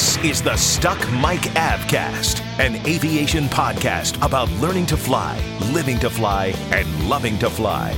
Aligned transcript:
This 0.00 0.16
is 0.24 0.40
the 0.40 0.56
Stuck 0.56 0.98
Mic 1.12 1.42
AvCast, 1.60 2.40
an 2.58 2.76
aviation 2.86 3.44
podcast 3.44 4.16
about 4.24 4.50
learning 4.52 4.86
to 4.86 4.96
fly, 4.96 5.38
living 5.74 5.98
to 5.98 6.08
fly, 6.08 6.54
and 6.72 7.06
loving 7.06 7.38
to 7.38 7.50
fly. 7.50 7.92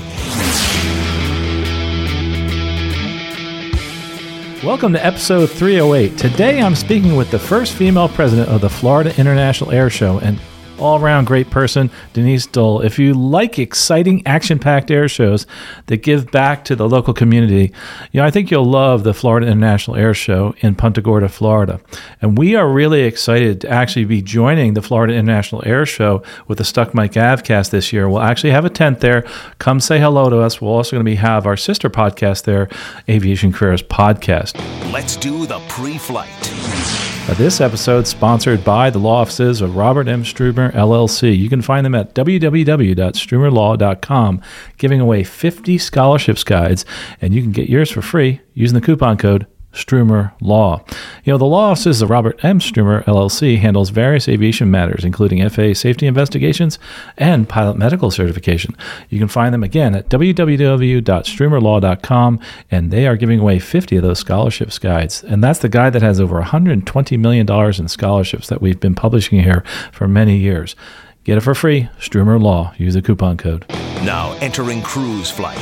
Welcome 4.64 4.92
to 4.94 5.06
episode 5.06 5.48
308. 5.48 6.18
Today 6.18 6.60
I'm 6.60 6.74
speaking 6.74 7.14
with 7.14 7.30
the 7.30 7.38
first 7.38 7.74
female 7.74 8.08
president 8.08 8.48
of 8.48 8.62
the 8.62 8.68
Florida 8.68 9.16
International 9.16 9.70
Air 9.70 9.88
Show 9.88 10.18
and 10.18 10.40
all 10.82 11.00
around 11.00 11.26
great 11.26 11.48
person, 11.50 11.90
Denise 12.12 12.46
Dull. 12.46 12.80
If 12.80 12.98
you 12.98 13.14
like 13.14 13.58
exciting, 13.58 14.26
action 14.26 14.58
packed 14.58 14.90
air 14.90 15.08
shows 15.08 15.46
that 15.86 15.98
give 15.98 16.30
back 16.30 16.64
to 16.66 16.76
the 16.76 16.88
local 16.88 17.14
community, 17.14 17.72
you 18.10 18.20
know, 18.20 18.26
I 18.26 18.30
think 18.30 18.50
you'll 18.50 18.64
love 18.64 19.04
the 19.04 19.14
Florida 19.14 19.46
International 19.46 19.96
Air 19.96 20.12
Show 20.12 20.54
in 20.60 20.74
Punta 20.74 21.00
Gorda, 21.00 21.28
Florida. 21.28 21.80
And 22.20 22.36
we 22.36 22.56
are 22.56 22.68
really 22.68 23.02
excited 23.02 23.60
to 23.62 23.68
actually 23.68 24.04
be 24.04 24.20
joining 24.20 24.74
the 24.74 24.82
Florida 24.82 25.14
International 25.14 25.62
Air 25.64 25.86
Show 25.86 26.22
with 26.48 26.58
the 26.58 26.64
Stuck 26.64 26.94
Mic 26.94 27.12
AvCast 27.12 27.70
this 27.70 27.92
year. 27.92 28.08
We'll 28.08 28.20
actually 28.20 28.50
have 28.50 28.64
a 28.64 28.70
tent 28.70 29.00
there. 29.00 29.22
Come 29.58 29.80
say 29.80 30.00
hello 30.00 30.28
to 30.30 30.40
us. 30.40 30.60
We're 30.60 30.68
also 30.68 30.96
going 30.96 31.04
to 31.04 31.10
be 31.10 31.16
have 31.16 31.46
our 31.46 31.56
sister 31.56 31.88
podcast 31.88 32.44
there, 32.44 32.68
Aviation 33.08 33.52
Careers 33.52 33.82
Podcast. 33.82 34.60
Let's 34.92 35.16
do 35.16 35.46
the 35.46 35.60
pre 35.68 35.98
flight. 35.98 37.11
This 37.28 37.60
episode 37.62 38.06
sponsored 38.06 38.62
by 38.62 38.90
the 38.90 38.98
law 38.98 39.22
offices 39.22 39.62
of 39.62 39.74
Robert 39.74 40.06
M. 40.06 40.22
Strumor 40.22 40.70
LLC. 40.74 41.34
You 41.36 41.48
can 41.48 41.62
find 41.62 41.84
them 41.84 41.94
at 41.94 42.14
www.strumorlaw.com, 42.14 44.42
giving 44.76 45.00
away 45.00 45.24
50 45.24 45.78
scholarships 45.78 46.44
guides, 46.44 46.84
and 47.20 47.34
you 47.34 47.42
can 47.42 47.50
get 47.50 47.68
yours 47.70 47.90
for 47.90 48.02
free 48.02 48.40
using 48.54 48.78
the 48.78 48.84
coupon 48.84 49.16
code 49.16 49.46
Strumor 49.72 50.32
Law. 50.40 50.84
You 51.24 51.32
know, 51.32 51.38
the 51.38 51.44
law 51.44 51.70
offices 51.70 52.02
of 52.02 52.10
Robert 52.10 52.44
M. 52.44 52.58
Strumor 52.58 53.04
LLC 53.04 53.58
handles 53.58 53.90
various 53.90 54.28
aviation 54.28 54.68
matters, 54.70 55.04
including 55.04 55.48
FAA 55.48 55.74
safety 55.74 56.06
investigations 56.06 56.78
and 57.16 57.48
pilot 57.48 57.76
medical 57.76 58.10
certification. 58.10 58.76
You 59.08 59.18
can 59.18 59.28
find 59.28 59.54
them 59.54 59.62
again 59.62 59.94
at 59.94 60.08
www.strumorlaw.com, 60.08 62.40
and 62.70 62.90
they 62.90 63.06
are 63.06 63.16
giving 63.16 63.40
away 63.40 63.58
50 63.58 63.96
of 63.96 64.02
those 64.02 64.18
scholarships 64.18 64.78
guides. 64.78 65.24
And 65.24 65.42
that's 65.42 65.60
the 65.60 65.68
guide 65.68 65.92
that 65.94 66.02
has 66.02 66.20
over 66.20 66.42
$120 66.42 67.18
million 67.18 67.50
in 67.50 67.88
scholarships 67.88 68.48
that 68.48 68.60
we've 68.60 68.80
been 68.80 68.94
publishing 68.94 69.42
here 69.42 69.64
for 69.90 70.06
many 70.06 70.36
years. 70.36 70.76
Get 71.24 71.38
it 71.38 71.42
for 71.42 71.54
free, 71.54 71.88
Strumor 71.98 72.42
Law. 72.42 72.74
Use 72.78 72.94
the 72.94 73.02
coupon 73.02 73.36
code. 73.36 73.64
Now 74.04 74.36
entering 74.40 74.82
cruise 74.82 75.30
flight. 75.30 75.56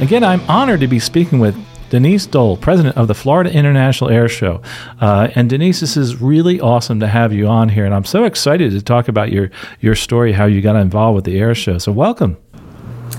Again, 0.00 0.24
I'm 0.24 0.40
honored 0.48 0.80
to 0.80 0.88
be 0.88 0.98
speaking 0.98 1.38
with 1.38 1.54
Denise 1.90 2.24
Dull, 2.24 2.56
president 2.56 2.96
of 2.96 3.08
the 3.08 3.14
Florida 3.14 3.52
International 3.52 4.10
Air 4.10 4.28
Show. 4.28 4.62
Uh, 5.00 5.28
and 5.34 5.50
Denise, 5.50 5.80
this 5.80 5.96
is 5.96 6.20
really 6.20 6.60
awesome 6.60 7.00
to 7.00 7.08
have 7.08 7.32
you 7.32 7.48
on 7.48 7.68
here, 7.68 7.84
and 7.84 7.92
I'm 7.92 8.04
so 8.04 8.24
excited 8.24 8.70
to 8.70 8.80
talk 8.80 9.08
about 9.08 9.32
your 9.32 9.50
your 9.80 9.96
story, 9.96 10.32
how 10.32 10.46
you 10.46 10.62
got 10.62 10.76
involved 10.76 11.16
with 11.16 11.24
the 11.24 11.38
air 11.38 11.54
show. 11.54 11.78
So 11.78 11.90
welcome. 11.90 12.38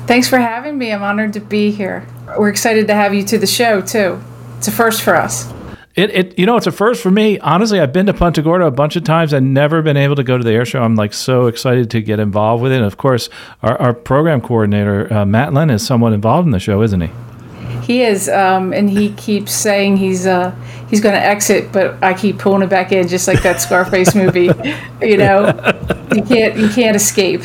Thanks 0.08 0.30
for 0.30 0.40
having 0.40 0.78
me. 0.78 0.94
I'm 0.94 1.04
honored 1.04 1.34
to 1.34 1.42
be 1.42 1.70
here. 1.70 2.08
We're 2.40 2.50
excited 2.50 2.88
to 2.88 2.94
have 2.94 3.14
you 3.14 3.24
to 3.26 3.38
the 3.38 3.46
show 3.46 3.82
too. 3.82 4.22
It's 4.58 4.70
a 4.70 4.72
first 4.72 5.02
for 5.02 5.16
us. 5.16 5.52
It, 5.96 6.10
it 6.12 6.40
you 6.40 6.46
know 6.46 6.56
it's 6.56 6.68
a 6.68 6.72
first 6.72 7.04
for 7.04 7.12
me. 7.12 7.40
Honestly, 7.40 7.82
I've 7.82 7.92
been 7.92 8.06
to 8.06 8.14
Punta 8.14 8.42
Gorda 8.42 8.66
a 8.68 8.72
bunch 8.72 8.96
of 8.96 9.04
times. 9.04 9.34
I've 9.34 9.44
never 9.44 9.82
been 9.82 9.98
able 9.98 10.16
to 10.16 10.24
go 10.24 10.38
to 10.38 10.44
the 10.46 10.52
air 10.52 10.64
show. 10.64 10.82
I'm 10.82 10.96
like 10.96 11.12
so 11.12 11.48
excited 11.48 11.92
to 11.92 12.02
get 12.02 12.22
involved 12.22 12.64
with 12.64 12.72
it. 12.72 12.78
And 12.78 12.86
of 12.86 12.96
course, 12.96 13.30
our, 13.62 13.78
our 13.82 13.94
program 13.94 14.40
coordinator 14.40 15.12
uh, 15.14 15.26
Matt 15.26 15.54
Len 15.54 15.70
is 15.70 15.86
somewhat 15.86 16.14
involved 16.14 16.46
in 16.46 16.52
the 16.52 16.60
show, 16.60 16.82
isn't 16.82 17.02
he? 17.02 17.10
He 17.82 18.04
is, 18.04 18.30
um, 18.30 18.74
and 18.74 18.90
he 18.90 19.14
keeps 19.14 19.52
saying 19.54 19.98
he's 19.98 20.26
uh, 20.28 20.54
he's 20.90 21.02
going 21.02 21.16
to 21.16 21.22
exit, 21.22 21.72
but 21.72 22.02
I 22.04 22.14
keep 22.14 22.40
pulling 22.40 22.62
him 22.62 22.70
back 22.70 22.92
in, 22.92 23.08
just 23.08 23.28
like 23.28 23.42
that 23.44 23.62
Scarface 23.62 24.14
movie. 24.16 24.52
You 25.02 25.18
know, 25.18 25.48
you 26.14 26.24
can't 26.24 26.58
you 26.58 26.70
can't 26.70 26.96
escape. 26.96 27.42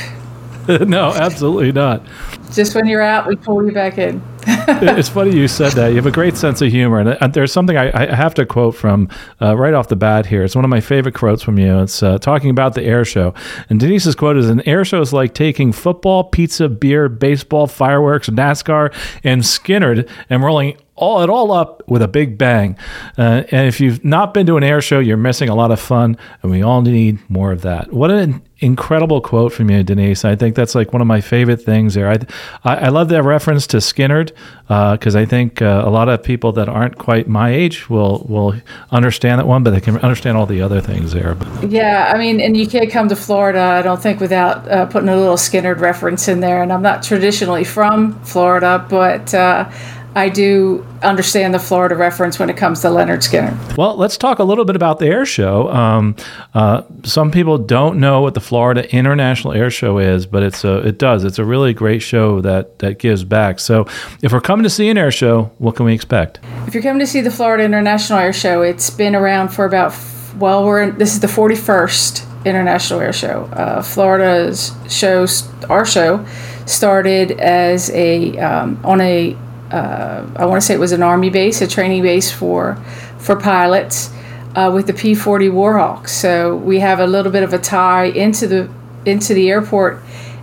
no, 0.68 1.12
absolutely 1.14 1.72
not. 1.72 2.02
Just 2.52 2.74
when 2.74 2.86
you're 2.86 3.02
out, 3.02 3.26
we 3.26 3.36
pull 3.36 3.64
you 3.64 3.72
back 3.72 3.98
in. 3.98 4.22
it's 4.46 5.08
funny 5.08 5.36
you 5.36 5.48
said 5.48 5.72
that. 5.72 5.88
You 5.88 5.96
have 5.96 6.06
a 6.06 6.10
great 6.10 6.36
sense 6.36 6.62
of 6.62 6.70
humor, 6.70 7.00
and 7.00 7.08
uh, 7.10 7.26
there's 7.26 7.52
something 7.52 7.76
I, 7.76 7.90
I 8.12 8.14
have 8.14 8.32
to 8.34 8.46
quote 8.46 8.76
from 8.76 9.08
uh, 9.42 9.56
right 9.56 9.74
off 9.74 9.88
the 9.88 9.96
bat 9.96 10.26
here. 10.26 10.44
It's 10.44 10.54
one 10.54 10.64
of 10.64 10.68
my 10.68 10.80
favorite 10.80 11.14
quotes 11.14 11.42
from 11.42 11.58
you. 11.58 11.80
It's 11.80 12.02
uh, 12.02 12.18
talking 12.18 12.50
about 12.50 12.74
the 12.74 12.82
air 12.82 13.04
show, 13.04 13.34
and 13.68 13.80
Denise's 13.80 14.14
quote 14.14 14.36
is: 14.36 14.48
"An 14.48 14.60
air 14.66 14.84
show 14.84 15.00
is 15.00 15.12
like 15.12 15.34
taking 15.34 15.72
football, 15.72 16.24
pizza, 16.24 16.68
beer, 16.68 17.08
baseball, 17.08 17.66
fireworks, 17.66 18.28
NASCAR, 18.28 18.94
and 19.24 19.42
Skynyrd, 19.42 20.08
and 20.30 20.44
rolling 20.44 20.76
all 20.96 21.22
it 21.22 21.30
all 21.30 21.52
up 21.52 21.82
with 21.86 22.02
a 22.02 22.08
big 22.08 22.38
bang. 22.38 22.76
Uh, 23.16 23.44
and 23.50 23.68
if 23.68 23.80
you've 23.80 24.04
not 24.04 24.34
been 24.34 24.46
to 24.46 24.56
an 24.56 24.64
air 24.64 24.80
show, 24.80 24.98
you're 24.98 25.16
missing 25.16 25.48
a 25.48 25.54
lot 25.54 25.70
of 25.70 25.78
fun, 25.78 26.16
and 26.42 26.50
we 26.50 26.62
all 26.62 26.82
need 26.82 27.18
more 27.30 27.52
of 27.52 27.62
that. 27.62 27.92
What 27.92 28.10
an 28.10 28.42
incredible 28.58 29.20
quote 29.20 29.52
from 29.52 29.70
you, 29.70 29.82
Denise. 29.82 30.24
I 30.24 30.34
think 30.34 30.56
that's 30.56 30.74
like 30.74 30.92
one 30.92 31.02
of 31.02 31.06
my 31.06 31.20
favorite 31.20 31.60
things 31.62 31.94
there. 31.94 32.10
I 32.10 32.18
I, 32.64 32.76
I 32.76 32.88
love 32.88 33.08
that 33.10 33.22
reference 33.22 33.66
to 33.68 33.78
Skynyrd 33.78 34.32
because 34.66 35.14
uh, 35.14 35.20
I 35.20 35.26
think 35.26 35.60
uh, 35.60 35.82
a 35.84 35.90
lot 35.90 36.08
of 36.08 36.22
people 36.22 36.52
that 36.52 36.68
aren't 36.68 36.98
quite 36.98 37.28
my 37.28 37.50
age 37.50 37.90
will 37.90 38.24
will 38.28 38.54
understand 38.90 39.38
that 39.38 39.46
one, 39.46 39.62
but 39.62 39.70
they 39.70 39.80
can 39.80 39.98
understand 39.98 40.36
all 40.36 40.46
the 40.46 40.62
other 40.62 40.80
things 40.80 41.12
there. 41.12 41.36
Yeah, 41.68 42.10
I 42.14 42.18
mean, 42.18 42.40
and 42.40 42.56
you 42.56 42.66
can't 42.66 42.90
come 42.90 43.08
to 43.08 43.16
Florida, 43.16 43.60
I 43.60 43.82
don't 43.82 44.02
think, 44.02 44.20
without 44.20 44.66
uh, 44.68 44.86
putting 44.86 45.08
a 45.08 45.16
little 45.16 45.36
Skynyrd 45.36 45.80
reference 45.80 46.28
in 46.28 46.40
there. 46.40 46.62
And 46.62 46.72
I'm 46.72 46.82
not 46.82 47.02
traditionally 47.02 47.64
from 47.64 48.18
Florida, 48.24 48.86
but 48.88 49.34
uh, 49.34 49.70
I 50.16 50.30
do 50.30 50.84
understand 51.02 51.52
the 51.52 51.58
Florida 51.58 51.94
reference 51.94 52.38
when 52.38 52.48
it 52.48 52.56
comes 52.56 52.80
to 52.80 52.86
Lynyrd 52.88 53.18
Skynyrd. 53.18 53.76
Well, 53.76 53.98
let's 53.98 54.16
talk 54.16 54.38
a 54.38 54.44
little 54.44 54.64
bit 54.64 54.74
about 54.74 54.98
the 54.98 55.06
air 55.08 55.26
show. 55.26 55.70
Um, 55.70 56.16
uh, 56.54 56.84
some 57.04 57.30
people 57.30 57.58
don't 57.58 58.00
know 58.00 58.22
what 58.22 58.32
the 58.32 58.40
Florida 58.40 58.90
International 58.96 59.52
Air 59.52 59.68
Show 59.68 59.98
is, 59.98 60.24
but 60.24 60.42
it's 60.42 60.64
a, 60.64 60.78
it 60.78 60.96
does. 60.96 61.22
It's 61.22 61.38
a 61.38 61.44
really 61.44 61.74
great 61.74 62.00
show 62.00 62.40
that 62.40 62.78
that 62.78 62.98
gives 62.98 63.24
back. 63.24 63.60
So, 63.60 63.86
if 64.22 64.32
we're 64.32 64.40
coming 64.40 64.64
to 64.64 64.70
see 64.70 64.88
an 64.88 64.96
air 64.96 65.10
show, 65.10 65.52
what 65.58 65.76
can 65.76 65.84
we 65.84 65.92
expect? 65.92 66.40
If 66.66 66.72
you're 66.72 66.82
coming 66.82 67.00
to 67.00 67.06
see 67.06 67.20
the 67.20 67.30
Florida 67.30 67.64
International 67.64 68.18
Air 68.18 68.32
Show, 68.32 68.62
it's 68.62 68.88
been 68.88 69.14
around 69.14 69.50
for 69.50 69.66
about 69.66 69.94
well, 70.38 70.64
we're 70.64 70.82
in, 70.82 70.96
this 70.96 71.12
is 71.12 71.20
the 71.20 71.26
41st 71.26 72.46
International 72.46 73.00
Air 73.00 73.12
Show. 73.12 73.44
Uh, 73.52 73.82
Florida's 73.82 74.72
shows, 74.88 75.46
our 75.64 75.84
show, 75.84 76.24
started 76.64 77.32
as 77.32 77.90
a 77.90 78.38
um, 78.38 78.80
on 78.82 79.02
a 79.02 79.36
uh, 79.70 80.26
I 80.36 80.46
want 80.46 80.60
to 80.60 80.66
say 80.66 80.74
it 80.74 80.80
was 80.80 80.92
an 80.92 81.02
army 81.02 81.30
base, 81.30 81.60
a 81.60 81.66
training 81.66 82.02
base 82.02 82.30
for 82.30 82.76
for 83.18 83.36
pilots 83.36 84.10
uh, 84.54 84.70
with 84.72 84.86
the 84.86 84.94
P-40 84.94 85.50
Warhawk. 85.50 86.08
So 86.08 86.56
we 86.56 86.80
have 86.80 87.00
a 87.00 87.06
little 87.06 87.32
bit 87.32 87.42
of 87.42 87.52
a 87.52 87.58
tie 87.58 88.06
into 88.06 88.46
the 88.46 88.70
into 89.04 89.34
the 89.34 89.50
airport 89.50 90.02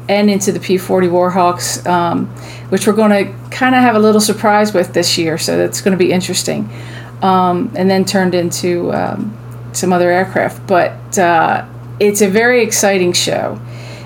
and 0.10 0.30
into 0.30 0.52
the 0.52 0.60
P-40 0.60 1.10
Warhawks, 1.10 1.86
um, 1.88 2.28
which 2.70 2.86
we're 2.86 2.94
going 2.94 3.26
to 3.26 3.50
kind 3.50 3.74
of 3.74 3.82
have 3.82 3.96
a 3.96 4.00
little 4.00 4.22
surprise 4.22 4.74
with 4.74 4.94
this 4.94 5.18
year. 5.18 5.38
So 5.38 5.58
that's 5.58 5.82
going 5.82 5.94
to 5.94 5.98
be 5.98 6.12
interesting. 6.12 6.70
Um, 7.22 7.72
and 7.76 7.90
then 7.90 8.04
turned 8.04 8.36
into 8.36 8.92
um, 8.92 9.38
some 9.72 9.94
other 9.94 10.12
aircraft, 10.12 10.68
but 10.68 11.18
uh, 11.18 11.66
it's 12.00 12.22
a 12.22 12.28
very 12.28 12.62
exciting 12.64 13.14
show. 13.14 13.62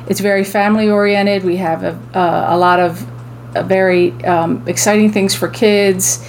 It's 0.08 0.20
very 0.20 0.44
family 0.44 0.88
oriented. 0.88 1.44
We 1.44 1.58
have 1.58 1.84
a, 1.84 2.00
uh, 2.14 2.46
a 2.50 2.58
lot 2.58 2.80
of 2.80 3.06
very 3.54 4.12
um, 4.24 4.68
exciting 4.68 5.12
things 5.12 5.34
for 5.36 5.48
kids. 5.48 6.24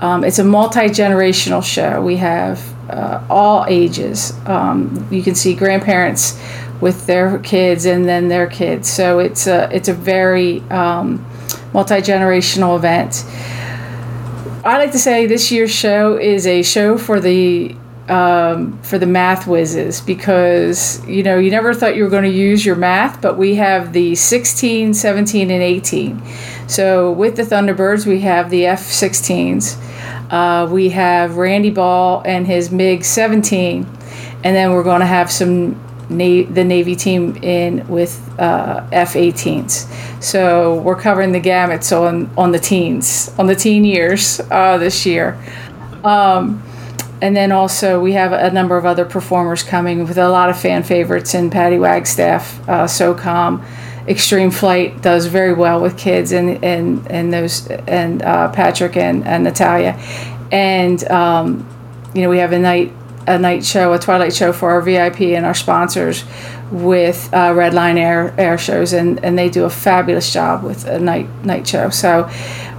Um, 0.00 0.24
it's 0.24 0.38
a 0.38 0.44
multi 0.44 0.86
generational 0.88 1.62
show. 1.62 2.00
We 2.00 2.16
have 2.16 2.60
uh, 2.90 3.24
all 3.28 3.66
ages. 3.68 4.32
Um, 4.46 5.06
you 5.10 5.22
can 5.22 5.34
see 5.34 5.54
grandparents 5.54 6.40
with 6.80 7.06
their 7.06 7.38
kids 7.38 7.84
and 7.84 8.08
then 8.08 8.28
their 8.28 8.46
kids. 8.46 8.88
So 8.88 9.18
it's 9.18 9.46
a 9.46 9.68
it's 9.74 9.88
a 9.88 9.94
very 9.94 10.60
um, 10.70 11.24
multi 11.72 11.96
generational 11.96 12.76
event. 12.76 13.24
I 14.64 14.76
like 14.78 14.92
to 14.92 14.98
say 14.98 15.26
this 15.26 15.50
year's 15.50 15.70
show 15.70 16.18
is 16.18 16.46
a 16.46 16.62
show 16.62 16.98
for 16.98 17.20
the 17.20 17.76
um, 18.10 18.76
for 18.82 18.98
the 18.98 19.06
math 19.06 19.46
whizzes 19.46 20.00
because 20.00 21.04
you 21.06 21.22
know 21.22 21.38
you 21.38 21.50
never 21.50 21.72
thought 21.72 21.96
you 21.96 22.02
were 22.02 22.10
going 22.10 22.24
to 22.24 22.28
use 22.28 22.66
your 22.66 22.76
math 22.76 23.20
but 23.22 23.38
we 23.38 23.54
have 23.54 23.92
the 23.92 24.14
16 24.14 24.94
17 24.94 25.50
and 25.50 25.62
18 25.62 26.22
so 26.66 27.12
with 27.12 27.36
the 27.36 27.42
thunderbirds 27.42 28.06
we 28.06 28.20
have 28.20 28.50
the 28.50 28.66
f-16s 28.66 29.76
Uh, 30.30 30.68
we 30.70 30.90
have 30.90 31.36
Randy 31.38 31.70
Ball 31.70 32.22
and 32.24 32.46
his 32.46 32.70
MiG 32.70 33.04
17, 33.04 33.84
and 34.44 34.56
then 34.56 34.72
we're 34.72 34.84
going 34.84 35.00
to 35.00 35.06
have 35.06 35.28
some 35.30 35.74
Na- 36.08 36.46
the 36.48 36.64
Navy 36.64 36.94
team 36.96 37.36
in 37.42 37.86
with 37.88 38.20
uh, 38.38 38.86
F-18s. 38.92 40.22
So 40.22 40.80
we're 40.82 41.00
covering 41.00 41.32
the 41.32 41.40
gamuts 41.40 41.90
on 41.92 42.30
on 42.36 42.52
the 42.52 42.58
teens, 42.60 43.32
on 43.38 43.46
the 43.46 43.56
teen 43.56 43.84
years 43.84 44.40
uh, 44.50 44.78
this 44.78 45.04
year. 45.06 45.36
Um, 46.04 46.62
and 47.22 47.36
then 47.36 47.52
also 47.52 48.00
we 48.00 48.12
have 48.12 48.32
a 48.32 48.50
number 48.50 48.76
of 48.76 48.86
other 48.86 49.04
performers 49.04 49.62
coming 49.62 50.04
with 50.04 50.18
a 50.18 50.28
lot 50.28 50.50
of 50.50 50.58
fan 50.58 50.82
favorites 50.82 51.34
and 51.34 51.52
Patty 51.52 51.78
Wagstaff, 51.78 52.68
uh, 52.68 52.86
SOCOM, 52.86 53.64
Extreme 54.08 54.50
Flight 54.50 55.02
does 55.02 55.26
very 55.26 55.52
well 55.52 55.80
with 55.80 55.96
kids 55.98 56.32
and 56.32 56.64
and 56.64 57.06
and 57.10 57.32
those 57.32 57.66
and 57.68 58.22
uh, 58.22 58.50
Patrick 58.50 58.96
and, 58.96 59.26
and 59.26 59.44
Natalia, 59.44 59.92
and 60.50 61.08
um, 61.10 61.66
you 62.14 62.22
know 62.22 62.30
we 62.30 62.38
have 62.38 62.52
a 62.52 62.58
night 62.58 62.92
a 63.26 63.38
night 63.38 63.64
show 63.64 63.92
a 63.92 63.98
twilight 63.98 64.34
show 64.34 64.52
for 64.52 64.70
our 64.70 64.80
VIP 64.80 65.20
and 65.20 65.44
our 65.44 65.54
sponsors 65.54 66.24
with 66.70 67.32
uh, 67.32 67.52
Redline 67.52 67.96
Air 67.96 68.34
air 68.38 68.58
shows 68.58 68.92
and 68.92 69.22
and 69.24 69.38
they 69.38 69.48
do 69.48 69.64
a 69.64 69.70
fabulous 69.70 70.32
job 70.32 70.62
with 70.62 70.84
a 70.86 70.98
night 70.98 71.28
night 71.44 71.66
show 71.66 71.90
so 71.90 72.28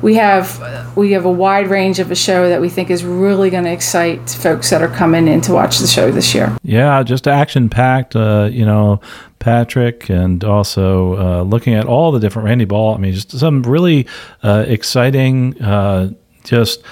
we 0.01 0.15
have 0.15 0.97
we 0.97 1.11
have 1.11 1.25
a 1.25 1.31
wide 1.31 1.67
range 1.67 1.99
of 1.99 2.11
a 2.11 2.15
show 2.15 2.49
that 2.49 2.59
we 2.59 2.69
think 2.69 2.89
is 2.89 3.03
really 3.03 3.49
going 3.49 3.63
to 3.63 3.71
excite 3.71 4.29
folks 4.29 4.69
that 4.69 4.81
are 4.81 4.88
coming 4.89 5.27
in 5.27 5.41
to 5.41 5.53
watch 5.53 5.79
the 5.79 5.88
show 5.88 6.11
this 6.11 6.33
year. 6.33 6.55
Yeah, 6.63 7.03
just 7.03 7.27
action 7.27 7.69
packed. 7.69 8.15
Uh, 8.15 8.49
you 8.51 8.65
know, 8.65 8.99
Patrick, 9.39 10.09
and 10.09 10.43
also 10.43 11.17
uh, 11.17 11.43
looking 11.43 11.73
at 11.73 11.85
all 11.85 12.11
the 12.11 12.19
different 12.19 12.47
Randy 12.47 12.65
Ball. 12.65 12.95
I 12.95 12.97
mean, 12.97 13.13
just 13.13 13.31
some 13.31 13.63
really 13.63 14.07
uh, 14.43 14.65
exciting, 14.67 15.61
uh, 15.61 16.11
just 16.43 16.83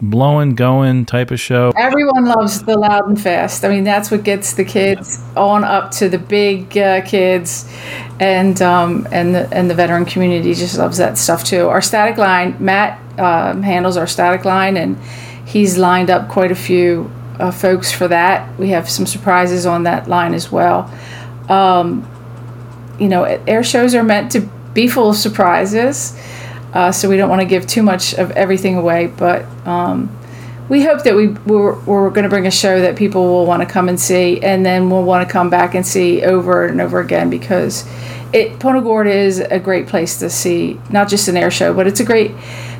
blowing, 0.00 0.54
going 0.54 1.06
type 1.06 1.30
of 1.30 1.40
show. 1.40 1.72
Everyone 1.76 2.24
loves 2.24 2.62
the 2.62 2.76
loud 2.76 3.08
and 3.08 3.20
fast. 3.20 3.64
I 3.64 3.68
mean, 3.68 3.84
that's 3.84 4.10
what 4.10 4.24
gets 4.24 4.54
the 4.54 4.64
kids 4.64 5.22
on 5.36 5.64
up 5.64 5.90
to 5.92 6.08
the 6.08 6.18
big 6.18 6.76
uh, 6.76 7.02
kids, 7.02 7.70
and 8.20 8.60
um, 8.62 9.06
and 9.10 9.34
the 9.34 9.48
and 9.52 9.70
the 9.70 9.74
veteran 9.74 10.04
community 10.04 10.54
just 10.54 10.78
loves 10.78 10.98
that 10.98 11.18
stuff 11.18 11.44
too. 11.44 11.68
Our 11.68 11.80
static 11.80 12.18
line, 12.18 12.56
Matt 12.58 13.00
um, 13.18 13.62
handles 13.62 13.96
our 13.96 14.06
static 14.06 14.44
line, 14.44 14.76
and 14.76 14.98
he's 15.44 15.78
lined 15.78 16.10
up 16.10 16.28
quite 16.28 16.52
a 16.52 16.56
few 16.56 17.10
uh, 17.38 17.50
folks 17.50 17.92
for 17.92 18.08
that. 18.08 18.58
We 18.58 18.70
have 18.70 18.88
some 18.88 19.06
surprises 19.06 19.66
on 19.66 19.84
that 19.84 20.08
line 20.08 20.34
as 20.34 20.50
well. 20.50 20.92
Um, 21.48 22.06
you 22.98 23.08
know, 23.08 23.24
air 23.24 23.62
shows 23.62 23.94
are 23.94 24.02
meant 24.02 24.32
to 24.32 24.40
be 24.74 24.88
full 24.88 25.10
of 25.10 25.16
surprises 25.16 26.18
uh, 26.72 26.92
so 26.92 27.08
we 27.08 27.16
don't 27.16 27.28
want 27.28 27.40
to 27.40 27.46
give 27.46 27.66
too 27.66 27.82
much 27.82 28.14
of 28.14 28.30
everything 28.32 28.76
away. 28.76 29.06
But 29.06 29.44
um, 29.66 30.16
we 30.68 30.82
hope 30.84 31.04
that 31.04 31.16
we 31.16 31.28
we're, 31.28 31.78
we're 31.80 32.10
going 32.10 32.24
to 32.24 32.28
bring 32.28 32.46
a 32.46 32.50
show 32.50 32.80
that 32.80 32.96
people 32.96 33.26
will 33.26 33.46
want 33.46 33.62
to 33.62 33.68
come 33.68 33.88
and 33.88 33.98
see, 33.98 34.40
and 34.40 34.64
then 34.64 34.90
we'll 34.90 35.04
want 35.04 35.26
to 35.26 35.32
come 35.32 35.50
back 35.50 35.74
and 35.74 35.86
see 35.86 36.22
over 36.22 36.66
and 36.66 36.80
over 36.80 37.00
again 37.00 37.30
because 37.30 37.88
it 38.32 38.62
is 39.06 39.38
a 39.40 39.58
great 39.58 39.86
place 39.86 40.18
to 40.18 40.28
see 40.28 40.78
not 40.90 41.08
just 41.08 41.28
an 41.28 41.36
air 41.36 41.50
show, 41.50 41.72
but 41.72 41.86
it's 41.86 42.00
a 42.00 42.04
great 42.04 42.32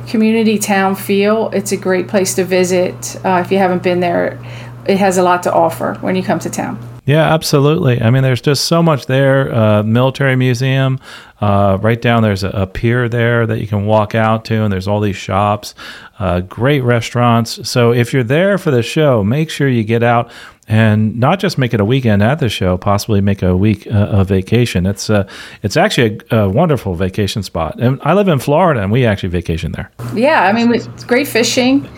community 0.07 0.59
town 0.59 0.95
feel. 0.95 1.49
It's 1.49 1.71
a 1.71 1.77
great 1.77 2.07
place 2.07 2.35
to 2.35 2.43
visit. 2.43 3.15
Uh, 3.25 3.41
if 3.43 3.51
you 3.51 3.57
haven't 3.57 3.83
been 3.83 3.99
there, 3.99 4.39
it 4.87 4.97
has 4.97 5.17
a 5.17 5.23
lot 5.23 5.43
to 5.43 5.53
offer 5.53 5.95
when 6.01 6.15
you 6.15 6.23
come 6.23 6.39
to 6.39 6.49
town. 6.49 6.79
Yeah, 7.09 7.33
absolutely. 7.33 7.99
I 8.03 8.11
mean, 8.11 8.21
there's 8.21 8.39
just 8.39 8.65
so 8.65 8.83
much 8.83 9.07
there. 9.07 9.51
Uh, 9.51 9.81
military 9.81 10.35
museum, 10.35 10.99
uh, 11.41 11.79
right 11.81 11.99
down 11.99 12.21
there's 12.21 12.43
a, 12.43 12.49
a, 12.49 12.67
pier 12.67 13.09
there 13.09 13.47
that 13.47 13.59
you 13.59 13.65
can 13.65 13.87
walk 13.87 14.13
out 14.13 14.45
to, 14.45 14.61
and 14.61 14.71
there's 14.71 14.87
all 14.87 14.99
these 14.99 15.15
shops, 15.15 15.73
uh, 16.19 16.41
great 16.41 16.81
restaurants. 16.81 17.67
So 17.67 17.91
if 17.93 18.13
you're 18.13 18.23
there 18.23 18.59
for 18.59 18.69
the 18.69 18.83
show, 18.83 19.23
make 19.23 19.49
sure 19.49 19.67
you 19.67 19.83
get 19.83 20.03
out 20.03 20.29
and 20.67 21.19
not 21.19 21.39
just 21.39 21.57
make 21.57 21.73
it 21.73 21.79
a 21.79 21.85
weekend 21.85 22.21
at 22.21 22.37
the 22.37 22.47
show, 22.47 22.77
possibly 22.77 23.21
make 23.21 23.41
a 23.41 23.57
week 23.57 23.87
uh, 23.87 24.19
of 24.19 24.27
vacation. 24.27 24.85
It's 24.85 25.09
uh, 25.09 25.27
it's 25.63 25.77
actually 25.77 26.19
a, 26.29 26.41
a, 26.41 26.49
wonderful 26.49 26.93
vacation 26.93 27.41
spot. 27.41 27.79
And 27.79 27.99
I 28.03 28.13
live 28.13 28.27
in 28.27 28.37
Florida, 28.37 28.83
and 28.83 28.91
we 28.91 29.07
actually 29.07 29.29
vacation 29.29 29.71
there. 29.71 29.91
Yeah, 30.13 30.43
I 30.43 30.53
mean, 30.53 30.71
it's 30.71 31.05
great 31.05 31.27
fishing 31.27 31.89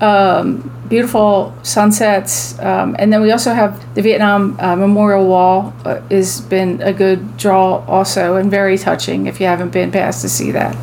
um, 0.00 0.70
beautiful 0.88 1.54
sunsets, 1.62 2.58
um, 2.58 2.96
and 2.98 3.12
then 3.12 3.20
we 3.22 3.30
also 3.30 3.52
have 3.52 3.94
the 3.94 4.02
Vietnam 4.02 4.58
uh, 4.58 4.74
Memorial 4.76 5.26
Wall 5.26 5.72
uh, 5.84 6.00
has 6.10 6.40
been 6.40 6.80
a 6.82 6.92
good 6.92 7.36
draw 7.36 7.84
also 7.86 8.36
and 8.36 8.50
very 8.50 8.78
touching 8.78 9.26
if 9.26 9.40
you 9.40 9.46
haven't 9.46 9.70
been 9.70 9.90
past 9.92 10.22
to 10.22 10.28
see 10.28 10.50
that. 10.52 10.76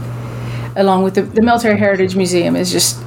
Along 0.76 1.04
with 1.04 1.16
the, 1.16 1.24
the 1.24 1.42
Military 1.42 1.78
Heritage 1.78 2.16
Museum 2.16 2.56
is 2.56 2.72
just 2.72 3.02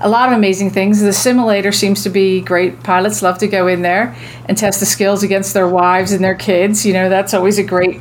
a 0.00 0.08
lot 0.08 0.28
of 0.28 0.36
amazing 0.36 0.70
things. 0.70 1.00
The 1.00 1.12
simulator 1.12 1.72
seems 1.72 2.02
to 2.02 2.10
be 2.10 2.40
great. 2.40 2.82
Pilots 2.82 3.22
love 3.22 3.38
to 3.38 3.46
go 3.46 3.66
in 3.66 3.82
there 3.82 4.16
and 4.46 4.56
test 4.56 4.80
the 4.80 4.86
skills 4.86 5.22
against 5.22 5.54
their 5.54 5.68
wives 5.68 6.12
and 6.12 6.24
their 6.24 6.34
kids. 6.34 6.84
You 6.84 6.92
know, 6.92 7.08
that's 7.08 7.34
always 7.34 7.58
a 7.58 7.62
great 7.64 8.00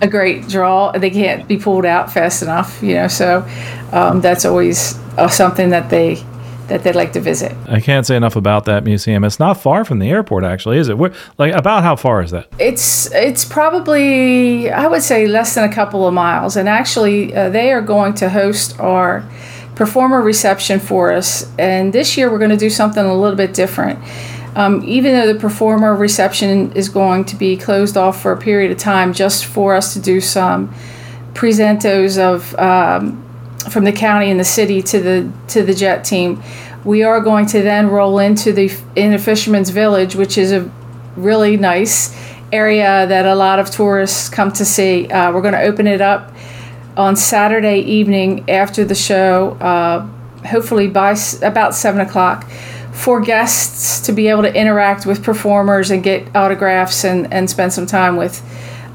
a 0.00 0.08
great 0.08 0.48
draw. 0.48 0.92
They 0.92 1.10
can't 1.10 1.46
be 1.46 1.58
pulled 1.58 1.84
out 1.84 2.12
fast 2.12 2.42
enough. 2.42 2.82
You 2.82 2.94
know, 2.94 3.08
so 3.08 3.46
um, 3.92 4.20
that's 4.20 4.44
always 4.44 4.98
uh, 5.18 5.28
something 5.28 5.70
that 5.70 5.90
they 5.90 6.24
that 6.72 6.84
they'd 6.84 6.94
like 6.94 7.12
to 7.12 7.20
visit. 7.20 7.54
I 7.68 7.80
can't 7.80 8.06
say 8.06 8.16
enough 8.16 8.34
about 8.34 8.64
that 8.64 8.82
museum. 8.82 9.24
It's 9.24 9.38
not 9.38 9.60
far 9.60 9.84
from 9.84 9.98
the 9.98 10.08
airport, 10.08 10.42
actually, 10.42 10.78
is 10.78 10.88
it? 10.88 10.96
Where, 10.96 11.12
like 11.36 11.52
about 11.52 11.82
how 11.82 11.96
far 11.96 12.22
is 12.22 12.30
that? 12.30 12.48
It's 12.58 13.12
it's 13.12 13.44
probably 13.44 14.70
I 14.70 14.86
would 14.86 15.02
say 15.02 15.26
less 15.26 15.54
than 15.54 15.70
a 15.70 15.74
couple 15.74 16.08
of 16.08 16.14
miles. 16.14 16.56
And 16.56 16.68
actually, 16.68 17.34
uh, 17.34 17.50
they 17.50 17.72
are 17.72 17.82
going 17.82 18.14
to 18.14 18.30
host 18.30 18.80
our 18.80 19.22
performer 19.74 20.22
reception 20.22 20.80
for 20.80 21.12
us. 21.12 21.46
And 21.58 21.92
this 21.92 22.16
year, 22.16 22.30
we're 22.30 22.38
going 22.38 22.56
to 22.58 22.64
do 22.68 22.70
something 22.70 23.04
a 23.04 23.14
little 23.14 23.36
bit 23.36 23.52
different. 23.52 23.98
Um, 24.56 24.82
even 24.84 25.12
though 25.12 25.30
the 25.30 25.38
performer 25.38 25.94
reception 25.94 26.72
is 26.72 26.88
going 26.88 27.24
to 27.26 27.36
be 27.36 27.56
closed 27.56 27.96
off 27.98 28.20
for 28.22 28.32
a 28.32 28.38
period 28.38 28.70
of 28.70 28.78
time, 28.78 29.12
just 29.12 29.44
for 29.44 29.74
us 29.74 29.92
to 29.92 30.00
do 30.00 30.20
some 30.22 30.74
presentos 31.34 32.18
of 32.18 32.54
um, 32.58 33.22
from 33.70 33.84
the 33.84 33.92
county 33.92 34.30
and 34.30 34.38
the 34.40 34.44
city 34.44 34.82
to 34.82 35.00
the 35.00 35.32
to 35.48 35.62
the 35.62 35.74
jet 35.74 36.04
team. 36.04 36.42
We 36.84 37.04
are 37.04 37.20
going 37.20 37.46
to 37.46 37.62
then 37.62 37.88
roll 37.88 38.18
into 38.18 38.52
the 38.52 38.72
in 38.96 39.12
a 39.12 39.18
fisherman's 39.18 39.70
village, 39.70 40.14
which 40.16 40.36
is 40.36 40.52
a 40.52 40.70
really 41.16 41.56
nice 41.56 42.16
area 42.52 43.06
that 43.06 43.24
a 43.24 43.34
lot 43.34 43.58
of 43.58 43.70
tourists 43.70 44.28
come 44.28 44.52
to 44.52 44.64
see. 44.64 45.08
Uh, 45.08 45.32
we're 45.32 45.40
going 45.42 45.54
to 45.54 45.62
open 45.62 45.86
it 45.86 46.00
up 46.00 46.32
on 46.96 47.16
Saturday 47.16 47.78
evening 47.80 48.48
after 48.50 48.84
the 48.84 48.94
show, 48.94 49.52
uh, 49.60 50.06
hopefully 50.46 50.88
by 50.88 51.12
s- 51.12 51.40
about 51.42 51.74
seven 51.74 52.00
o'clock, 52.00 52.48
for 52.92 53.20
guests 53.20 54.00
to 54.00 54.12
be 54.12 54.28
able 54.28 54.42
to 54.42 54.54
interact 54.54 55.06
with 55.06 55.22
performers 55.22 55.90
and 55.90 56.02
get 56.02 56.34
autographs 56.36 57.04
and, 57.04 57.32
and 57.32 57.48
spend 57.48 57.72
some 57.72 57.86
time 57.86 58.16
with 58.16 58.42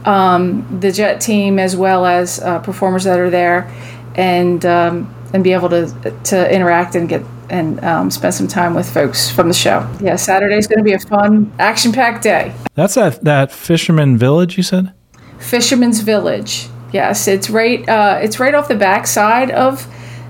um, 0.05 0.79
the 0.79 0.91
jet 0.91 1.19
team 1.19 1.57
as 1.57 1.75
well 1.75 2.05
as 2.05 2.39
uh, 2.39 2.59
performers 2.59 3.05
that 3.05 3.19
are 3.19 3.31
there 3.31 3.71
and 4.17 4.65
um, 4.65 5.13
and 5.33 5.43
be 5.43 5.53
able 5.53 5.69
to 5.69 6.13
to 6.25 6.53
interact 6.53 6.95
and 6.95 7.07
get 7.07 7.23
and 7.49 7.81
um, 7.83 8.11
spend 8.11 8.33
some 8.33 8.47
time 8.47 8.73
with 8.73 8.91
folks 8.91 9.31
from 9.31 9.47
the 9.47 9.53
show. 9.53 9.87
Yeah, 10.01 10.17
Saturday 10.17 10.57
is 10.57 10.67
going 10.67 10.79
to 10.79 10.83
be 10.83 10.93
a 10.93 10.99
fun, 10.99 11.51
action-packed 11.59 12.21
day. 12.23 12.53
That's 12.73 12.95
that 12.95 13.23
that 13.23 13.51
Fisherman 13.51 14.17
Village 14.17 14.57
you 14.57 14.63
said. 14.63 14.93
Fisherman's 15.39 16.01
Village. 16.01 16.67
Yes, 16.91 17.27
it's 17.27 17.49
right. 17.49 17.87
Uh, 17.87 18.19
it's 18.21 18.39
right 18.39 18.55
off 18.55 18.67
the 18.67 18.75
back 18.75 19.07
side 19.07 19.51
of 19.51 19.87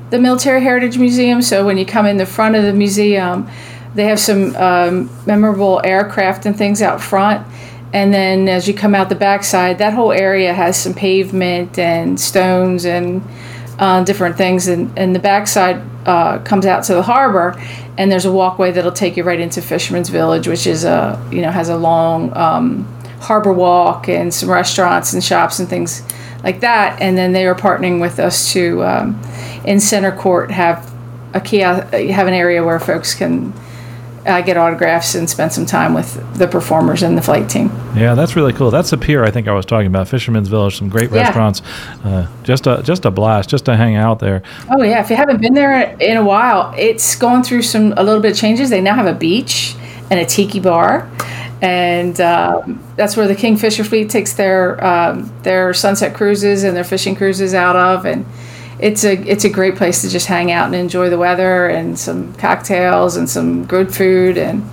the 0.09 0.19
Military 0.19 0.61
Heritage 0.61 0.97
Museum. 0.97 1.41
So 1.41 1.65
when 1.65 1.77
you 1.77 1.85
come 1.85 2.05
in 2.05 2.17
the 2.17 2.25
front 2.25 2.55
of 2.55 2.63
the 2.63 2.73
museum, 2.73 3.49
they 3.95 4.05
have 4.05 4.19
some 4.19 4.55
um, 4.55 5.09
memorable 5.25 5.81
aircraft 5.83 6.45
and 6.45 6.57
things 6.57 6.81
out 6.81 7.01
front. 7.01 7.45
And 7.93 8.13
then 8.13 8.47
as 8.49 8.67
you 8.67 8.73
come 8.73 8.93
out 8.93 9.09
the 9.09 9.15
backside, 9.15 9.77
that 9.77 9.93
whole 9.93 10.11
area 10.11 10.53
has 10.53 10.77
some 10.77 10.93
pavement 10.93 11.79
and 11.79 12.19
stones 12.19 12.85
and 12.85 13.23
uh, 13.79 14.03
different 14.03 14.37
things, 14.37 14.67
and, 14.67 14.97
and 14.97 15.15
the 15.15 15.19
backside 15.19 15.81
uh, 16.05 16.39
comes 16.39 16.65
out 16.65 16.83
to 16.85 16.93
the 16.93 17.03
harbor, 17.03 17.61
and 17.97 18.11
there's 18.11 18.25
a 18.25 18.31
walkway 18.31 18.71
that'll 18.71 18.91
take 18.91 19.17
you 19.17 19.23
right 19.23 19.39
into 19.39 19.61
Fisherman's 19.61 20.09
Village, 20.09 20.47
which 20.47 20.65
is 20.65 20.83
a 20.83 21.23
you 21.31 21.41
know 21.41 21.51
has 21.51 21.69
a 21.69 21.77
long 21.77 22.35
um, 22.35 22.85
harbor 23.19 23.53
walk 23.53 24.07
and 24.07 24.33
some 24.33 24.49
restaurants 24.49 25.13
and 25.13 25.23
shops 25.23 25.59
and 25.59 25.67
things 25.67 26.03
like 26.43 26.61
that. 26.61 27.01
And 27.01 27.17
then 27.17 27.33
they 27.33 27.45
are 27.45 27.55
partnering 27.55 27.99
with 27.99 28.19
us 28.19 28.51
to 28.53 28.83
um, 28.83 29.21
in 29.65 29.79
Center 29.79 30.11
Court 30.11 30.51
have 30.51 30.91
a 31.33 31.41
kiosk, 31.41 31.91
have 31.93 32.27
an 32.27 32.33
area 32.33 32.63
where 32.63 32.79
folks 32.79 33.13
can 33.13 33.53
uh, 34.27 34.41
get 34.41 34.57
autographs 34.57 35.15
and 35.15 35.29
spend 35.29 35.53
some 35.53 35.65
time 35.65 35.93
with 35.93 36.37
the 36.37 36.47
performers 36.47 37.01
and 37.01 37.17
the 37.17 37.21
flight 37.21 37.49
team. 37.49 37.71
Yeah, 37.95 38.13
that's 38.13 38.35
really 38.35 38.53
cool. 38.53 38.69
That's 38.69 38.89
the 38.89 38.97
pier 38.97 39.23
I 39.23 39.31
think 39.31 39.47
I 39.47 39.53
was 39.53 39.65
talking 39.65 39.87
about, 39.87 40.07
Fisherman's 40.07 40.49
Village. 40.49 40.77
Some 40.77 40.89
great 40.89 41.11
yeah. 41.11 41.21
restaurants, 41.21 41.61
uh, 42.03 42.27
just 42.43 42.67
a 42.67 42.81
just 42.83 43.05
a 43.05 43.11
blast, 43.11 43.49
just 43.49 43.65
to 43.65 43.75
hang 43.75 43.95
out 43.95 44.19
there. 44.19 44.43
Oh 44.69 44.83
yeah, 44.83 45.01
if 45.01 45.09
you 45.09 45.15
haven't 45.15 45.41
been 45.41 45.53
there 45.53 45.95
in 45.99 46.17
a 46.17 46.23
while, 46.23 46.73
it's 46.77 47.15
going 47.15 47.43
through 47.43 47.61
some 47.61 47.93
a 47.95 48.03
little 48.03 48.21
bit 48.21 48.33
of 48.33 48.37
changes. 48.37 48.69
They 48.69 48.81
now 48.81 48.95
have 48.95 49.07
a 49.07 49.13
beach 49.13 49.75
and 50.09 50.19
a 50.19 50.25
tiki 50.25 50.59
bar, 50.59 51.09
and 51.61 52.19
um, 52.19 52.83
that's 52.95 53.15
where 53.15 53.27
the 53.27 53.35
Kingfisher 53.35 53.83
fleet 53.83 54.09
takes 54.09 54.33
their 54.33 54.83
um, 54.85 55.33
their 55.43 55.73
sunset 55.73 56.13
cruises 56.13 56.63
and 56.63 56.75
their 56.75 56.83
fishing 56.83 57.15
cruises 57.15 57.53
out 57.53 57.75
of, 57.75 58.05
and 58.05 58.25
it's 58.79 59.03
a 59.03 59.13
it's 59.27 59.43
a 59.43 59.49
great 59.49 59.75
place 59.75 60.01
to 60.01 60.09
just 60.09 60.27
hang 60.27 60.51
out 60.51 60.65
and 60.67 60.75
enjoy 60.75 61.09
the 61.09 61.17
weather 61.17 61.67
and 61.67 61.97
some 61.97 62.33
cocktails 62.35 63.15
and 63.15 63.29
some 63.29 63.65
good 63.65 63.93
food 63.93 64.37
and 64.37 64.63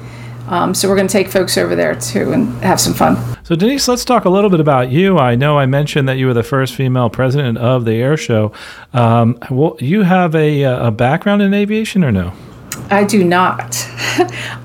um, 0.47 0.75
so 0.75 0.89
we're 0.89 0.97
going 0.97 1.09
to 1.09 1.13
take 1.13 1.29
folks 1.29 1.57
over 1.57 1.75
there 1.75 1.95
too 1.95 2.33
and 2.33 2.49
have 2.63 2.79
some 2.79 2.93
fun. 2.93 3.17
So 3.45 3.55
Denise, 3.55 3.89
let's 3.89 4.05
talk 4.05 4.27
a 4.27 4.29
little 4.29 4.51
bit 4.51 4.61
about 4.61 4.91
you. 4.91 5.19
I 5.19 5.37
know 5.37 5.59
I 5.59 5.65
mentioned 5.65 6.07
that 6.09 6.19
you 6.19 6.27
were 6.27 6.35
the 6.35 6.43
first 6.43 6.75
female 6.75 7.09
president 7.09 7.57
of 7.57 7.87
the 7.87 7.95
air 7.95 8.17
show. 8.19 8.53
Um, 8.93 9.39
well, 9.51 9.77
you 9.81 10.03
have 10.03 10.35
a, 10.35 10.63
a 10.63 10.91
background 10.91 11.41
in 11.41 11.55
aviation 11.55 12.05
or 12.05 12.13
no? 12.13 12.35
I 12.91 13.05
do 13.05 13.25
not. 13.25 13.75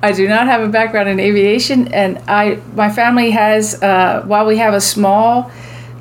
I 0.03 0.11
do 0.13 0.27
not 0.27 0.47
have 0.47 0.61
a 0.61 0.67
background 0.67 1.07
in 1.09 1.19
aviation, 1.19 1.87
and 1.93 2.17
I 2.27 2.59
my 2.75 2.89
family 2.89 3.31
has. 3.31 3.81
Uh, 3.81 4.23
while 4.25 4.45
we 4.45 4.57
have 4.57 4.73
a 4.73 4.81
small 4.81 5.49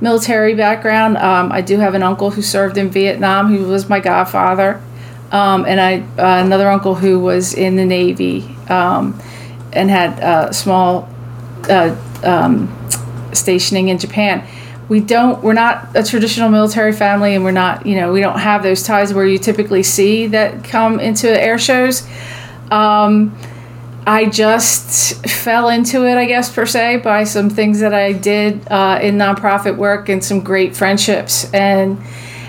military 0.01 0.55
background, 0.55 1.17
um, 1.17 1.51
I 1.53 1.61
do 1.61 1.79
have 1.79 1.95
an 1.95 2.03
uncle 2.03 2.31
who 2.31 2.43
served 2.43 2.79
in 2.79 2.91
Vietnam, 2.91 3.49
who 3.55 3.67
was 3.67 3.89
my 3.89 4.01
godfather, 4.01 4.83
um, 5.31 5.65
and 5.67 5.81
I 5.81 6.01
uh, 6.19 6.45
another 6.45 6.69
uncle 6.69 6.95
who 6.95 7.21
was 7.21 7.55
in 7.55 7.77
the 7.77 7.85
Navy 7.85 8.57
um, 8.69 9.21
and 9.73 9.91
had 9.91 10.19
a 10.21 10.53
small 10.53 11.09
uh, 11.69 11.97
um, 12.23 12.75
stationing 13.33 13.89
in 13.89 13.99
Japan. 13.99 14.47
We 14.89 15.01
don't 15.01 15.43
we're 15.43 15.53
not 15.53 15.95
a 15.95 16.03
traditional 16.03 16.49
military 16.49 16.93
family 16.93 17.35
and 17.35 17.45
we're 17.45 17.51
not 17.51 17.85
you 17.85 17.95
know 17.97 18.11
we 18.13 18.21
don't 18.21 18.39
have 18.39 18.63
those 18.63 18.83
ties 18.83 19.13
where 19.13 19.27
you 19.27 19.39
typically 19.39 19.83
see 19.83 20.29
that 20.29 20.65
come 20.65 20.99
into 20.99 21.29
air 21.29 21.59
shows. 21.59 22.09
Um, 22.71 23.37
i 24.07 24.25
just 24.27 25.27
fell 25.27 25.69
into 25.69 26.07
it 26.07 26.17
i 26.17 26.25
guess 26.25 26.53
per 26.53 26.65
se 26.65 26.99
by 26.99 27.25
some 27.25 27.51
things 27.51 27.81
that 27.81 27.93
i 27.93 28.13
did 28.13 28.67
uh, 28.71 28.99
in 29.03 29.17
nonprofit 29.17 29.77
work 29.77 30.09
and 30.09 30.25
some 30.25 30.41
great 30.41 30.77
friendships. 30.77 31.53
And 31.53 31.99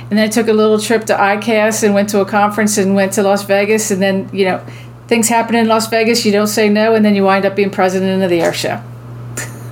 and 0.09 0.17
then 0.17 0.19
i 0.19 0.27
took 0.27 0.47
a 0.47 0.53
little 0.53 0.79
trip 0.79 1.05
to 1.05 1.13
icas 1.13 1.83
and 1.83 1.93
went 1.93 2.09
to 2.09 2.21
a 2.21 2.25
conference 2.25 2.77
and 2.77 2.95
went 2.95 3.13
to 3.13 3.23
las 3.23 3.43
vegas. 3.43 3.91
And 3.91 4.01
then 4.01 4.29
you 4.31 4.45
know 4.45 4.65
things 5.07 5.27
happen 5.27 5.55
in 5.55 5.67
las 5.67 5.89
vegas 5.89 6.25
you 6.25 6.31
don't 6.31 6.47
say 6.47 6.69
no 6.69 6.93
and 6.95 7.03
then 7.03 7.15
you 7.15 7.23
wind 7.23 7.45
up 7.45 7.55
being 7.55 7.71
president 7.71 8.23
of 8.23 8.29
the 8.29 8.41
air 8.41 8.53
show. 8.53 8.81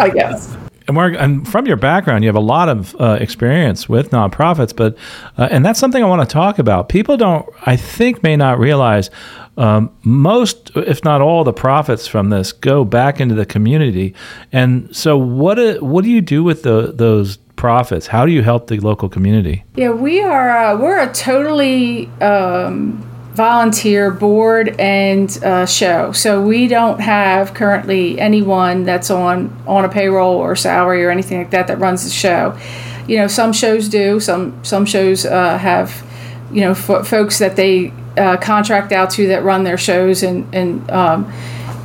I 0.00 0.10
guess 0.14 0.57
and, 0.88 0.94
Mark, 0.94 1.14
and 1.18 1.46
from 1.46 1.66
your 1.66 1.76
background, 1.76 2.24
you 2.24 2.28
have 2.28 2.36
a 2.36 2.40
lot 2.40 2.68
of 2.68 2.96
uh, 2.98 3.18
experience 3.20 3.88
with 3.88 4.10
nonprofits, 4.10 4.74
but 4.74 4.96
uh, 5.36 5.48
and 5.50 5.64
that's 5.64 5.78
something 5.78 6.02
I 6.02 6.06
want 6.06 6.28
to 6.28 6.32
talk 6.32 6.58
about. 6.58 6.88
People 6.88 7.16
don't, 7.16 7.46
I 7.66 7.76
think, 7.76 8.22
may 8.22 8.36
not 8.36 8.58
realize 8.58 9.10
um, 9.58 9.90
most, 10.02 10.70
if 10.76 11.04
not 11.04 11.20
all, 11.20 11.44
the 11.44 11.52
profits 11.52 12.06
from 12.06 12.30
this 12.30 12.52
go 12.52 12.84
back 12.84 13.20
into 13.20 13.34
the 13.34 13.44
community. 13.44 14.14
And 14.50 14.94
so, 14.96 15.18
what 15.18 15.82
what 15.82 16.04
do 16.04 16.10
you 16.10 16.22
do 16.22 16.42
with 16.42 16.62
the, 16.62 16.92
those 16.94 17.36
profits? 17.56 18.06
How 18.06 18.24
do 18.24 18.32
you 18.32 18.42
help 18.42 18.68
the 18.68 18.80
local 18.80 19.10
community? 19.10 19.64
Yeah, 19.76 19.90
we 19.90 20.22
are. 20.22 20.50
Uh, 20.50 20.78
we're 20.78 21.00
a 21.00 21.12
totally 21.12 22.06
um, 22.22 23.04
volunteer 23.38 24.10
board 24.10 24.74
and 24.80 25.30
uh, 25.44 25.64
show. 25.64 26.10
So 26.10 26.42
we 26.42 26.66
don't 26.66 27.00
have 27.00 27.54
currently 27.54 28.18
anyone 28.18 28.82
that's 28.82 29.10
on 29.10 29.56
on 29.64 29.84
a 29.84 29.88
payroll 29.88 30.34
or 30.34 30.56
salary 30.56 31.04
or 31.04 31.10
anything 31.10 31.38
like 31.38 31.52
that 31.52 31.68
that 31.68 31.78
runs 31.78 32.02
the 32.02 32.10
show. 32.10 32.58
You 33.06 33.18
know, 33.18 33.28
some 33.28 33.52
shows 33.52 33.88
do. 33.88 34.18
Some 34.18 34.62
some 34.64 34.84
shows 34.84 35.24
uh, 35.24 35.56
have 35.56 36.04
you 36.50 36.62
know 36.62 36.72
f- 36.72 37.06
folks 37.06 37.38
that 37.38 37.54
they 37.54 37.92
uh, 38.16 38.38
contract 38.38 38.90
out 38.90 39.10
to 39.10 39.28
that 39.28 39.44
run 39.44 39.62
their 39.62 39.78
shows 39.78 40.24
and 40.24 40.52
and 40.52 40.90
um, 40.90 41.32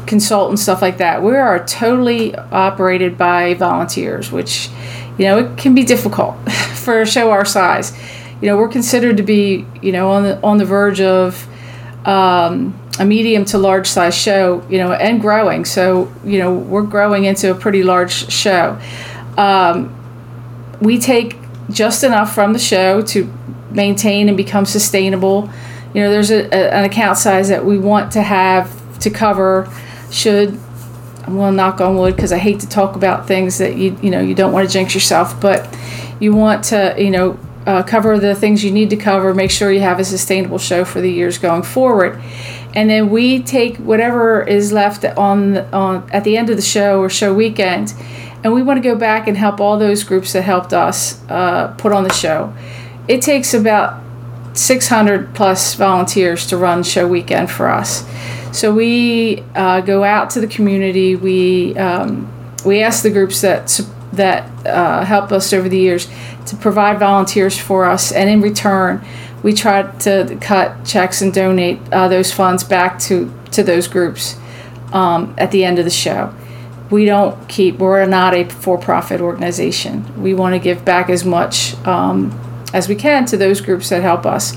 consult 0.07 0.49
and 0.49 0.59
stuff 0.59 0.81
like 0.81 0.97
that. 0.97 1.21
We 1.21 1.35
are 1.35 1.63
totally 1.63 2.35
operated 2.35 3.15
by 3.15 3.53
volunteers, 3.53 4.31
which 4.31 4.69
you 5.19 5.25
know 5.25 5.37
it 5.37 5.55
can 5.55 5.75
be 5.75 5.83
difficult 5.83 6.33
for 6.73 6.99
a 6.99 7.05
show 7.05 7.29
our 7.29 7.45
size 7.45 7.93
you 8.43 8.49
know, 8.49 8.57
we're 8.57 8.67
considered 8.67 9.15
to 9.15 9.23
be, 9.23 9.65
you 9.81 9.93
know, 9.93 10.11
on 10.11 10.23
the 10.23 10.41
on 10.43 10.57
the 10.57 10.65
verge 10.65 10.99
of 10.99 11.47
um, 12.05 12.77
a 12.99 13.05
medium 13.05 13.45
to 13.45 13.57
large 13.57 13.87
size 13.87 14.13
show, 14.13 14.61
you 14.69 14.79
know, 14.79 14.91
and 14.91 15.21
growing. 15.21 15.63
So, 15.63 16.11
you 16.25 16.39
know, 16.39 16.53
we're 16.53 16.83
growing 16.83 17.23
into 17.23 17.51
a 17.51 17.55
pretty 17.55 17.83
large 17.83 18.29
show. 18.29 18.77
Um, 19.37 19.95
we 20.81 20.99
take 20.99 21.37
just 21.69 22.03
enough 22.03 22.35
from 22.35 22.51
the 22.51 22.59
show 22.59 23.01
to 23.03 23.33
maintain 23.71 24.27
and 24.27 24.35
become 24.35 24.65
sustainable. 24.65 25.49
You 25.93 26.01
know, 26.01 26.11
there's 26.11 26.29
a, 26.29 26.43
a, 26.53 26.71
an 26.71 26.83
account 26.83 27.17
size 27.17 27.47
that 27.47 27.63
we 27.63 27.77
want 27.77 28.11
to 28.11 28.21
have 28.21 28.99
to 28.99 29.09
cover 29.09 29.71
should 30.11 30.59
I'm 31.25 31.37
to 31.37 31.51
knock 31.53 31.79
on 31.79 31.95
wood 31.95 32.17
because 32.17 32.33
I 32.33 32.39
hate 32.39 32.59
to 32.59 32.67
talk 32.67 32.97
about 32.97 33.25
things 33.25 33.59
that 33.59 33.77
you 33.77 33.97
you 34.01 34.09
know 34.09 34.19
you 34.19 34.35
don't 34.35 34.51
want 34.51 34.67
to 34.67 34.73
jinx 34.73 34.93
yourself, 34.93 35.39
but 35.39 35.73
you 36.19 36.35
want 36.35 36.65
to 36.65 36.93
you 36.97 37.09
know 37.09 37.39
uh, 37.65 37.83
cover 37.83 38.19
the 38.19 38.35
things 38.35 38.63
you 38.63 38.71
need 38.71 38.89
to 38.89 38.95
cover, 38.95 39.33
make 39.33 39.51
sure 39.51 39.71
you 39.71 39.81
have 39.81 39.99
a 39.99 40.03
sustainable 40.03 40.57
show 40.57 40.83
for 40.83 41.01
the 41.01 41.11
years 41.11 41.37
going 41.37 41.63
forward. 41.63 42.21
And 42.75 42.89
then 42.89 43.09
we 43.09 43.41
take 43.41 43.77
whatever 43.77 44.41
is 44.41 44.73
left 44.73 45.05
on, 45.05 45.57
on 45.73 46.09
at 46.11 46.23
the 46.23 46.37
end 46.37 46.49
of 46.49 46.55
the 46.55 46.63
show 46.63 46.99
or 46.99 47.09
show 47.09 47.33
weekend, 47.33 47.93
and 48.43 48.53
we 48.53 48.61
want 48.61 48.81
to 48.81 48.87
go 48.87 48.95
back 48.95 49.27
and 49.27 49.37
help 49.37 49.59
all 49.61 49.77
those 49.77 50.03
groups 50.03 50.33
that 50.33 50.41
helped 50.41 50.73
us 50.73 51.21
uh, 51.29 51.73
put 51.77 51.93
on 51.93 52.03
the 52.03 52.11
show. 52.11 52.53
It 53.07 53.21
takes 53.21 53.53
about 53.53 54.01
600 54.53 55.33
plus 55.33 55.75
volunteers 55.75 56.47
to 56.47 56.57
run 56.57 56.83
show 56.83 57.07
weekend 57.07 57.49
for 57.49 57.69
us. 57.69 58.05
So 58.51 58.73
we 58.73 59.43
uh, 59.55 59.81
go 59.81 60.03
out 60.03 60.29
to 60.31 60.41
the 60.41 60.47
community. 60.47 61.15
We 61.15 61.75
um, 61.77 62.31
we 62.65 62.81
ask 62.81 63.03
the 63.03 63.09
groups 63.09 63.41
that 63.41 63.81
that 64.15 64.67
uh, 64.67 65.03
help 65.03 65.31
us 65.31 65.53
over 65.53 65.67
the 65.67 65.77
years 65.77 66.07
to 66.47 66.55
provide 66.55 66.99
volunteers 66.99 67.57
for 67.57 67.85
us, 67.85 68.11
and 68.11 68.29
in 68.29 68.41
return, 68.41 69.05
we 69.43 69.53
try 69.53 69.83
to 69.99 70.37
cut 70.39 70.85
checks 70.85 71.21
and 71.21 71.33
donate 71.33 71.79
uh, 71.91 72.07
those 72.07 72.31
funds 72.31 72.63
back 72.63 72.97
to, 72.99 73.33
to 73.51 73.63
those 73.63 73.87
groups 73.87 74.37
um, 74.93 75.33
at 75.37 75.51
the 75.51 75.65
end 75.65 75.79
of 75.79 75.85
the 75.85 75.91
show. 75.91 76.33
We 76.89 77.05
don't 77.05 77.49
keep, 77.49 77.79
we're 77.79 78.05
not 78.05 78.33
a 78.33 78.45
for 78.45 78.77
profit 78.77 79.19
organization. 79.19 80.21
We 80.21 80.33
want 80.33 80.53
to 80.53 80.59
give 80.59 80.85
back 80.85 81.09
as 81.09 81.25
much 81.25 81.75
um, 81.85 82.31
as 82.73 82.87
we 82.87 82.95
can 82.95 83.25
to 83.25 83.37
those 83.37 83.61
groups 83.61 83.89
that 83.89 84.01
help 84.01 84.25
us. 84.25 84.53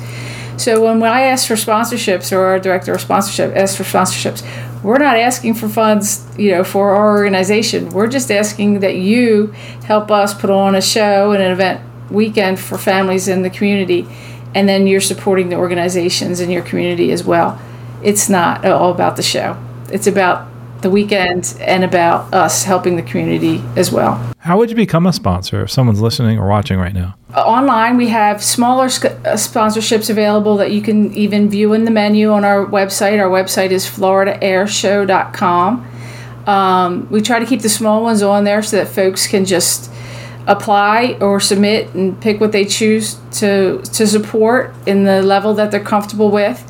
So 0.56 0.82
when 0.82 1.02
I 1.02 1.22
ask 1.22 1.48
for 1.48 1.54
sponsorships 1.54 2.32
or 2.32 2.40
our 2.40 2.58
director 2.58 2.94
of 2.94 3.00
sponsorship 3.00 3.54
asks 3.54 3.76
for 3.76 3.84
sponsorships, 3.84 4.42
we're 4.86 4.98
not 4.98 5.16
asking 5.16 5.54
for 5.54 5.68
funds, 5.68 6.24
you 6.38 6.52
know, 6.52 6.62
for 6.62 6.94
our 6.94 7.18
organization. 7.18 7.90
We're 7.90 8.06
just 8.06 8.30
asking 8.30 8.80
that 8.80 8.94
you 8.94 9.48
help 9.84 10.12
us 10.12 10.32
put 10.32 10.48
on 10.48 10.76
a 10.76 10.80
show 10.80 11.32
and 11.32 11.42
an 11.42 11.50
event 11.50 11.80
weekend 12.08 12.60
for 12.60 12.78
families 12.78 13.26
in 13.26 13.42
the 13.42 13.50
community, 13.50 14.06
and 14.54 14.68
then 14.68 14.86
you're 14.86 15.00
supporting 15.00 15.48
the 15.48 15.56
organizations 15.56 16.38
in 16.38 16.50
your 16.50 16.62
community 16.62 17.10
as 17.10 17.24
well. 17.24 17.60
It's 18.04 18.28
not 18.28 18.64
all 18.64 18.92
about 18.92 19.16
the 19.16 19.24
show. 19.24 19.60
It's 19.92 20.06
about 20.06 20.48
the 20.86 20.90
weekend 20.90 21.56
and 21.60 21.82
about 21.82 22.32
us 22.32 22.62
helping 22.62 22.94
the 22.94 23.02
community 23.02 23.60
as 23.74 23.90
well. 23.90 24.32
How 24.38 24.56
would 24.56 24.70
you 24.70 24.76
become 24.76 25.04
a 25.04 25.12
sponsor 25.12 25.64
if 25.64 25.70
someone's 25.72 26.00
listening 26.00 26.38
or 26.38 26.48
watching 26.48 26.78
right 26.78 26.94
now? 26.94 27.16
Online, 27.34 27.96
we 27.96 28.06
have 28.10 28.40
smaller 28.40 28.88
sc- 28.88 29.06
uh, 29.06 29.34
sponsorships 29.34 30.08
available 30.08 30.56
that 30.58 30.70
you 30.70 30.80
can 30.80 31.12
even 31.14 31.50
view 31.50 31.72
in 31.72 31.84
the 31.84 31.90
menu 31.90 32.30
on 32.30 32.44
our 32.44 32.64
website. 32.64 33.20
Our 33.20 33.28
website 33.28 33.70
is 33.70 33.84
floridaairshow.com. 33.84 35.88
Um, 36.46 37.08
we 37.10 37.20
try 37.20 37.40
to 37.40 37.46
keep 37.46 37.62
the 37.62 37.68
small 37.68 38.04
ones 38.04 38.22
on 38.22 38.44
there 38.44 38.62
so 38.62 38.76
that 38.76 38.86
folks 38.86 39.26
can 39.26 39.44
just 39.44 39.90
apply 40.46 41.18
or 41.20 41.40
submit 41.40 41.92
and 41.94 42.20
pick 42.20 42.40
what 42.40 42.52
they 42.52 42.64
choose 42.64 43.18
to 43.32 43.82
to 43.82 44.06
support 44.06 44.72
in 44.86 45.02
the 45.02 45.20
level 45.20 45.54
that 45.54 45.72
they're 45.72 45.80
comfortable 45.80 46.30
with 46.30 46.62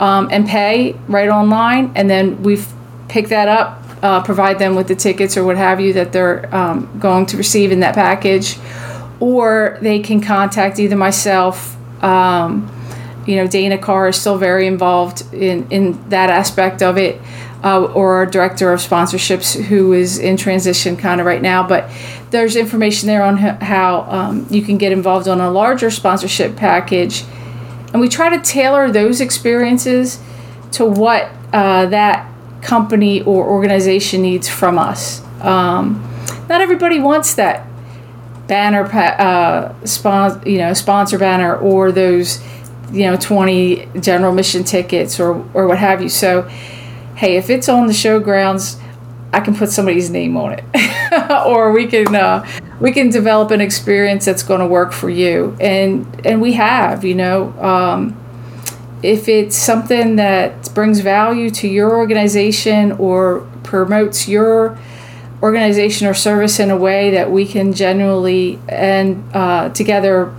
um, 0.00 0.30
and 0.32 0.48
pay 0.48 0.94
right 1.08 1.28
online 1.28 1.92
and 1.94 2.08
then 2.08 2.42
we've 2.42 2.66
pick 3.08 3.28
that 3.28 3.48
up, 3.48 3.82
uh, 4.02 4.22
provide 4.22 4.58
them 4.58 4.74
with 4.74 4.88
the 4.88 4.94
tickets 4.94 5.36
or 5.36 5.44
what 5.44 5.56
have 5.56 5.80
you 5.80 5.92
that 5.94 6.12
they're 6.12 6.54
um, 6.54 6.98
going 6.98 7.26
to 7.26 7.36
receive 7.36 7.72
in 7.72 7.80
that 7.80 7.94
package, 7.94 8.58
or 9.20 9.78
they 9.80 10.00
can 10.00 10.20
contact 10.20 10.78
either 10.78 10.96
myself. 10.96 11.76
Um, 12.02 12.72
you 13.26 13.36
know, 13.36 13.46
Dana 13.46 13.76
Carr 13.76 14.08
is 14.08 14.16
still 14.16 14.38
very 14.38 14.66
involved 14.66 15.22
in, 15.34 15.68
in 15.70 16.08
that 16.08 16.30
aspect 16.30 16.82
of 16.82 16.96
it, 16.96 17.20
uh, 17.62 17.84
or 17.84 18.16
our 18.16 18.26
director 18.26 18.72
of 18.72 18.80
sponsorships 18.80 19.60
who 19.64 19.92
is 19.92 20.18
in 20.18 20.36
transition 20.36 20.96
kind 20.96 21.20
of 21.20 21.26
right 21.26 21.42
now. 21.42 21.66
But 21.66 21.90
there's 22.30 22.56
information 22.56 23.06
there 23.06 23.22
on 23.22 23.36
how 23.36 24.02
um, 24.08 24.46
you 24.48 24.62
can 24.62 24.78
get 24.78 24.92
involved 24.92 25.28
on 25.28 25.40
a 25.40 25.50
larger 25.50 25.90
sponsorship 25.90 26.56
package. 26.56 27.24
And 27.92 28.00
we 28.00 28.08
try 28.08 28.34
to 28.36 28.42
tailor 28.42 28.90
those 28.90 29.20
experiences 29.20 30.20
to 30.72 30.86
what 30.86 31.30
uh, 31.52 31.86
that 31.86 32.30
company 32.62 33.22
or 33.22 33.46
organization 33.46 34.22
needs 34.22 34.48
from 34.48 34.78
us. 34.78 35.22
Um, 35.42 36.04
not 36.48 36.60
everybody 36.60 36.98
wants 36.98 37.34
that 37.34 37.66
banner, 38.46 38.84
uh, 38.84 40.40
you 40.44 40.58
know, 40.58 40.72
sponsor 40.72 41.18
banner 41.18 41.56
or 41.56 41.92
those, 41.92 42.42
you 42.90 43.04
know, 43.04 43.16
20 43.16 43.88
general 44.00 44.32
mission 44.32 44.64
tickets 44.64 45.20
or, 45.20 45.34
or 45.54 45.66
what 45.68 45.78
have 45.78 46.02
you. 46.02 46.08
So, 46.08 46.42
hey, 47.16 47.36
if 47.36 47.50
it's 47.50 47.68
on 47.68 47.86
the 47.86 47.92
showgrounds, 47.92 48.80
I 49.32 49.40
can 49.40 49.54
put 49.54 49.70
somebody's 49.70 50.08
name 50.08 50.38
on 50.38 50.52
it, 50.54 50.64
or 51.46 51.70
we 51.70 51.86
can, 51.86 52.14
uh, 52.14 52.46
we 52.80 52.92
can 52.92 53.10
develop 53.10 53.50
an 53.50 53.60
experience 53.60 54.24
that's 54.24 54.42
going 54.42 54.60
to 54.60 54.66
work 54.66 54.92
for 54.92 55.10
you 55.10 55.56
and 55.60 56.26
and 56.26 56.40
we 56.40 56.52
have 56.54 57.04
you 57.04 57.14
know 57.14 57.52
um, 57.60 58.16
if 59.02 59.28
it's 59.28 59.56
something 59.56 60.16
that 60.16 60.72
brings 60.74 61.00
value 61.00 61.50
to 61.50 61.68
your 61.68 61.96
organization 61.96 62.92
or 62.92 63.48
promotes 63.62 64.28
your 64.28 64.78
organization 65.42 66.06
or 66.06 66.14
service 66.14 66.58
in 66.58 66.70
a 66.70 66.76
way 66.76 67.10
that 67.12 67.30
we 67.30 67.46
can 67.46 67.72
genuinely 67.72 68.58
and 68.68 69.22
uh, 69.34 69.68
together 69.70 70.34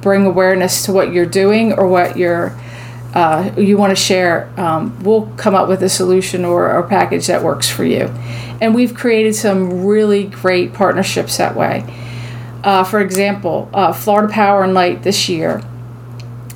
bring 0.00 0.24
awareness 0.24 0.84
to 0.84 0.92
what 0.92 1.12
you're 1.12 1.26
doing 1.26 1.72
or 1.72 1.86
what 1.86 2.16
you're 2.16 2.58
uh, 3.14 3.50
you 3.56 3.76
want 3.78 3.90
to 3.90 3.96
share, 3.96 4.52
um, 4.58 5.02
we'll 5.02 5.26
come 5.36 5.54
up 5.54 5.66
with 5.66 5.82
a 5.82 5.88
solution 5.88 6.44
or 6.44 6.70
a 6.70 6.86
package 6.86 7.26
that 7.26 7.42
works 7.42 7.68
for 7.68 7.82
you. 7.82 8.02
And 8.60 8.74
we've 8.74 8.94
created 8.94 9.34
some 9.34 9.86
really 9.86 10.24
great 10.24 10.74
partnerships 10.74 11.38
that 11.38 11.56
way. 11.56 11.84
Uh, 12.62 12.84
for 12.84 13.00
example, 13.00 13.70
uh, 13.72 13.92
Florida 13.92 14.32
Power 14.32 14.62
and 14.62 14.74
Light 14.74 15.02
this 15.04 15.28
year, 15.28 15.62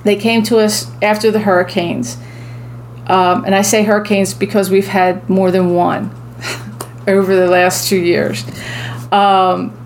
they 0.05 0.17
came 0.17 0.43
to 0.45 0.59
us 0.59 0.91
after 1.01 1.31
the 1.31 1.41
hurricanes. 1.41 2.17
Um, 3.07 3.45
and 3.45 3.55
I 3.55 3.63
say 3.63 3.83
hurricanes 3.83 4.35
because 4.35 4.71
we've 4.71 4.87
had 4.87 5.29
more 5.29 5.51
than 5.51 5.75
one 5.75 6.11
over 7.09 7.35
the 7.35 7.49
last 7.49 7.89
two 7.89 7.99
years. 7.99 8.45
Um, 9.11 9.77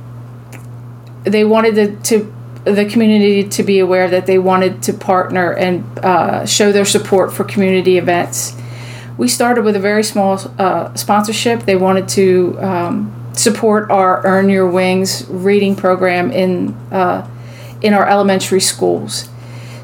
they 1.24 1.44
wanted 1.44 1.74
to, 1.74 1.96
to 2.18 2.32
the 2.64 2.84
community 2.84 3.48
to 3.48 3.62
be 3.62 3.78
aware 3.78 4.08
that 4.10 4.26
they 4.26 4.38
wanted 4.38 4.82
to 4.84 4.92
partner 4.92 5.52
and 5.52 5.98
uh, 6.00 6.46
show 6.46 6.72
their 6.72 6.84
support 6.84 7.32
for 7.32 7.44
community 7.44 7.96
events. 7.96 8.54
We 9.16 9.28
started 9.28 9.64
with 9.64 9.76
a 9.76 9.80
very 9.80 10.02
small 10.02 10.38
uh, 10.58 10.94
sponsorship. 10.94 11.62
They 11.62 11.76
wanted 11.76 12.08
to 12.10 12.58
um, 12.60 13.32
support 13.32 13.90
our 13.90 14.24
Earn 14.26 14.48
Your 14.48 14.68
Wings 14.68 15.26
reading 15.28 15.74
program 15.74 16.30
in 16.30 16.74
uh, 16.92 17.28
in 17.82 17.94
our 17.94 18.08
elementary 18.08 18.60
schools. 18.60 19.28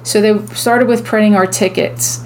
So 0.03 0.21
they 0.21 0.47
started 0.55 0.89
with 0.89 1.05
printing 1.05 1.35
our 1.35 1.47
tickets. 1.47 2.19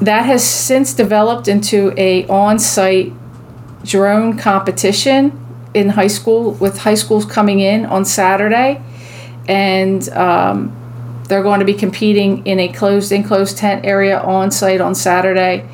That 0.00 0.22
has 0.26 0.44
since 0.44 0.94
developed 0.94 1.48
into 1.48 1.92
a 1.96 2.26
on-site 2.26 3.12
drone 3.84 4.38
competition 4.38 5.38
in 5.74 5.90
high 5.90 6.06
school 6.06 6.52
with 6.52 6.78
high 6.78 6.94
schools 6.94 7.24
coming 7.24 7.60
in 7.60 7.86
on 7.86 8.04
Saturday 8.04 8.82
and 9.48 10.08
um, 10.10 10.76
they're 11.28 11.42
going 11.42 11.60
to 11.60 11.66
be 11.66 11.74
competing 11.74 12.46
in 12.46 12.60
a 12.60 12.68
closed 12.68 13.12
enclosed 13.12 13.56
tent 13.56 13.84
area 13.84 14.20
on 14.20 14.50
site 14.50 14.80
on 14.80 14.94
Saturday, 14.94 15.68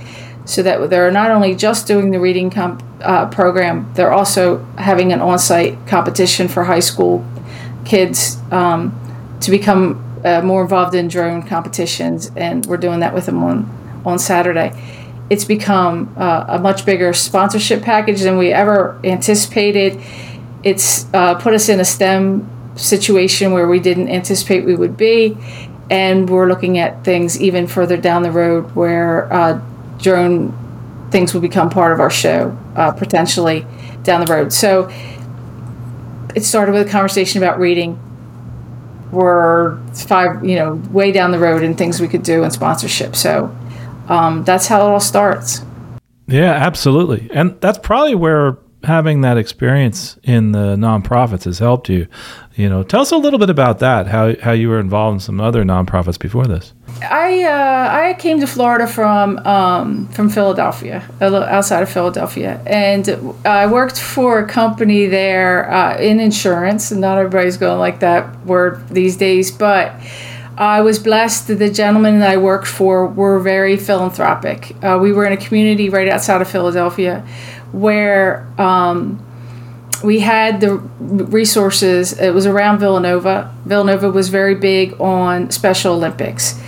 so 0.45 0.63
that 0.63 0.89
they're 0.89 1.11
not 1.11 1.31
only 1.31 1.55
just 1.55 1.87
doing 1.87 2.11
the 2.11 2.21
reading 2.21 2.51
comp, 2.51 2.83
uh, 3.01 3.27
program, 3.27 3.91
they're 3.95 4.13
also 4.13 4.65
having 4.77 5.13
an 5.13 5.21
on-site 5.21 5.87
competition 5.87 6.49
for 6.49 6.65
high 6.65 6.81
school 6.81 7.25
kids 7.85 8.39
um, 8.51 8.99
to 9.41 9.51
become 9.51 10.03
uh, 10.29 10.43
more 10.43 10.63
involved 10.63 10.95
in 10.95 11.09
drone 11.09 11.43
competitions, 11.43 12.31
and 12.37 12.67
we're 12.67 12.77
doing 12.77 13.01
that 13.01 13.15
with 13.15 13.27
them 13.27 13.43
on 13.43 14.03
on 14.05 14.19
Saturday. 14.19 14.73
It's 15.31 15.45
become 15.45 16.15
uh, 16.17 16.45
a 16.49 16.59
much 16.59 16.87
bigger 16.87 17.13
sponsorship 17.13 17.83
package 17.83 18.21
than 18.23 18.39
we 18.39 18.53
ever 18.53 18.99
anticipated. 19.05 20.01
It's 20.63 21.07
uh, 21.13 21.35
put 21.35 21.53
us 21.55 21.69
in 21.69 21.81
a 21.81 21.85
STEM 21.85 22.49
situation 22.77 23.53
where 23.53 23.69
we 23.69 23.81
didn't 23.81 24.09
anticipate 24.09 24.65
we 24.65 24.75
would 24.77 24.97
be. 24.97 25.37
And 25.91 26.29
we're 26.29 26.49
looking 26.49 26.79
at 26.79 27.05
things 27.05 27.41
even 27.41 27.67
further 27.67 27.97
down 27.97 28.23
the 28.23 28.31
road 28.31 28.75
where 28.75 29.33
uh, 29.33 29.61
drone 29.99 30.53
things 31.11 31.33
will 31.33 31.41
become 31.41 31.71
part 31.71 31.93
of 31.93 32.01
our 32.01 32.11
show 32.11 32.57
uh, 32.77 32.93
potentially 32.93 33.67
down 34.03 34.25
the 34.25 34.33
road. 34.33 34.53
So 34.53 34.91
it 36.35 36.45
started 36.45 36.73
with 36.73 36.87
a 36.87 36.91
conversation 36.91 37.43
about 37.43 37.59
reading. 37.59 37.99
We're 39.11 39.79
five, 39.95 40.45
you 40.45 40.57
know, 40.57 40.75
way 40.91 41.13
down 41.13 41.31
the 41.31 41.39
road 41.39 41.63
and 41.63 41.77
things 41.77 42.01
we 42.01 42.09
could 42.09 42.23
do 42.23 42.45
in 42.45 42.51
sponsorship. 42.51 43.17
So 43.17 43.57
um, 44.09 44.45
that's 44.45 44.67
how 44.67 44.87
it 44.87 44.91
all 44.91 45.01
starts. 45.01 45.63
Yeah, 46.27 46.53
absolutely. 46.53 47.31
And 47.33 47.61
that's 47.61 47.79
probably 47.79 48.15
where 48.15 48.59
having 48.85 49.23
that 49.23 49.37
experience 49.37 50.19
in 50.23 50.53
the 50.53 50.77
nonprofits 50.77 51.45
has 51.45 51.59
helped 51.59 51.89
you. 51.89 52.07
You 52.55 52.69
know, 52.69 52.83
tell 52.83 53.01
us 53.03 53.11
a 53.11 53.17
little 53.17 53.39
bit 53.39 53.51
about 53.51 53.79
that. 53.81 54.07
How 54.09 54.35
how 54.41 54.53
you 54.53 54.69
were 54.69 54.81
involved 54.81 55.15
in 55.15 55.21
some 55.21 55.41
other 55.41 55.65
nonprofits 55.65 56.19
before 56.19 56.47
this. 56.47 56.73
I 57.03 57.45
uh, 57.45 57.89
I 58.11 58.15
came 58.15 58.41
to 58.41 58.47
Florida 58.47 58.87
from 58.87 59.39
um, 59.39 60.09
from 60.09 60.29
Philadelphia, 60.29 61.09
outside 61.21 61.83
of 61.83 61.91
Philadelphia, 61.91 62.61
and 62.67 63.09
I 63.45 63.67
worked 63.67 63.99
for 64.01 64.41
a 64.41 64.49
company 64.49 65.07
there 65.07 65.71
uh, 65.71 65.99
in 65.99 66.19
insurance. 66.21 66.91
And 66.91 67.01
not 67.01 67.19
everybody's 67.19 67.57
going 67.57 67.79
like 67.79 68.01
that 68.01 68.45
word 68.45 68.89
these 68.89 69.17
days, 69.17 69.51
but. 69.51 69.93
I 70.59 70.81
was 70.81 70.99
blessed. 70.99 71.47
The 71.47 71.71
gentlemen 71.71 72.19
that 72.19 72.31
I 72.31 72.37
worked 72.37 72.67
for 72.67 73.07
were 73.07 73.39
very 73.39 73.77
philanthropic. 73.77 74.75
Uh, 74.83 74.99
we 75.01 75.13
were 75.13 75.25
in 75.25 75.33
a 75.33 75.37
community 75.37 75.89
right 75.89 76.09
outside 76.09 76.43
of 76.43 76.51
Philadelphia 76.51 77.25
where 77.71 78.45
um, 78.59 79.25
we 80.03 80.19
had 80.19 80.61
the 80.61 80.75
resources. 80.75 82.19
It 82.19 82.35
was 82.35 82.45
around 82.45 82.81
Villanova. 82.81 83.55
Villanova 83.67 84.11
was 84.11 84.31
very 84.31 84.57
big 84.57 85.01
on 85.01 85.53
Special 85.53 85.95
Olympics. 85.95 86.61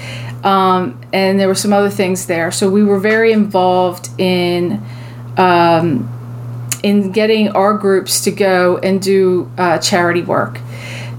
Um, 0.44 1.00
and 1.12 1.40
there 1.40 1.48
were 1.48 1.57
some 1.57 1.72
other 1.72 1.90
things 1.90 2.26
there. 2.26 2.53
So 2.53 2.70
we 2.70 2.85
were 2.85 3.00
very 3.00 3.33
involved 3.33 4.09
in 4.18 4.83
um, 5.37 6.16
in 6.85 7.11
getting 7.11 7.48
our 7.50 7.74
groups 7.74 8.22
to 8.22 8.31
go 8.31 8.79
and 8.79 9.03
do 9.03 9.50
uh, 9.59 9.79
charity 9.79 10.22
work. 10.22 10.61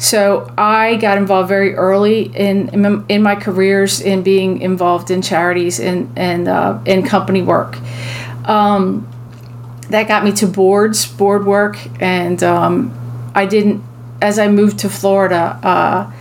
So 0.02 0.52
I 0.58 0.96
got 0.96 1.20
involved 1.20 1.48
very 1.48 1.76
early 1.76 2.24
in 2.24 2.70
in, 3.08 3.22
my 3.22 3.36
careers 3.36 4.02
in 4.02 4.24
being 4.24 4.60
involved 4.60 5.12
in 5.12 5.22
charities 5.22 5.80
and 5.80 6.12
and 6.18 6.48
uh, 6.48 6.80
in 6.88 7.04
company 7.06 7.44
work. 7.44 7.78
Um, 8.46 9.08
that 9.92 10.08
got 10.08 10.24
me 10.24 10.32
to 10.32 10.48
boards, 10.48 11.06
board 11.06 11.46
work, 11.46 11.78
and 12.02 12.42
um, 12.42 13.32
I 13.36 13.46
didn't. 13.46 13.84
As 14.24 14.40
I 14.40 14.48
moved 14.48 14.80
to 14.80 14.90
Florida, 14.90 15.60
uh, 15.62 16.12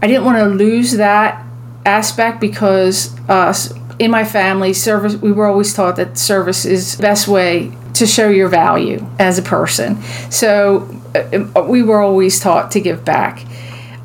I 0.00 0.06
didn't 0.06 0.24
want 0.24 0.38
to 0.38 0.46
lose 0.46 0.92
that 0.92 1.44
aspect 1.84 2.40
because 2.40 3.12
uh, 3.28 3.52
in 3.98 4.12
my 4.12 4.22
family, 4.22 4.72
service 4.72 5.16
we 5.16 5.32
were 5.32 5.46
always 5.46 5.74
taught 5.74 5.96
that 5.96 6.16
service 6.16 6.64
is 6.64 6.96
the 6.96 7.02
best 7.02 7.26
way 7.26 7.72
to 7.98 8.06
show 8.06 8.28
your 8.28 8.48
value 8.48 9.06
as 9.18 9.38
a 9.38 9.42
person. 9.42 10.02
So 10.30 10.88
uh, 11.14 11.62
we 11.68 11.82
were 11.82 12.00
always 12.00 12.40
taught 12.40 12.72
to 12.72 12.80
give 12.80 13.04
back. 13.04 13.44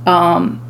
Um, 0.06 0.62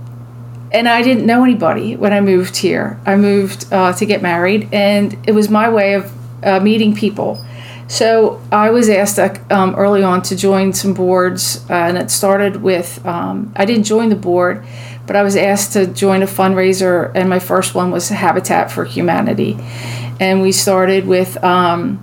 and 0.71 0.87
I 0.87 1.01
didn't 1.01 1.25
know 1.25 1.43
anybody 1.43 1.95
when 1.95 2.13
I 2.13 2.21
moved 2.21 2.57
here. 2.57 2.99
I 3.05 3.15
moved 3.15 3.71
uh, 3.73 3.93
to 3.93 4.05
get 4.05 4.21
married, 4.21 4.69
and 4.71 5.17
it 5.27 5.33
was 5.33 5.49
my 5.49 5.69
way 5.69 5.95
of 5.95 6.11
uh, 6.43 6.59
meeting 6.59 6.95
people. 6.95 7.43
So 7.87 8.41
I 8.53 8.69
was 8.69 8.87
asked 8.87 9.19
um, 9.51 9.75
early 9.75 10.01
on 10.01 10.21
to 10.23 10.35
join 10.35 10.71
some 10.71 10.93
boards, 10.93 11.65
uh, 11.69 11.73
and 11.73 11.97
it 11.97 12.09
started 12.09 12.61
with 12.61 13.05
um, 13.05 13.51
I 13.55 13.65
didn't 13.65 13.83
join 13.83 14.07
the 14.07 14.15
board, 14.15 14.63
but 15.05 15.17
I 15.17 15.23
was 15.23 15.35
asked 15.35 15.73
to 15.73 15.87
join 15.87 16.23
a 16.23 16.25
fundraiser, 16.25 17.11
and 17.13 17.29
my 17.29 17.39
first 17.39 17.75
one 17.75 17.91
was 17.91 18.07
Habitat 18.07 18.71
for 18.71 18.85
Humanity, 18.85 19.57
and 20.21 20.41
we 20.41 20.53
started 20.53 21.05
with 21.05 21.43
um, 21.43 22.01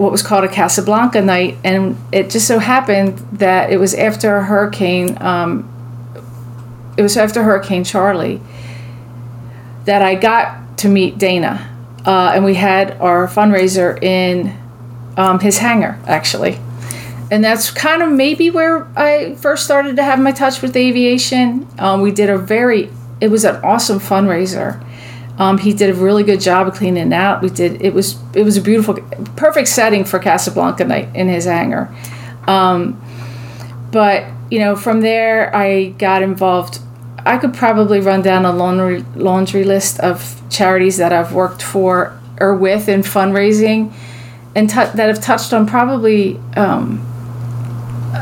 what 0.00 0.10
was 0.10 0.22
called 0.22 0.44
a 0.44 0.48
Casablanca 0.48 1.20
night, 1.20 1.58
and 1.62 1.96
it 2.10 2.30
just 2.30 2.48
so 2.48 2.58
happened 2.58 3.18
that 3.32 3.70
it 3.70 3.76
was 3.78 3.94
after 3.94 4.36
a 4.36 4.44
hurricane. 4.44 5.20
Um, 5.20 5.68
it 6.96 7.02
was 7.02 7.16
after 7.16 7.42
Hurricane 7.42 7.84
Charley 7.84 8.40
that 9.84 10.02
I 10.02 10.14
got 10.14 10.78
to 10.78 10.88
meet 10.88 11.18
Dana. 11.18 11.66
Uh, 12.04 12.32
and 12.34 12.44
we 12.44 12.54
had 12.54 12.92
our 13.00 13.26
fundraiser 13.26 14.02
in 14.02 14.56
um, 15.16 15.38
his 15.38 15.58
hangar 15.58 15.98
actually 16.06 16.58
and 17.30 17.44
that's 17.44 17.70
kind 17.70 18.02
of 18.02 18.10
maybe 18.10 18.50
where 18.50 18.86
I 18.98 19.34
first 19.36 19.64
started 19.64 19.96
to 19.96 20.02
have 20.02 20.18
my 20.18 20.32
touch 20.32 20.62
with 20.62 20.76
aviation. 20.76 21.66
Um, 21.78 22.00
we 22.00 22.10
did 22.10 22.28
a 22.28 22.36
very, 22.36 22.90
it 23.20 23.28
was 23.28 23.44
an 23.44 23.56
awesome 23.62 24.00
fundraiser. 24.00 24.84
Um, 25.40 25.56
he 25.56 25.72
did 25.72 25.88
a 25.88 25.94
really 25.94 26.22
good 26.22 26.40
job 26.40 26.68
of 26.68 26.74
cleaning 26.74 27.14
out. 27.14 27.40
We 27.40 27.48
did 27.48 27.80
it 27.80 27.94
was 27.94 28.18
it 28.34 28.42
was 28.42 28.58
a 28.58 28.60
beautiful, 28.60 28.94
perfect 29.36 29.68
setting 29.68 30.04
for 30.04 30.18
Casablanca 30.18 30.84
night 30.84 31.08
in 31.16 31.28
his 31.28 31.46
hangar. 31.46 31.92
Um, 32.46 33.00
but 33.90 34.26
you 34.50 34.58
know, 34.58 34.76
from 34.76 35.00
there 35.00 35.54
I 35.56 35.88
got 35.90 36.22
involved. 36.22 36.78
I 37.18 37.36
could 37.38 37.54
probably 37.54 38.00
run 38.00 38.22
down 38.22 38.44
a 38.44 38.52
laundry 38.52 39.02
laundry 39.16 39.64
list 39.64 39.98
of 40.00 40.42
charities 40.50 40.98
that 40.98 41.12
I've 41.12 41.32
worked 41.32 41.62
for 41.62 42.18
or 42.38 42.54
with 42.54 42.88
in 42.88 43.00
fundraising 43.00 43.92
and 44.54 44.68
t- 44.68 44.74
that 44.74 44.96
have 44.96 45.20
touched 45.20 45.52
on 45.52 45.66
probably 45.66 46.38
um, 46.56 47.06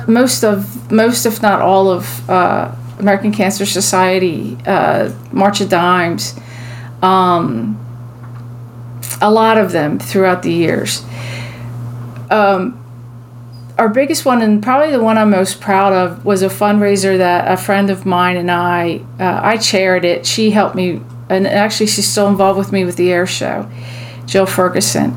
most 0.07 0.45
of 0.45 0.91
most, 0.93 1.27
if 1.27 1.43
not 1.43 1.61
all, 1.61 1.91
of 1.91 2.31
uh, 2.31 2.75
American 2.99 3.33
Cancer 3.33 3.67
Society, 3.67 4.57
uh, 4.67 5.13
March 5.33 5.61
of 5.61 5.69
Dimes, 5.69 6.39
um, 7.03 7.79
a 9.21 9.31
lot 9.31 9.59
of 9.59 9.73
them 9.73 9.99
throughout 9.99 10.43
the 10.43 10.53
years. 10.53 11.05
Um, 12.31 12.85
our 13.79 13.89
biggest 13.89 14.25
one, 14.25 14.43
and 14.43 14.63
probably 14.63 14.91
the 14.91 15.03
one 15.03 15.17
I'm 15.17 15.31
most 15.31 15.61
proud 15.61 15.93
of, 15.93 16.25
was 16.25 16.43
a 16.43 16.49
fundraiser 16.49 17.17
that 17.19 17.51
a 17.51 17.57
friend 17.57 17.91
of 17.91 18.05
mine 18.05 18.37
and 18.37 18.51
I, 18.51 19.03
uh, 19.21 19.41
I 19.43 19.57
chaired 19.57 20.05
it. 20.05 20.27
She 20.27 20.51
helped 20.51 20.75
me, 20.75 21.01
and 21.29 21.47
actually, 21.47 21.87
she's 21.87 22.09
still 22.09 22.29
involved 22.29 22.59
with 22.59 22.73
me 22.73 22.85
with 22.85 22.97
the 22.97 23.13
air 23.13 23.27
show, 23.27 23.71
Jill 24.27 24.47
Ferguson. 24.47 25.17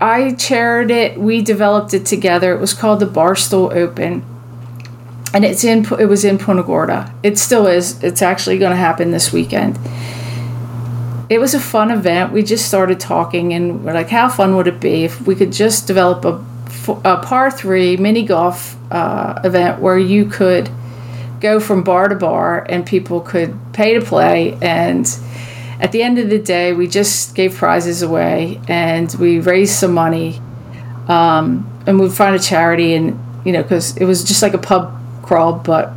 I 0.00 0.34
chaired 0.34 0.90
it. 0.90 1.16
We 1.16 1.42
developed 1.42 1.94
it 1.94 2.04
together. 2.04 2.52
It 2.52 2.60
was 2.60 2.74
called 2.74 2.98
the 2.98 3.06
Barstool 3.06 3.72
Open, 3.72 4.24
and 5.32 5.44
it's 5.44 5.62
in. 5.62 5.86
It 6.00 6.06
was 6.06 6.24
in 6.24 6.38
Punta 6.38 6.64
Gorda. 6.64 7.14
It 7.22 7.38
still 7.38 7.68
is. 7.68 8.02
It's 8.02 8.20
actually 8.20 8.58
going 8.58 8.72
to 8.72 8.76
happen 8.76 9.12
this 9.12 9.32
weekend. 9.32 9.78
It 11.32 11.40
was 11.40 11.54
a 11.54 11.60
fun 11.60 11.90
event. 11.90 12.34
We 12.34 12.42
just 12.42 12.66
started 12.66 13.00
talking, 13.00 13.54
and 13.54 13.82
we're 13.86 13.94
like, 13.94 14.10
"How 14.10 14.28
fun 14.28 14.54
would 14.56 14.66
it 14.66 14.80
be 14.80 15.04
if 15.04 15.26
we 15.26 15.34
could 15.34 15.50
just 15.50 15.86
develop 15.86 16.26
a, 16.26 16.34
a 17.06 17.16
par 17.22 17.50
three 17.50 17.96
mini 17.96 18.22
golf 18.22 18.76
uh, 18.92 19.40
event 19.42 19.80
where 19.80 19.98
you 19.98 20.26
could 20.26 20.68
go 21.40 21.58
from 21.58 21.84
bar 21.84 22.08
to 22.08 22.16
bar, 22.16 22.66
and 22.68 22.84
people 22.84 23.22
could 23.22 23.58
pay 23.72 23.94
to 23.94 24.04
play 24.04 24.58
and." 24.60 25.06
at 25.80 25.90
the 25.90 26.00
end 26.00 26.16
of 26.16 26.30
the 26.30 26.38
day, 26.38 26.72
we 26.72 26.86
just 26.86 27.34
gave 27.34 27.56
prizes 27.56 28.02
away 28.02 28.60
and 28.68 29.12
we 29.18 29.40
raised 29.40 29.74
some 29.74 29.92
money. 29.92 30.40
Um, 31.08 31.66
and 31.88 31.98
we 31.98 32.08
find 32.08 32.36
a 32.36 32.38
charity, 32.38 32.94
and 32.94 33.18
you 33.44 33.52
know, 33.52 33.62
because 33.62 33.96
it 33.96 34.04
was 34.04 34.22
just 34.22 34.42
like 34.42 34.54
a 34.54 34.58
pub 34.58 34.96
crawl, 35.22 35.54
but 35.54 35.92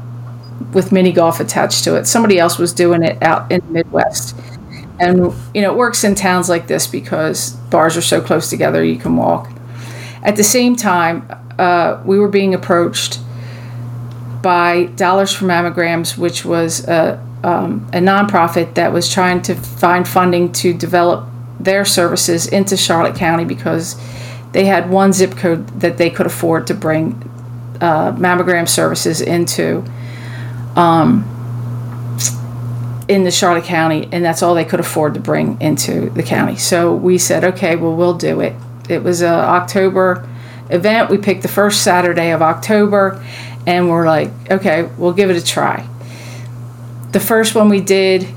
with 0.74 0.92
mini 0.92 1.12
golf 1.12 1.40
attached 1.40 1.84
to 1.84 1.96
it. 1.98 2.08
Somebody 2.08 2.40
else 2.40 2.58
was 2.58 2.74
doing 2.74 3.04
it 3.04 3.22
out 3.22 3.52
in 3.52 3.62
the 3.68 3.74
Midwest. 3.74 4.36
And 5.00 5.34
you 5.54 5.62
know, 5.62 5.74
it 5.74 5.78
works 5.78 6.04
in 6.04 6.16
towns 6.16 6.50
like 6.50 6.68
this 6.68 6.88
because 6.88 7.52
bars 7.70 7.98
are 7.98 8.02
so 8.02 8.22
close 8.22 8.50
together 8.50 8.84
you 8.84 8.98
can 8.98 9.16
walk. 9.18 9.52
At 10.24 10.36
the 10.36 10.44
same 10.44 10.76
time, 10.76 11.28
uh, 11.60 12.02
we 12.06 12.20
were 12.20 12.28
being 12.28 12.54
approached 12.54 13.20
by 14.42 14.86
Dollars 14.96 15.34
for 15.34 15.46
Mammograms, 15.46 16.18
which 16.18 16.46
was 16.46 16.88
a 16.88 17.22
um, 17.44 17.88
a 17.94 18.00
nonprofit 18.00 18.74
that 18.74 18.92
was 18.92 19.12
trying 19.12 19.42
to 19.44 19.54
find 19.54 20.08
funding 20.08 20.52
to 20.54 20.74
develop 20.74 21.28
their 21.60 21.86
services 21.86 22.48
into 22.48 22.76
Charlotte 22.76 23.16
County 23.16 23.46
because 23.46 23.96
they 24.52 24.66
had 24.66 24.90
one 24.90 25.14
zip 25.14 25.36
code 25.38 25.68
that 25.80 25.98
they 25.98 26.10
could 26.10 26.26
afford 26.26 26.66
to 26.68 26.74
bring 26.74 27.14
uh, 27.82 28.14
mammogram 28.14 28.68
services 28.68 29.22
into 29.22 29.84
um, 30.76 31.24
in 33.08 33.24
the 33.24 33.32
Charlotte 33.32 33.66
County, 33.66 34.10
and 34.12 34.24
that's 34.24 34.42
all 34.42 34.56
they 34.56 34.66
could 34.66 34.80
afford 34.80 35.14
to 35.14 35.20
bring 35.20 35.60
into 35.62 36.10
the 36.10 36.24
county. 36.24 36.58
So 36.58 36.96
we 36.96 37.18
said, 37.18 37.44
okay, 37.44 37.76
well, 37.76 37.96
we'll 37.96 38.18
do 38.18 38.42
it. 38.42 38.56
It 38.90 39.04
was 39.04 39.22
a 39.22 39.28
October 39.28 40.28
event. 40.70 41.10
We 41.10 41.18
picked 41.18 41.42
the 41.44 41.48
first 41.48 41.84
Saturday 41.84 42.32
of 42.32 42.42
October, 42.42 43.24
and 43.68 43.90
we're 43.90 44.06
like, 44.06 44.32
okay, 44.50 44.90
we'll 44.98 45.14
give 45.14 45.30
it 45.30 45.38
a 45.38 45.46
try 45.46 45.88
the 47.16 47.20
first 47.22 47.56
one 47.56 47.70
we 47.70 47.80
did, 47.80 48.28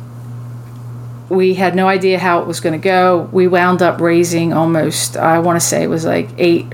we 1.28 1.54
had 1.54 1.74
no 1.74 1.88
idea 1.88 2.16
how 2.16 2.42
it 2.42 2.46
was 2.46 2.60
going 2.60 2.80
to 2.80 2.82
go. 2.82 3.28
We 3.32 3.48
wound 3.48 3.82
up 3.82 4.00
raising 4.00 4.52
almost, 4.52 5.16
I 5.16 5.40
want 5.40 5.60
to 5.60 5.66
say 5.66 5.82
it 5.82 5.88
was 5.88 6.04
like 6.04 6.28
eight, 6.38 6.66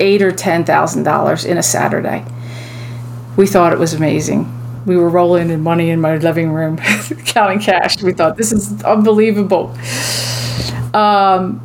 eight 0.00 0.22
or 0.22 0.32
ten 0.32 0.64
thousand 0.64 1.02
dollars 1.02 1.44
in 1.44 1.58
a 1.58 1.62
Saturday. 1.62 2.24
We 3.36 3.46
thought 3.46 3.74
it 3.74 3.78
was 3.78 3.92
amazing. 3.92 4.50
We 4.86 4.96
were 4.96 5.08
rolling 5.08 5.50
in 5.50 5.60
money 5.62 5.90
in 5.90 6.00
my 6.00 6.16
living 6.16 6.50
room, 6.50 6.76
counting 7.24 7.60
cash. 7.60 8.02
We 8.02 8.12
thought 8.12 8.36
this 8.36 8.52
is 8.52 8.82
unbelievable. 8.82 9.76
Um, 10.92 11.60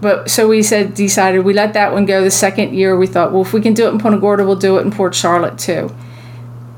but 0.00 0.30
so 0.30 0.48
we 0.48 0.62
said, 0.62 0.94
decided 0.94 1.44
we 1.44 1.54
let 1.54 1.72
that 1.74 1.92
one 1.92 2.06
go. 2.06 2.22
The 2.22 2.30
second 2.30 2.74
year, 2.74 2.96
we 2.96 3.06
thought, 3.06 3.32
well, 3.32 3.42
if 3.42 3.52
we 3.52 3.60
can 3.60 3.72
do 3.72 3.86
it 3.86 3.92
in 3.92 3.98
Punta 3.98 4.18
Gorda, 4.18 4.44
we'll 4.44 4.56
do 4.56 4.78
it 4.78 4.82
in 4.82 4.90
Port 4.90 5.14
Charlotte 5.14 5.58
too 5.58 5.94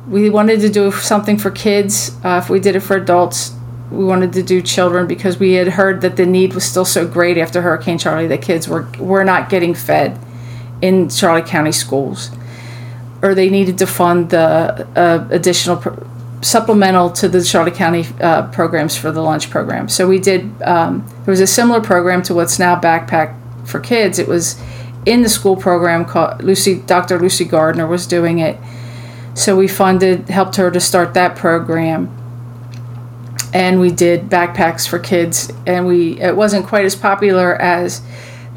we 0.08 0.30
wanted 0.30 0.60
to 0.60 0.68
do 0.68 0.92
something 0.92 1.36
for 1.36 1.50
kids. 1.50 2.16
Uh, 2.24 2.40
if 2.42 2.48
we 2.48 2.60
did 2.60 2.76
it 2.76 2.80
for 2.80 2.96
adults, 2.96 3.54
we 3.90 4.04
wanted 4.04 4.32
to 4.34 4.42
do 4.42 4.62
children 4.62 5.06
because 5.06 5.38
we 5.38 5.54
had 5.54 5.68
heard 5.68 6.00
that 6.00 6.16
the 6.16 6.26
need 6.26 6.54
was 6.54 6.64
still 6.64 6.84
so 6.84 7.06
great 7.06 7.38
after 7.38 7.62
Hurricane 7.62 7.98
Charley 7.98 8.26
that 8.28 8.42
kids 8.42 8.68
were 8.68 8.88
were 8.98 9.24
not 9.24 9.48
getting 9.48 9.74
fed 9.74 10.18
in 10.82 11.08
Charlotte 11.08 11.46
County 11.46 11.72
schools, 11.72 12.30
or 13.22 13.34
they 13.34 13.50
needed 13.50 13.78
to 13.78 13.86
fund 13.86 14.30
the 14.30 14.86
uh, 14.96 15.26
additional 15.30 15.82
supplemental 16.42 17.10
to 17.10 17.28
the 17.28 17.42
Charlotte 17.42 17.74
County 17.74 18.06
uh, 18.20 18.46
programs 18.48 18.96
for 18.96 19.10
the 19.10 19.22
lunch 19.22 19.50
program. 19.50 19.88
So 19.88 20.06
we 20.06 20.18
did. 20.18 20.62
Um, 20.62 21.06
there 21.24 21.32
was 21.32 21.40
a 21.40 21.46
similar 21.46 21.80
program 21.80 22.22
to 22.24 22.34
what's 22.34 22.58
now 22.58 22.78
Backpack 22.78 23.34
for 23.66 23.80
Kids. 23.80 24.18
It 24.18 24.28
was 24.28 24.60
in 25.06 25.22
the 25.22 25.28
school 25.28 25.56
program 25.56 26.04
called 26.04 26.42
Lucy. 26.42 26.80
Dr. 26.80 27.18
Lucy 27.18 27.44
Gardner 27.44 27.86
was 27.86 28.06
doing 28.06 28.38
it 28.38 28.58
so 29.36 29.54
we 29.54 29.68
funded, 29.68 30.30
helped 30.30 30.56
her 30.56 30.70
to 30.70 30.80
start 30.80 31.12
that 31.12 31.36
program. 31.36 32.10
And 33.52 33.78
we 33.78 33.90
did 33.90 34.30
backpacks 34.30 34.88
for 34.88 34.98
kids. 34.98 35.52
And 35.66 35.86
we 35.86 36.18
it 36.20 36.34
wasn't 36.34 36.66
quite 36.66 36.86
as 36.86 36.96
popular 36.96 37.54
as 37.54 38.00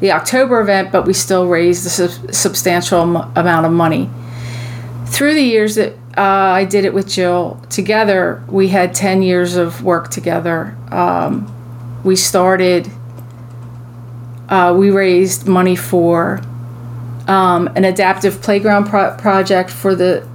the 0.00 0.10
October 0.10 0.58
event, 0.60 0.90
but 0.90 1.06
we 1.06 1.12
still 1.12 1.46
raised 1.46 1.86
a 1.86 1.90
sub- 1.90 2.34
substantial 2.34 3.02
amount 3.36 3.66
of 3.66 3.72
money. 3.72 4.08
Through 5.10 5.34
the 5.34 5.42
years 5.42 5.74
that 5.74 5.92
uh, 6.16 6.22
I 6.22 6.64
did 6.64 6.84
it 6.84 6.94
with 6.94 7.08
Jill 7.08 7.60
together, 7.68 8.42
we 8.48 8.68
had 8.68 8.94
10 8.94 9.22
years 9.22 9.56
of 9.56 9.82
work 9.82 10.10
together. 10.10 10.76
Um, 10.90 11.52
we 12.04 12.16
started, 12.16 12.90
uh, 14.48 14.74
we 14.76 14.90
raised 14.90 15.46
money 15.46 15.76
for 15.76 16.40
um, 17.28 17.68
an 17.76 17.84
adaptive 17.84 18.40
playground 18.40 18.86
pro- 18.88 19.16
project 19.16 19.70
for 19.70 19.94
the 19.94 20.26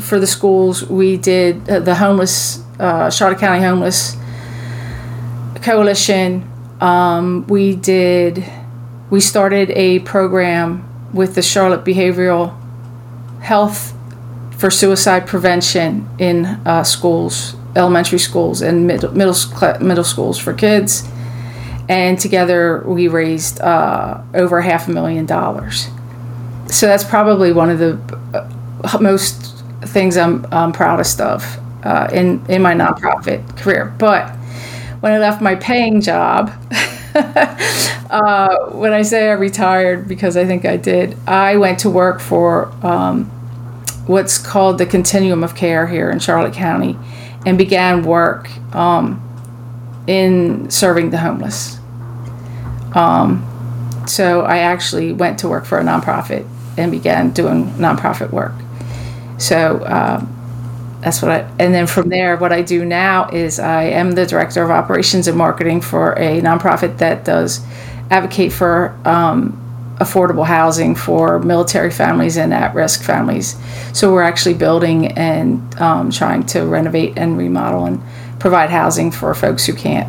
for 0.00 0.18
the 0.18 0.26
schools, 0.26 0.84
we 0.84 1.16
did 1.16 1.68
uh, 1.70 1.78
the 1.78 1.94
homeless, 1.94 2.64
uh, 2.80 3.08
Charlotte 3.08 3.38
County 3.38 3.62
Homeless 3.62 4.16
Coalition. 5.62 6.50
Um, 6.80 7.46
we 7.46 7.76
did, 7.76 8.44
we 9.10 9.20
started 9.20 9.70
a 9.70 10.00
program 10.00 10.88
with 11.12 11.36
the 11.36 11.42
Charlotte 11.42 11.84
Behavioral 11.84 12.56
Health 13.40 13.94
for 14.60 14.70
suicide 14.70 15.26
prevention 15.26 16.06
in 16.18 16.44
uh, 16.44 16.84
schools, 16.84 17.56
elementary 17.74 18.18
schools, 18.18 18.60
and 18.60 18.86
middle, 18.86 19.10
middle, 19.12 19.34
middle 19.80 20.04
schools 20.04 20.38
for 20.38 20.52
kids. 20.52 21.08
And 21.88 22.20
together 22.20 22.84
we 22.86 23.08
raised 23.08 23.58
uh, 23.62 24.20
over 24.34 24.60
half 24.60 24.86
a 24.86 24.90
million 24.90 25.24
dollars. 25.24 25.88
So 26.66 26.86
that's 26.86 27.04
probably 27.04 27.54
one 27.54 27.70
of 27.70 27.78
the 27.78 27.98
uh, 28.84 28.98
most 29.00 29.64
things 29.80 30.18
I'm, 30.18 30.46
I'm 30.52 30.72
proudest 30.72 31.22
of 31.22 31.42
uh, 31.82 32.10
in 32.12 32.44
in 32.50 32.60
my 32.60 32.74
nonprofit 32.74 33.56
career. 33.56 33.94
But 33.96 34.28
when 35.00 35.12
I 35.12 35.18
left 35.18 35.40
my 35.40 35.54
paying 35.54 36.02
job, 36.02 36.50
uh, 37.14 38.56
when 38.72 38.92
I 38.92 39.00
say 39.00 39.30
I 39.30 39.32
retired 39.32 40.06
because 40.06 40.36
I 40.36 40.44
think 40.44 40.66
I 40.66 40.76
did, 40.76 41.16
I 41.26 41.56
went 41.56 41.78
to 41.80 41.90
work 41.90 42.20
for 42.20 42.70
um, 42.86 43.30
what's 44.10 44.38
called 44.38 44.78
the 44.78 44.86
Continuum 44.86 45.44
of 45.44 45.54
Care 45.54 45.86
here 45.86 46.10
in 46.10 46.18
Charlotte 46.18 46.52
County, 46.52 46.98
and 47.46 47.56
began 47.56 48.02
work 48.02 48.50
um, 48.74 49.22
in 50.06 50.68
serving 50.68 51.10
the 51.10 51.18
homeless. 51.18 51.78
Um, 52.94 53.46
so 54.08 54.42
I 54.42 54.58
actually 54.58 55.12
went 55.12 55.38
to 55.38 55.48
work 55.48 55.64
for 55.64 55.78
a 55.78 55.84
nonprofit 55.84 56.44
and 56.76 56.90
began 56.90 57.30
doing 57.30 57.66
nonprofit 57.74 58.32
work. 58.32 58.54
So 59.38 59.84
um, 59.86 60.98
that's 61.00 61.22
what 61.22 61.30
I, 61.30 61.38
and 61.60 61.72
then 61.72 61.86
from 61.86 62.08
there, 62.08 62.36
what 62.36 62.52
I 62.52 62.62
do 62.62 62.84
now 62.84 63.30
is 63.30 63.60
I 63.60 63.84
am 63.84 64.12
the 64.12 64.26
director 64.26 64.64
of 64.64 64.70
operations 64.70 65.28
and 65.28 65.38
marketing 65.38 65.80
for 65.80 66.12
a 66.18 66.40
nonprofit 66.40 66.98
that 66.98 67.24
does 67.24 67.60
advocate 68.10 68.52
for 68.52 68.98
um, 69.04 69.56
affordable 70.00 70.46
housing 70.46 70.96
for 70.96 71.38
military 71.38 71.90
families 71.90 72.36
and 72.36 72.52
at 72.54 72.74
risk 72.74 73.02
families. 73.02 73.54
So 73.92 74.12
we're 74.12 74.22
actually 74.22 74.54
building 74.54 75.08
and 75.12 75.74
um, 75.80 76.10
trying 76.10 76.44
to 76.46 76.64
renovate 76.64 77.18
and 77.18 77.36
remodel 77.36 77.84
and 77.84 78.00
provide 78.38 78.70
housing 78.70 79.10
for 79.10 79.34
folks 79.34 79.66
who 79.66 79.74
can't 79.74 80.08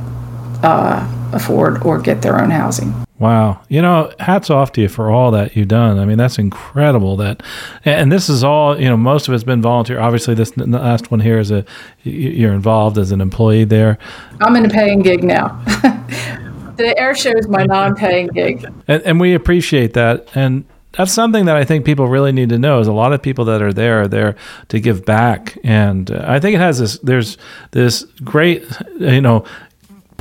uh, 0.64 1.06
afford 1.34 1.84
or 1.84 2.00
get 2.00 2.22
their 2.22 2.42
own 2.42 2.50
housing. 2.50 2.94
Wow. 3.20 3.62
You 3.70 3.84
know, 3.84 4.12
hats 4.20 4.50
off 4.50 4.72
to 4.72 4.82
you 4.82 4.88
for 4.88 5.12
all 5.12 5.30
that 5.32 5.56
you've 5.56 5.68
done. 5.68 6.00
I 6.00 6.06
mean, 6.06 6.18
that's 6.18 6.40
incredible 6.40 7.18
that, 7.18 7.44
and 7.86 8.12
this 8.12 8.30
is 8.30 8.44
all, 8.44 8.80
you 8.80 8.90
know, 8.90 8.98
most 8.98 9.28
of 9.28 9.34
it's 9.36 9.44
been 9.44 9.62
volunteer. 9.62 10.00
Obviously, 10.00 10.34
this 10.34 10.58
last 10.58 11.12
one 11.12 11.20
here 11.20 11.38
is 11.38 11.52
a, 11.52 11.64
you're 12.02 12.54
involved 12.54 12.98
as 12.98 13.12
an 13.12 13.22
employee 13.22 13.66
there. 13.66 14.00
I'm 14.40 14.56
in 14.56 14.66
a 14.66 14.70
paying 14.70 15.02
gig 15.02 15.24
now. 15.24 15.64
the 16.82 16.98
air 17.00 17.16
show 17.16 17.32
is 17.38 17.48
my 17.48 17.64
non 17.64 17.96
paying 17.96 18.28
gig. 18.28 18.66
And, 18.88 19.02
and 19.04 19.20
we 19.20 19.34
appreciate 19.34 19.94
that. 19.94 20.28
And, 20.36 20.66
that's 20.94 21.14
something 21.14 21.46
that 21.46 21.56
I 21.56 21.64
think 21.64 21.86
people 21.86 22.08
really 22.08 22.32
need 22.32 22.50
to 22.50 22.60
know 22.60 22.80
is 22.80 22.88
a 22.88 22.94
lot 22.94 23.14
of 23.14 23.22
people 23.22 23.46
that 23.46 23.62
are 23.62 23.72
there 23.72 24.02
are 24.02 24.08
there 24.08 24.36
to 24.70 24.80
give 24.80 25.06
back. 25.06 25.58
And 25.64 26.12
uh, 26.12 26.26
I 26.28 26.40
think 26.40 26.56
it 26.56 26.60
has 26.60 26.80
this, 26.80 26.98
there's 27.00 27.38
this 27.72 28.04
great, 28.24 28.66
you 29.00 29.22
know, 29.22 29.46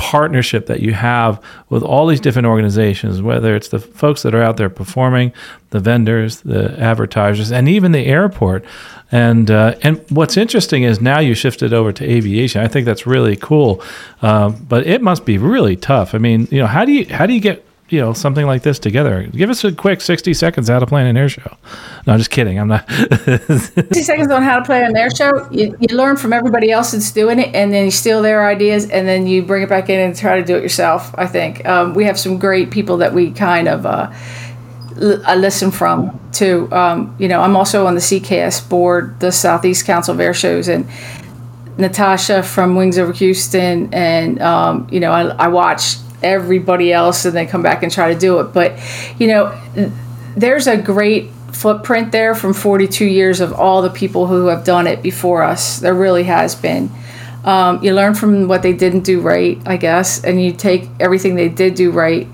partnership 0.00 0.64
that 0.64 0.80
you 0.80 0.94
have 0.94 1.38
with 1.68 1.82
all 1.82 2.06
these 2.06 2.20
different 2.20 2.46
organizations, 2.46 3.20
whether 3.20 3.54
it's 3.54 3.68
the 3.68 3.78
folks 3.78 4.22
that 4.22 4.34
are 4.34 4.42
out 4.42 4.56
there 4.56 4.70
performing, 4.70 5.30
the 5.70 5.78
vendors, 5.78 6.40
the 6.40 6.74
advertisers, 6.80 7.52
and 7.52 7.68
even 7.68 7.92
the 7.92 8.06
airport. 8.06 8.64
And 9.12 9.50
uh, 9.50 9.74
and 9.82 10.02
what's 10.08 10.38
interesting 10.38 10.84
is 10.84 11.02
now 11.02 11.20
you 11.20 11.34
shifted 11.34 11.74
over 11.74 11.92
to 11.92 12.04
aviation. 12.10 12.62
I 12.62 12.68
think 12.68 12.86
that's 12.86 13.06
really 13.06 13.36
cool, 13.36 13.82
uh, 14.22 14.48
but 14.48 14.86
it 14.86 15.02
must 15.02 15.26
be 15.26 15.36
really 15.36 15.76
tough. 15.76 16.14
I 16.14 16.18
mean, 16.18 16.48
you 16.50 16.60
know, 16.60 16.66
how 16.66 16.86
do 16.86 16.92
you 16.92 17.04
how 17.14 17.26
do 17.26 17.34
you 17.34 17.40
get 17.40 17.62
you 17.90 18.00
know 18.00 18.12
something 18.12 18.46
like 18.46 18.62
this 18.62 18.78
together? 18.78 19.24
Give 19.24 19.50
us 19.50 19.64
a 19.64 19.72
quick 19.72 20.00
sixty 20.00 20.34
seconds 20.34 20.68
how 20.68 20.78
to 20.78 20.86
plan 20.86 21.06
an 21.06 21.16
air 21.16 21.28
show. 21.28 21.56
No, 22.06 22.16
just 22.16 22.30
kidding. 22.30 22.58
I'm 22.58 22.68
not. 22.68 22.88
sixty 22.90 24.02
seconds 24.02 24.30
on 24.30 24.42
how 24.42 24.58
to 24.58 24.64
plan 24.64 24.90
an 24.90 24.96
air 24.96 25.10
show. 25.10 25.48
You, 25.50 25.76
you 25.80 25.96
learn 25.96 26.16
from 26.16 26.32
everybody 26.32 26.70
else 26.70 26.92
that's 26.92 27.10
doing 27.12 27.38
it, 27.38 27.54
and 27.54 27.72
then 27.72 27.86
you 27.86 27.90
steal 27.90 28.22
their 28.22 28.46
ideas, 28.46 28.88
and 28.88 29.06
then 29.06 29.26
you 29.26 29.42
bring 29.42 29.62
it 29.62 29.68
back 29.68 29.88
in 29.88 30.00
and 30.00 30.16
try 30.16 30.38
to 30.38 30.44
do 30.44 30.56
it 30.56 30.62
yourself. 30.62 31.14
I 31.18 31.26
think 31.26 31.66
um, 31.66 31.94
we 31.94 32.04
have 32.04 32.18
some 32.18 32.38
great 32.38 32.70
people 32.70 32.98
that 32.98 33.12
we 33.12 33.32
kind 33.32 33.68
of. 33.68 33.86
Uh, 33.86 34.12
I 35.24 35.36
listen 35.36 35.70
from 35.70 36.18
too. 36.32 36.68
Um, 36.72 37.14
you 37.18 37.28
know, 37.28 37.40
I'm 37.40 37.56
also 37.56 37.86
on 37.86 37.94
the 37.94 38.00
CCAS 38.00 38.68
board, 38.68 39.18
the 39.20 39.32
Southeast 39.32 39.86
Council 39.86 40.14
of 40.14 40.20
Air 40.20 40.34
Shows, 40.34 40.68
and 40.68 40.86
Natasha 41.78 42.42
from 42.42 42.76
Wings 42.76 42.98
Over 42.98 43.12
Houston, 43.12 43.92
and 43.92 44.40
um, 44.40 44.86
you 44.90 45.00
know, 45.00 45.12
I, 45.12 45.22
I 45.44 45.48
watch 45.48 45.96
everybody 46.22 46.92
else 46.92 47.24
and 47.24 47.34
then 47.34 47.48
come 47.48 47.62
back 47.62 47.82
and 47.82 47.92
try 47.92 48.12
to 48.12 48.18
do 48.18 48.40
it. 48.40 48.52
But, 48.52 48.78
you 49.18 49.28
know, 49.28 49.60
there's 50.36 50.66
a 50.66 50.76
great 50.76 51.30
footprint 51.52 52.12
there 52.12 52.34
from 52.34 52.54
42 52.54 53.04
years 53.04 53.40
of 53.40 53.52
all 53.52 53.82
the 53.82 53.90
people 53.90 54.26
who 54.26 54.46
have 54.46 54.64
done 54.64 54.86
it 54.86 55.02
before 55.02 55.42
us. 55.42 55.78
There 55.78 55.94
really 55.94 56.24
has 56.24 56.54
been. 56.54 56.90
Um, 57.44 57.82
you 57.82 57.94
learn 57.94 58.14
from 58.14 58.48
what 58.48 58.62
they 58.62 58.72
didn't 58.72 59.00
do 59.00 59.20
right, 59.20 59.58
I 59.66 59.76
guess, 59.76 60.22
and 60.24 60.42
you 60.42 60.52
take 60.52 60.88
everything 61.00 61.36
they 61.36 61.48
did 61.48 61.74
do 61.74 61.90
right 61.90 62.28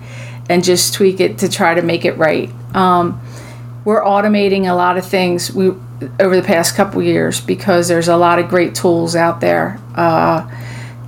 and 0.48 0.64
just 0.64 0.94
tweak 0.94 1.20
it 1.20 1.38
to 1.38 1.48
try 1.48 1.74
to 1.74 1.82
make 1.82 2.04
it 2.04 2.16
right. 2.16 2.50
Um, 2.74 3.20
we're 3.84 4.02
automating 4.02 4.68
a 4.68 4.74
lot 4.74 4.98
of 4.98 5.06
things 5.06 5.52
we, 5.52 5.68
over 6.20 6.36
the 6.36 6.42
past 6.42 6.74
couple 6.74 7.02
years 7.02 7.40
because 7.40 7.88
there's 7.88 8.08
a 8.08 8.16
lot 8.16 8.38
of 8.38 8.48
great 8.48 8.74
tools 8.74 9.14
out 9.14 9.40
there 9.40 9.80
uh, 9.94 10.48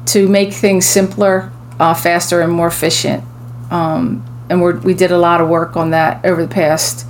to 0.06 0.28
make 0.28 0.52
things 0.52 0.86
simpler 0.86 1.52
uh, 1.78 1.94
faster 1.94 2.40
and 2.40 2.52
more 2.52 2.68
efficient. 2.68 3.24
Um, 3.70 4.24
and 4.50 4.62
we 4.62 4.72
we 4.72 4.94
did 4.94 5.10
a 5.10 5.18
lot 5.18 5.40
of 5.40 5.48
work 5.48 5.76
on 5.76 5.90
that 5.90 6.24
over 6.24 6.42
the 6.42 6.52
past 6.52 7.06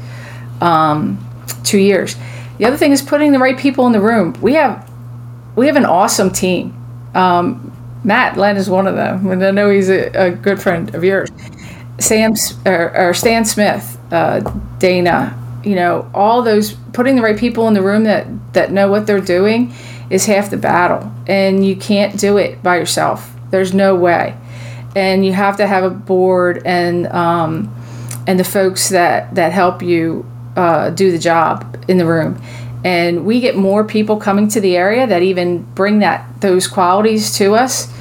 um, 0.61 1.25
two 1.65 1.79
years. 1.79 2.17
The 2.59 2.65
other 2.65 2.77
thing 2.77 2.93
is 2.93 3.03
putting 3.03 3.33
the 3.33 3.39
right 3.39 3.57
people 3.57 3.87
in 3.87 3.93
the 3.93 4.01
room. 4.01 4.35
We 4.41 4.55
have 4.55 4.89
we 5.57 5.67
have 5.67 5.77
an 5.77 5.85
awesome 5.85 6.31
team. 6.31 6.75
Um, 7.15 7.73
Matt 8.05 8.37
Len 8.37 8.57
is 8.57 8.71
one 8.71 8.87
of 8.87 8.95
them, 8.95 9.31
and 9.31 9.45
I 9.45 9.51
know 9.51 9.71
he's 9.71 9.89
a, 9.89 10.07
a 10.15 10.31
good 10.31 10.61
friend 10.61 10.95
of 10.95 11.05
yours. 11.05 11.31
Sam 11.99 12.35
or, 12.65 12.97
or 12.97 13.15
Stan 13.15 13.45
Smith, 13.45 13.99
uh, 14.13 14.41
Dana, 14.79 15.37
you 15.65 15.75
know, 15.75 16.09
all 16.15 16.43
those 16.43 16.75
putting 16.93 17.17
the 17.17 17.23
right 17.23 17.37
people 17.37 17.67
in 17.69 17.75
the 17.75 17.83
room 17.83 18.05
that 18.05 18.27
that 18.55 18.73
know 18.73 18.89
what 18.89 19.07
they're 19.07 19.21
doing 19.21 19.73
is 20.11 20.27
half 20.27 20.51
the 20.51 20.57
battle, 20.57 21.13
and 21.27 21.67
you 21.67 21.77
can't 21.77 22.19
do 22.19 22.37
it 22.37 22.63
by 22.63 22.77
yourself. 22.77 23.35
There's 23.51 23.73
no 23.73 23.95
way 23.95 24.37
and 24.99 25.25
you 25.25 25.33
have 25.33 25.57
to 25.59 25.67
have 25.67 25.85
a 25.85 25.91
board 25.91 26.63
and 26.65 27.07
um, 27.09 27.75
and 28.27 28.39
the 28.39 28.45
folks 28.45 28.89
that 28.91 29.35
that 29.35 29.53
help 29.53 29.83
you 29.83 30.27
uh, 30.57 30.91
do 30.91 31.11
the 31.11 31.19
job 31.19 31.85
in 31.89 31.99
the 31.99 32.07
room. 32.07 32.41
And 32.85 33.25
we 33.25 33.41
get 33.41 33.57
more 33.57 33.85
people 33.85 34.19
coming 34.19 34.49
to 34.49 34.61
the 34.61 34.77
area 34.77 35.07
that 35.07 35.23
even 35.23 35.63
bring 35.75 35.99
that 36.01 36.41
those 36.41 36.67
qualities 36.67 37.37
to 37.37 37.55
us. 37.55 37.93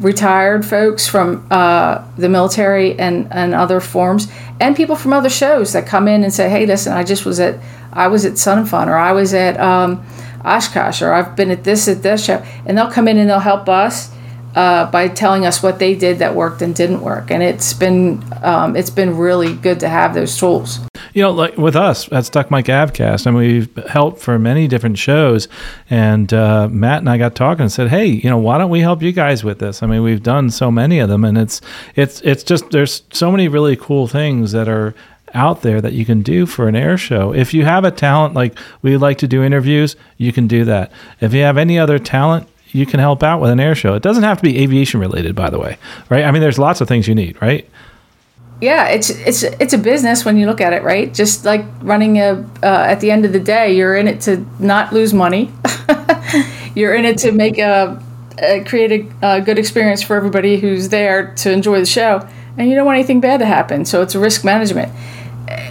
Retired 0.00 0.64
folks 0.64 1.08
from 1.08 1.44
uh, 1.50 2.06
the 2.16 2.28
military 2.28 2.96
and, 3.00 3.26
and 3.32 3.52
other 3.52 3.80
forms, 3.80 4.28
and 4.60 4.76
people 4.76 4.94
from 4.94 5.12
other 5.12 5.28
shows 5.28 5.72
that 5.72 5.86
come 5.86 6.06
in 6.06 6.22
and 6.22 6.32
say, 6.32 6.48
"Hey, 6.48 6.66
listen, 6.66 6.92
I 6.92 7.02
just 7.02 7.24
was 7.26 7.40
at 7.40 7.58
I 7.92 8.06
was 8.06 8.24
at 8.24 8.38
Sun 8.38 8.58
and 8.58 8.68
Fun, 8.68 8.88
or 8.88 8.96
I 8.96 9.10
was 9.10 9.34
at 9.34 9.58
um, 9.58 10.06
Oshkosh, 10.44 11.02
or 11.02 11.12
I've 11.12 11.34
been 11.34 11.50
at 11.50 11.64
this 11.64 11.88
at 11.88 12.04
this 12.04 12.24
show," 12.24 12.44
and 12.64 12.78
they'll 12.78 12.92
come 12.92 13.08
in 13.08 13.18
and 13.18 13.28
they'll 13.28 13.40
help 13.40 13.68
us 13.68 14.12
uh, 14.58 14.90
by 14.90 15.06
telling 15.06 15.46
us 15.46 15.62
what 15.62 15.78
they 15.78 15.94
did 15.94 16.18
that 16.18 16.34
worked 16.34 16.62
and 16.62 16.74
didn't 16.74 17.00
work, 17.00 17.30
and 17.30 17.44
it's 17.44 17.72
been 17.72 18.20
um, 18.42 18.74
it's 18.74 18.90
been 18.90 19.16
really 19.16 19.54
good 19.54 19.78
to 19.78 19.88
have 19.88 20.14
those 20.14 20.36
tools. 20.36 20.80
You 21.14 21.22
know, 21.22 21.30
like 21.30 21.56
with 21.56 21.76
us 21.76 22.10
at 22.10 22.24
Stuck 22.24 22.50
Mic 22.50 22.66
AvCast, 22.66 23.24
mean, 23.30 23.36
we've 23.36 23.76
helped 23.86 24.20
for 24.20 24.36
many 24.36 24.66
different 24.66 24.98
shows, 24.98 25.46
and 25.88 26.34
uh, 26.34 26.68
Matt 26.72 26.98
and 26.98 27.08
I 27.08 27.18
got 27.18 27.36
talking 27.36 27.62
and 27.62 27.72
said, 27.72 27.88
"Hey, 27.88 28.06
you 28.06 28.28
know, 28.28 28.38
why 28.38 28.58
don't 28.58 28.68
we 28.68 28.80
help 28.80 29.00
you 29.00 29.12
guys 29.12 29.44
with 29.44 29.60
this? 29.60 29.80
I 29.80 29.86
mean, 29.86 30.02
we've 30.02 30.24
done 30.24 30.50
so 30.50 30.72
many 30.72 30.98
of 30.98 31.08
them, 31.08 31.24
and 31.24 31.38
it's 31.38 31.60
it's 31.94 32.20
it's 32.22 32.42
just 32.42 32.72
there's 32.72 33.04
so 33.12 33.30
many 33.30 33.46
really 33.46 33.76
cool 33.76 34.08
things 34.08 34.52
that 34.52 34.68
are." 34.68 34.94
out 35.34 35.60
there 35.60 35.78
that 35.78 35.92
you 35.92 36.06
can 36.06 36.22
do 36.22 36.46
for 36.46 36.68
an 36.68 36.74
air 36.74 36.96
show. 36.96 37.34
If 37.34 37.52
you 37.52 37.66
have 37.66 37.84
a 37.84 37.90
talent 37.90 38.32
like 38.32 38.58
we 38.80 38.96
like 38.96 39.18
to 39.18 39.28
do 39.28 39.42
interviews, 39.42 39.94
you 40.16 40.32
can 40.32 40.46
do 40.46 40.64
that. 40.64 40.90
If 41.20 41.34
you 41.34 41.42
have 41.42 41.58
any 41.58 41.78
other 41.78 41.98
talent, 41.98 42.48
you 42.70 42.86
can 42.86 43.00
help 43.00 43.22
out 43.22 43.40
with 43.40 43.50
an 43.50 43.60
air 43.60 43.74
show. 43.74 43.94
It 43.94 44.02
doesn't 44.02 44.22
have 44.22 44.38
to 44.38 44.42
be 44.42 44.58
aviation 44.62 45.00
related, 45.00 45.34
by 45.34 45.50
the 45.50 45.58
way, 45.58 45.78
right? 46.08 46.24
I 46.24 46.30
mean, 46.30 46.42
there's 46.42 46.58
lots 46.58 46.80
of 46.80 46.88
things 46.88 47.08
you 47.08 47.14
need, 47.14 47.40
right? 47.40 47.68
Yeah, 48.60 48.88
it's 48.88 49.10
it's 49.10 49.44
it's 49.44 49.72
a 49.72 49.78
business 49.78 50.24
when 50.24 50.36
you 50.36 50.46
look 50.46 50.60
at 50.60 50.72
it, 50.72 50.82
right? 50.82 51.14
Just 51.14 51.44
like 51.44 51.64
running 51.80 52.18
a. 52.18 52.44
Uh, 52.62 52.66
at 52.66 53.00
the 53.00 53.10
end 53.10 53.24
of 53.24 53.32
the 53.32 53.38
day, 53.38 53.76
you're 53.76 53.94
in 53.94 54.08
it 54.08 54.20
to 54.22 54.44
not 54.58 54.92
lose 54.92 55.14
money. 55.14 55.52
you're 56.74 56.94
in 56.94 57.04
it 57.04 57.18
to 57.18 57.30
make 57.30 57.58
a, 57.58 58.02
a 58.38 58.64
create 58.64 59.06
a, 59.22 59.36
a 59.36 59.40
good 59.40 59.60
experience 59.60 60.02
for 60.02 60.16
everybody 60.16 60.58
who's 60.58 60.88
there 60.88 61.34
to 61.36 61.52
enjoy 61.52 61.78
the 61.78 61.86
show, 61.86 62.28
and 62.56 62.68
you 62.68 62.74
don't 62.74 62.84
want 62.84 62.98
anything 62.98 63.20
bad 63.20 63.38
to 63.38 63.46
happen. 63.46 63.84
So 63.84 64.02
it's 64.02 64.16
risk 64.16 64.44
management. 64.44 64.92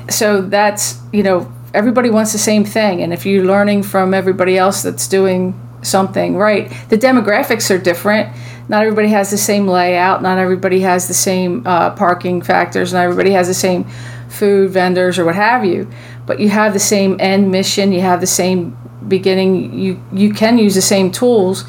So 0.10 0.42
that's 0.42 0.98
you 1.12 1.24
know 1.24 1.52
everybody 1.74 2.10
wants 2.10 2.32
the 2.32 2.40
same 2.40 2.64
thing, 2.64 3.02
and 3.02 3.12
if 3.12 3.26
you're 3.26 3.44
learning 3.44 3.84
from 3.84 4.14
everybody 4.14 4.58
else 4.58 4.82
that's 4.82 5.10
doing 5.10 5.60
something 5.88 6.36
right. 6.36 6.72
The 6.90 6.98
demographics 6.98 7.74
are 7.74 7.78
different. 7.78 8.36
Not 8.70 8.84
everybody 8.84 9.10
has 9.10 9.32
the 9.32 9.38
same 9.38 9.68
layout. 9.68 10.22
Not 10.22 10.38
everybody 10.38 10.82
has 10.82 11.08
the 11.08 11.14
same 11.14 11.66
uh, 11.66 11.92
parking 11.92 12.42
factors. 12.42 12.94
Not 12.94 13.04
everybody 13.04 13.32
has 13.32 13.48
the 13.48 13.54
same 13.54 13.86
food 14.28 14.72
vendors 14.72 15.18
or 15.18 15.26
what 15.26 15.36
have 15.36 15.64
you. 15.64 15.90
But 16.26 16.40
you 16.40 16.50
have 16.50 16.74
the 16.74 16.80
same 16.80 17.18
end 17.20 17.50
mission. 17.52 17.92
You 17.92 18.02
have 18.02 18.20
the 18.20 18.28
same 18.28 18.78
beginning. 19.08 19.78
You 19.78 20.02
you 20.12 20.34
can 20.34 20.58
use 20.58 20.76
the 20.76 20.82
same 20.82 21.12
tools. 21.12 21.64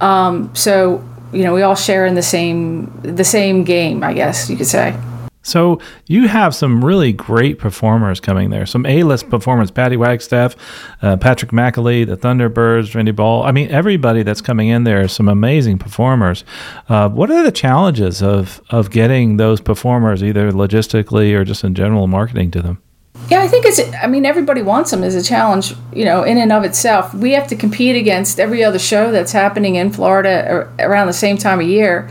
Um, 0.00 0.54
so 0.54 1.04
you 1.32 1.42
know 1.42 1.54
we 1.54 1.62
all 1.62 1.74
share 1.74 2.06
in 2.06 2.14
the 2.14 2.22
same 2.22 2.92
the 3.02 3.24
same 3.24 3.64
game. 3.64 4.04
I 4.04 4.12
guess 4.12 4.48
you 4.48 4.56
could 4.56 4.68
say. 4.68 4.96
So 5.42 5.80
you 6.06 6.28
have 6.28 6.54
some 6.54 6.84
really 6.84 7.12
great 7.12 7.58
performers 7.58 8.20
coming 8.20 8.50
there. 8.50 8.66
Some 8.66 8.84
A-list 8.86 9.30
performers: 9.30 9.70
Patty 9.70 9.96
Wagstaff, 9.96 10.56
uh, 11.02 11.16
Patrick 11.16 11.52
McAlee, 11.52 12.06
the 12.06 12.16
Thunderbirds, 12.16 12.94
Randy 12.94 13.12
Ball. 13.12 13.44
I 13.44 13.52
mean, 13.52 13.70
everybody 13.70 14.22
that's 14.22 14.40
coming 14.40 14.68
in 14.68 14.84
there. 14.84 15.08
Some 15.08 15.28
amazing 15.28 15.78
performers. 15.78 16.44
Uh, 16.88 17.08
what 17.08 17.30
are 17.30 17.42
the 17.42 17.52
challenges 17.52 18.22
of 18.22 18.60
of 18.70 18.90
getting 18.90 19.36
those 19.36 19.60
performers, 19.60 20.22
either 20.22 20.52
logistically 20.52 21.32
or 21.34 21.44
just 21.44 21.64
in 21.64 21.74
general 21.74 22.06
marketing 22.06 22.50
to 22.52 22.62
them? 22.62 22.82
Yeah, 23.28 23.42
I 23.42 23.48
think 23.48 23.66
it's. 23.66 23.80
I 23.94 24.06
mean, 24.06 24.24
everybody 24.24 24.62
wants 24.62 24.90
them 24.90 25.02
as 25.04 25.14
a 25.14 25.22
challenge, 25.22 25.74
you 25.92 26.04
know, 26.04 26.22
in 26.22 26.38
and 26.38 26.52
of 26.52 26.64
itself. 26.64 27.12
We 27.14 27.32
have 27.32 27.46
to 27.48 27.56
compete 27.56 27.96
against 27.96 28.40
every 28.40 28.64
other 28.64 28.78
show 28.78 29.12
that's 29.12 29.32
happening 29.32 29.74
in 29.74 29.90
Florida 29.90 30.70
around 30.78 31.08
the 31.08 31.12
same 31.12 31.36
time 31.36 31.60
of 31.60 31.66
year 31.66 32.10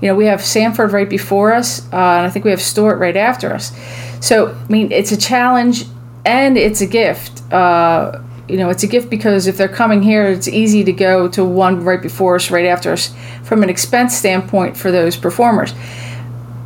you 0.00 0.08
know, 0.08 0.14
we 0.14 0.26
have 0.26 0.40
Sanford 0.40 0.92
right 0.92 1.08
before 1.08 1.52
us, 1.52 1.84
uh, 1.92 1.96
and 1.96 2.26
I 2.26 2.30
think 2.30 2.44
we 2.44 2.52
have 2.52 2.62
Stuart 2.62 2.98
right 2.98 3.16
after 3.16 3.52
us. 3.52 3.72
So, 4.20 4.54
I 4.54 4.72
mean, 4.72 4.92
it's 4.92 5.12
a 5.12 5.16
challenge 5.16 5.84
and 6.24 6.56
it's 6.56 6.80
a 6.80 6.86
gift. 6.86 7.42
Uh, 7.52 8.20
you 8.48 8.56
know, 8.56 8.70
it's 8.70 8.82
a 8.82 8.86
gift 8.86 9.10
because 9.10 9.46
if 9.46 9.56
they're 9.56 9.68
coming 9.68 10.02
here, 10.02 10.26
it's 10.26 10.48
easy 10.48 10.84
to 10.84 10.92
go 10.92 11.28
to 11.28 11.44
one 11.44 11.84
right 11.84 12.00
before 12.00 12.36
us, 12.36 12.50
right 12.50 12.64
after 12.64 12.92
us, 12.92 13.14
from 13.42 13.62
an 13.62 13.68
expense 13.68 14.16
standpoint 14.16 14.76
for 14.76 14.90
those 14.90 15.16
performers. 15.16 15.74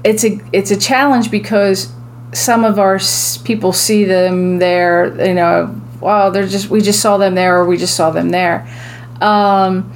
It's 0.05 0.25
a 0.25 0.41
it's 0.53 0.71
a 0.71 0.79
challenge 0.79 1.31
because 1.31 1.93
some 2.33 2.65
of 2.65 2.79
our 2.79 3.01
people 3.45 3.73
see 3.73 4.05
them 4.05 4.59
there. 4.59 5.27
You 5.27 5.35
know, 5.35 5.81
well, 6.01 6.31
they're 6.31 6.47
just 6.47 6.71
we 6.71 6.81
just 6.81 7.01
saw 7.01 7.19
them 7.19 7.35
there, 7.35 7.59
or 7.59 7.67
we 7.67 7.77
just 7.77 7.97
saw 7.97 8.11
them 8.11 8.31
there. 8.31 8.69
Um, 9.21 9.93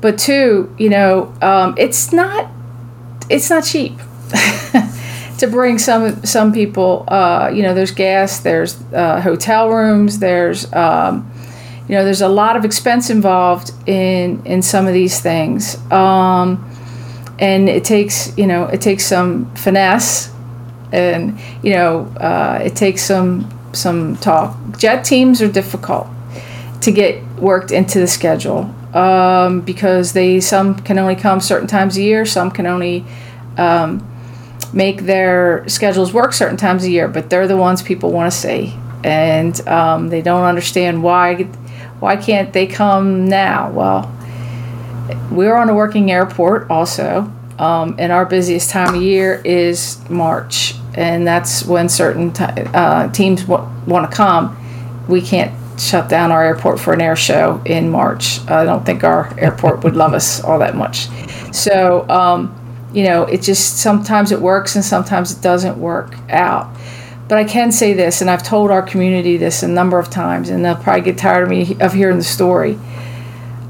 but 0.00 0.18
two, 0.18 0.74
you 0.78 0.90
know, 0.90 1.34
um, 1.42 1.74
it's 1.78 2.12
not 2.12 2.50
it's 3.28 3.50
not 3.50 3.64
cheap 3.64 3.92
to 5.38 5.46
bring 5.46 5.78
some 5.78 6.24
some 6.24 6.52
people. 6.52 7.04
Uh, 7.08 7.50
you 7.52 7.62
know, 7.62 7.74
there's 7.74 7.90
gas, 7.90 8.40
there's 8.40 8.80
uh, 8.92 9.20
hotel 9.20 9.70
rooms, 9.70 10.18
there's 10.18 10.72
um, 10.72 11.30
you 11.88 11.94
know, 11.94 12.04
there's 12.04 12.20
a 12.20 12.28
lot 12.28 12.56
of 12.56 12.64
expense 12.64 13.10
involved 13.10 13.70
in 13.86 14.44
in 14.44 14.62
some 14.62 14.86
of 14.86 14.94
these 14.94 15.20
things, 15.20 15.76
um, 15.92 16.64
and 17.38 17.68
it 17.68 17.84
takes 17.84 18.36
you 18.36 18.46
know 18.46 18.64
it 18.64 18.80
takes 18.80 19.06
some 19.06 19.54
finesse, 19.54 20.32
and 20.92 21.38
you 21.62 21.72
know 21.72 22.06
uh, 22.18 22.60
it 22.62 22.74
takes 22.74 23.02
some 23.02 23.50
some 23.72 24.16
talk. 24.16 24.56
Jet 24.78 25.04
teams 25.04 25.40
are 25.40 25.50
difficult 25.50 26.08
to 26.80 26.90
get 26.90 27.22
worked 27.34 27.70
into 27.70 27.98
the 28.00 28.06
schedule. 28.06 28.74
Um, 28.96 29.60
because 29.60 30.14
they 30.14 30.40
some 30.40 30.74
can 30.74 30.98
only 30.98 31.14
come 31.14 31.38
certain 31.40 31.68
times 31.68 31.98
a 31.98 32.02
year, 32.02 32.24
some 32.24 32.50
can 32.50 32.66
only 32.66 33.04
um, 33.58 34.06
make 34.72 35.02
their 35.02 35.68
schedules 35.68 36.14
work 36.14 36.32
certain 36.32 36.56
times 36.56 36.82
a 36.84 36.90
year, 36.90 37.06
but 37.06 37.28
they're 37.28 37.46
the 37.46 37.58
ones 37.58 37.82
people 37.82 38.10
want 38.10 38.32
to 38.32 38.36
see, 38.36 38.74
and 39.04 39.60
um, 39.68 40.08
they 40.08 40.22
don't 40.22 40.44
understand 40.44 41.02
why 41.02 41.42
why 42.00 42.16
can't 42.16 42.54
they 42.54 42.66
come 42.66 43.28
now? 43.28 43.70
Well, 43.70 44.12
we're 45.30 45.56
on 45.56 45.68
a 45.68 45.74
working 45.74 46.10
airport 46.10 46.70
also, 46.70 47.30
um, 47.58 47.96
and 47.98 48.10
our 48.10 48.24
busiest 48.24 48.70
time 48.70 48.94
of 48.94 49.02
year 49.02 49.42
is 49.44 49.98
March, 50.08 50.74
and 50.94 51.26
that's 51.26 51.66
when 51.66 51.90
certain 51.90 52.32
t- 52.32 52.44
uh, 52.44 53.10
teams 53.12 53.44
w- 53.44 53.68
want 53.86 54.10
to 54.10 54.16
come. 54.16 54.56
We 55.06 55.20
can't 55.20 55.52
shut 55.78 56.08
down 56.08 56.32
our 56.32 56.44
airport 56.44 56.80
for 56.80 56.92
an 56.92 57.00
air 57.00 57.16
show 57.16 57.60
in 57.64 57.90
March. 57.90 58.40
I 58.48 58.64
don't 58.64 58.84
think 58.84 59.04
our 59.04 59.32
airport 59.38 59.84
would 59.84 59.96
love 59.96 60.14
us 60.14 60.42
all 60.42 60.58
that 60.58 60.76
much. 60.76 61.08
So, 61.52 62.08
um, 62.08 62.54
you 62.92 63.04
know, 63.04 63.24
it 63.24 63.42
just 63.42 63.78
sometimes 63.78 64.32
it 64.32 64.40
works 64.40 64.74
and 64.76 64.84
sometimes 64.84 65.36
it 65.36 65.42
doesn't 65.42 65.78
work 65.78 66.14
out. 66.30 66.74
But 67.28 67.38
I 67.38 67.44
can 67.44 67.72
say 67.72 67.92
this, 67.92 68.20
and 68.20 68.30
I've 68.30 68.44
told 68.44 68.70
our 68.70 68.82
community 68.82 69.36
this 69.36 69.62
a 69.62 69.68
number 69.68 69.98
of 69.98 70.10
times, 70.10 70.48
and 70.48 70.64
they'll 70.64 70.76
probably 70.76 71.02
get 71.02 71.18
tired 71.18 71.42
of 71.42 71.50
me 71.50 71.76
of 71.80 71.92
hearing 71.92 72.18
the 72.18 72.24
story. 72.24 72.74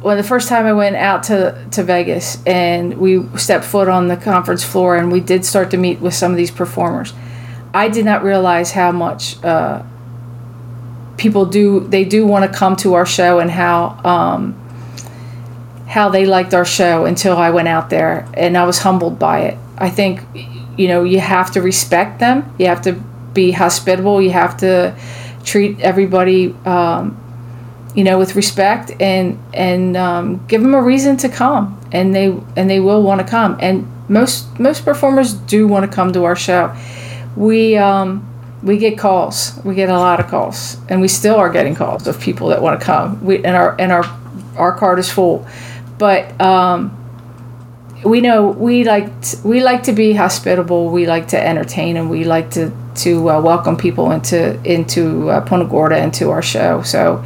When 0.03 0.19
the 0.19 0.23
first 0.23 0.49
time 0.49 0.67
I 0.67 0.75
went 0.75 0.97
out 0.97 1.25
to, 1.25 1.67
to 1.73 1.83
Vegas 1.83 2.41
and 2.47 2.99
we 2.99 3.27
stepped 3.37 3.65
foot 3.65 3.89
on 3.89 4.09
the 4.09 4.17
conference 4.17 4.63
floor 4.63 4.97
and 4.97 5.11
we 5.11 5.21
did 5.21 5.45
start 5.45 5.71
to 5.73 5.79
meet 5.79 6.01
with 6.01 6.15
some 6.15 6.31
of 6.31 6.37
these 6.37 6.51
performers, 6.51 7.13
I 7.75 7.89
did 7.89 8.05
not 8.05 8.23
realize 8.23 8.73
how 8.73 8.93
much 8.93 9.43
uh, 9.43 9.83
people 11.17 11.47
do 11.47 11.81
they 11.81 12.05
do 12.05 12.27
want 12.27 12.51
to 12.51 12.59
come 12.59 12.77
to 12.77 12.95
our 12.95 13.07
show 13.07 13.39
and 13.39 13.51
how 13.51 13.99
um, 14.05 14.55
how 15.87 16.09
they 16.09 16.27
liked 16.27 16.53
our 16.55 16.65
show 16.65 17.05
until 17.05 17.37
I 17.37 17.51
went 17.51 17.69
out 17.69 17.91
there 17.91 18.29
and 18.35 18.57
I 18.57 18.65
was 18.65 18.79
humbled 18.79 19.19
by 19.19 19.41
it. 19.41 19.59
I 19.79 19.91
think 19.91 20.21
you 20.77 20.89
know 20.89 21.05
you 21.05 21.21
have 21.21 21.51
to 21.53 21.63
respect 21.63 22.21
them. 22.21 22.55
You 22.59 22.67
have 22.67 22.83
to 22.83 22.93
be 23.33 23.53
hospitable. 23.53 24.21
You 24.21 24.31
have 24.31 24.57
to 24.59 24.97
treat 25.45 25.81
everybody 25.81 26.55
um, 26.65 27.17
you 27.95 28.05
know 28.05 28.19
with 28.19 28.37
respect 28.37 28.93
and 29.01 29.39
and 29.55 29.97
um, 29.97 30.47
give 30.47 30.63
them 30.63 30.75
a 30.75 30.83
reason 30.83 31.17
to 31.19 31.29
come 31.29 31.81
and 31.93 32.15
they 32.15 32.27
and 32.57 32.69
they 32.69 32.81
will 32.81 33.03
want 33.03 33.21
to 33.21 33.27
come 33.27 33.57
and 33.61 33.91
most 34.09 34.59
most 34.59 34.85
performers 34.85 35.35
do 35.35 35.67
want 35.67 35.91
to 35.91 35.95
come 35.95 36.13
to 36.13 36.25
our 36.25 36.37
show. 36.37 36.75
We 37.37 37.77
um, 37.77 38.27
we 38.67 38.79
get 38.79 38.99
calls. 38.99 39.59
We 39.65 39.77
get 39.77 39.89
a 39.89 39.99
lot 39.99 40.19
of 40.19 40.27
calls, 40.27 40.77
and 40.89 41.01
we 41.01 41.07
still 41.07 41.37
are 41.37 41.51
getting 41.51 41.77
calls 41.77 42.07
of 42.09 42.21
people 42.21 42.49
that 42.49 42.61
want 42.61 42.79
to 42.79 42.85
come. 42.85 43.25
We 43.25 43.37
and 43.45 43.57
our 43.57 43.81
and 43.81 43.93
our 43.93 44.05
our 44.57 44.77
card 44.77 44.99
is 44.99 45.11
full, 45.11 45.47
but 45.99 46.39
um, 46.41 46.93
we 48.05 48.21
know 48.21 48.49
we 48.49 48.83
like 48.83 49.09
we 49.45 49.63
like 49.63 49.85
to 49.85 49.93
be 49.93 50.13
hospitable. 50.15 50.91
We 50.91 51.07
like 51.07 51.29
to 51.29 51.41
entertain, 51.41 51.97
and 51.97 52.11
we 52.11 52.25
like 52.25 52.51
to 52.53 52.73
to 52.97 53.31
uh, 53.31 53.41
welcome 53.41 53.77
people 53.77 54.11
into 54.11 54.61
into 54.65 55.31
uh, 55.31 55.43
Punta 55.43 55.67
Gorda 55.67 55.95
and 55.95 56.07
into 56.07 56.31
our 56.31 56.43
show. 56.43 56.83
So 56.83 57.25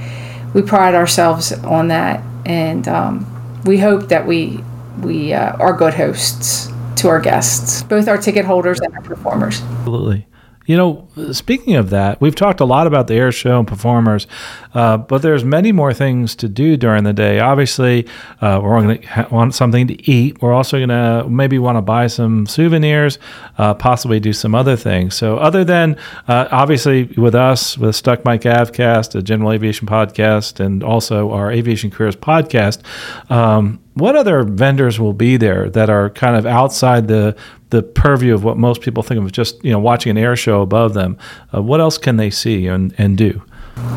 we 0.52 0.60
pride 0.60 0.94
ourselves 0.94 1.52
on 1.52 1.88
that, 1.88 2.22
and 2.44 2.86
um, 2.86 3.62
we 3.64 3.78
hope 3.78 4.08
that 4.08 4.26
we 4.26 4.62
we 5.00 5.32
uh, 5.32 5.56
are 5.56 5.72
good 5.72 5.94
hosts 5.94 6.68
to 6.96 7.08
our 7.08 7.20
guests, 7.20 7.82
both 7.84 8.08
our 8.08 8.18
ticket 8.18 8.44
holders 8.44 8.78
and 8.80 8.94
our 8.94 9.00
performers. 9.00 9.62
Absolutely. 9.62 10.26
You 10.70 10.76
know, 10.76 11.08
speaking 11.32 11.74
of 11.74 11.90
that, 11.90 12.20
we've 12.20 12.36
talked 12.36 12.60
a 12.60 12.64
lot 12.64 12.86
about 12.86 13.08
the 13.08 13.14
air 13.14 13.32
show 13.32 13.58
and 13.58 13.66
performers, 13.66 14.28
uh, 14.72 14.98
but 14.98 15.20
there's 15.20 15.42
many 15.42 15.72
more 15.72 15.92
things 15.92 16.36
to 16.36 16.48
do 16.48 16.76
during 16.76 17.02
the 17.02 17.12
day. 17.12 17.40
Obviously, 17.40 18.06
uh, 18.40 18.60
we're 18.62 18.80
going 18.80 19.00
to 19.00 19.06
ha- 19.08 19.26
want 19.32 19.52
something 19.52 19.88
to 19.88 20.08
eat. 20.08 20.40
We're 20.40 20.52
also 20.52 20.76
going 20.78 20.90
to 20.90 21.28
maybe 21.28 21.58
want 21.58 21.76
to 21.76 21.82
buy 21.82 22.06
some 22.06 22.46
souvenirs, 22.46 23.18
uh, 23.58 23.74
possibly 23.74 24.20
do 24.20 24.32
some 24.32 24.54
other 24.54 24.76
things. 24.76 25.16
So, 25.16 25.38
other 25.38 25.64
than 25.64 25.96
uh, 26.28 26.46
obviously 26.52 27.06
with 27.16 27.34
us, 27.34 27.76
with 27.76 27.96
Stuck 27.96 28.24
Mic 28.24 28.42
Avcast, 28.42 29.16
a 29.16 29.22
general 29.22 29.50
aviation 29.50 29.88
podcast, 29.88 30.64
and 30.64 30.84
also 30.84 31.32
our 31.32 31.50
aviation 31.50 31.90
careers 31.90 32.14
podcast. 32.14 32.80
Um, 33.28 33.80
what 33.94 34.16
other 34.16 34.42
vendors 34.42 35.00
will 35.00 35.12
be 35.12 35.36
there 35.36 35.68
that 35.70 35.90
are 35.90 36.10
kind 36.10 36.36
of 36.36 36.46
outside 36.46 37.08
the 37.08 37.36
the 37.70 37.82
purview 37.82 38.34
of 38.34 38.42
what 38.42 38.56
most 38.56 38.80
people 38.80 39.02
think 39.02 39.20
of 39.20 39.30
just 39.32 39.62
you 39.64 39.70
know 39.70 39.78
watching 39.78 40.10
an 40.10 40.18
air 40.18 40.36
show 40.36 40.62
above 40.62 40.94
them? 40.94 41.18
Uh, 41.54 41.62
what 41.62 41.80
else 41.80 41.98
can 41.98 42.16
they 42.16 42.30
see 42.30 42.66
and, 42.66 42.94
and 42.98 43.16
do? 43.16 43.42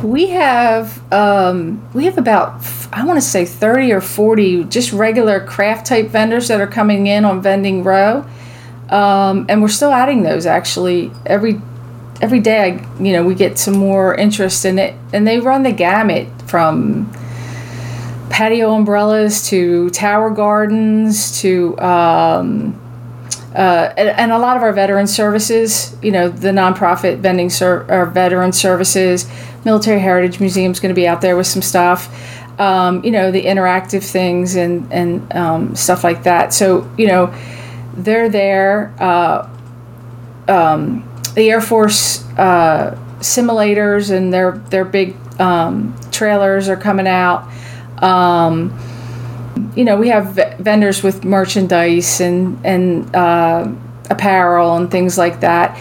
We 0.03 0.27
have 0.27 1.01
um, 1.11 1.87
we 1.93 2.05
have 2.05 2.17
about 2.17 2.65
I 2.91 3.05
want 3.05 3.17
to 3.17 3.25
say 3.25 3.45
thirty 3.45 3.91
or 3.91 4.01
forty 4.01 4.63
just 4.65 4.93
regular 4.93 5.45
craft 5.45 5.87
type 5.87 6.07
vendors 6.07 6.47
that 6.47 6.61
are 6.61 6.67
coming 6.67 7.07
in 7.07 7.25
on 7.25 7.41
Vending 7.41 7.83
Row, 7.83 8.25
um, 8.89 9.45
and 9.49 9.61
we're 9.61 9.67
still 9.67 9.91
adding 9.91 10.23
those 10.23 10.45
actually 10.45 11.11
every 11.25 11.59
every 12.21 12.39
day. 12.39 12.59
I, 12.59 13.03
you 13.03 13.11
know 13.13 13.23
we 13.23 13.35
get 13.35 13.57
some 13.57 13.75
more 13.75 14.15
interest 14.15 14.65
in 14.65 14.79
it, 14.79 14.95
and 15.11 15.27
they 15.27 15.39
run 15.39 15.63
the 15.63 15.71
gamut 15.71 16.27
from 16.47 17.11
patio 18.33 18.73
umbrellas 18.73 19.47
to 19.47 19.91
tower 19.91 20.31
gardens 20.31 21.39
to 21.39 21.77
um, 21.79 22.79
uh, 23.53 23.93
and, 23.95 24.09
and, 24.09 24.31
a 24.31 24.39
lot 24.39 24.57
of 24.57 24.63
our 24.63 24.73
veteran 24.73 25.05
services, 25.05 25.95
you 26.01 26.11
know, 26.11 26.27
the 26.27 26.47
nonprofit 26.47 27.19
vending 27.19 27.51
ser- 27.51 27.85
or 27.87 28.07
veteran 28.07 28.51
services, 28.51 29.29
Military 29.63 29.99
Heritage 29.99 30.39
Museum 30.39 30.71
is 30.71 30.79
going 30.79 30.89
to 30.89 30.95
be 30.95 31.07
out 31.07 31.21
there 31.21 31.37
with 31.37 31.45
some 31.45 31.61
stuff, 31.61 32.09
um, 32.59 33.05
you 33.05 33.11
know, 33.11 33.29
the 33.29 33.45
interactive 33.45 34.03
things 34.03 34.55
and 34.55 34.91
and 34.91 35.31
um, 35.35 35.75
stuff 35.75 36.03
like 36.03 36.23
that. 36.23 36.55
So 36.55 36.89
you 36.97 37.05
know, 37.05 37.31
they're 37.93 38.29
there. 38.29 38.95
Uh, 38.99 39.47
um, 40.47 41.07
the 41.35 41.51
Air 41.51 41.61
Force 41.61 42.27
uh, 42.39 42.97
simulators 43.19 44.09
and 44.09 44.33
their 44.33 44.53
their 44.71 44.85
big 44.85 45.15
um, 45.39 45.95
trailers 46.11 46.67
are 46.67 46.77
coming 46.77 47.05
out. 47.05 47.47
Um, 48.03 48.77
you 49.75 49.83
know, 49.85 49.97
we 49.97 50.09
have 50.09 50.33
v- 50.33 50.55
vendors 50.59 51.03
with 51.03 51.23
merchandise 51.23 52.19
and 52.19 52.63
and 52.65 53.15
uh, 53.15 53.71
apparel 54.09 54.75
and 54.75 54.91
things 54.91 55.17
like 55.17 55.39
that. 55.39 55.75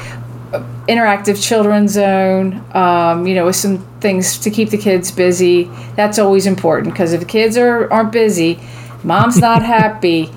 Interactive 0.88 1.42
children's 1.42 1.92
zone, 1.92 2.62
um, 2.74 3.26
you 3.26 3.34
know, 3.34 3.46
with 3.46 3.56
some 3.56 3.78
things 4.00 4.38
to 4.38 4.50
keep 4.50 4.70
the 4.70 4.76
kids 4.78 5.10
busy. 5.10 5.70
That's 5.96 6.18
always 6.18 6.46
important 6.46 6.92
because 6.94 7.12
if 7.12 7.20
the 7.20 7.26
kids 7.26 7.56
are 7.56 7.90
aren't 7.92 8.12
busy, 8.12 8.60
mom's 9.02 9.38
not 9.38 9.62
happy. 9.78 10.30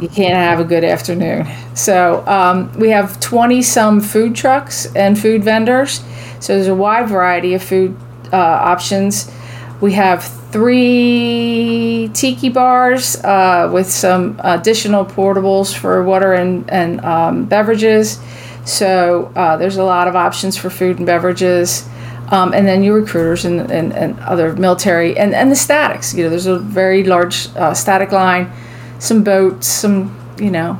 You 0.00 0.08
can't 0.08 0.34
have 0.34 0.60
a 0.60 0.64
good 0.64 0.84
afternoon. 0.84 1.46
So 1.74 2.26
um, 2.26 2.72
we 2.78 2.90
have 2.90 3.18
twenty 3.20 3.62
some 3.62 4.00
food 4.00 4.34
trucks 4.34 4.86
and 4.94 5.18
food 5.18 5.44
vendors. 5.44 6.02
So 6.40 6.54
there's 6.54 6.68
a 6.68 6.74
wide 6.74 7.08
variety 7.08 7.54
of 7.54 7.62
food 7.62 7.96
uh, 8.32 8.36
options. 8.36 9.30
We 9.80 9.92
have 9.92 10.24
three 10.24 12.10
tiki 12.14 12.48
bars 12.48 13.16
uh, 13.16 13.70
with 13.72 13.90
some 13.90 14.40
additional 14.42 15.04
portables 15.04 15.74
for 15.74 16.02
water 16.02 16.32
and, 16.32 16.68
and 16.70 17.04
um, 17.04 17.44
beverages. 17.44 18.18
So 18.64 19.30
uh, 19.36 19.58
there's 19.58 19.76
a 19.76 19.84
lot 19.84 20.08
of 20.08 20.16
options 20.16 20.56
for 20.56 20.70
food 20.70 20.96
and 20.96 21.06
beverages. 21.06 21.86
Um, 22.30 22.54
and 22.54 22.66
then 22.66 22.82
your 22.82 22.98
recruiters 23.00 23.44
and, 23.44 23.70
and, 23.70 23.92
and, 23.92 24.18
other 24.20 24.52
military 24.54 25.16
and, 25.16 25.32
and 25.32 25.48
the 25.48 25.54
statics. 25.54 26.12
You 26.12 26.24
know, 26.24 26.30
there's 26.30 26.46
a 26.46 26.58
very 26.58 27.04
large 27.04 27.54
uh, 27.54 27.72
static 27.72 28.10
line, 28.10 28.50
some 28.98 29.22
boats, 29.22 29.68
some, 29.68 30.18
you 30.36 30.50
know, 30.50 30.76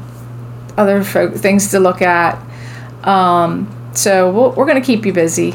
other 0.76 1.04
things 1.04 1.70
to 1.70 1.78
look 1.78 2.02
at. 2.02 2.36
Um, 3.04 3.70
so 3.94 4.30
we 4.30 4.56
we 4.56 4.62
are 4.62 4.66
going 4.66 4.80
to 4.80 4.84
keep 4.84 5.06
you 5.06 5.12
busy 5.12 5.54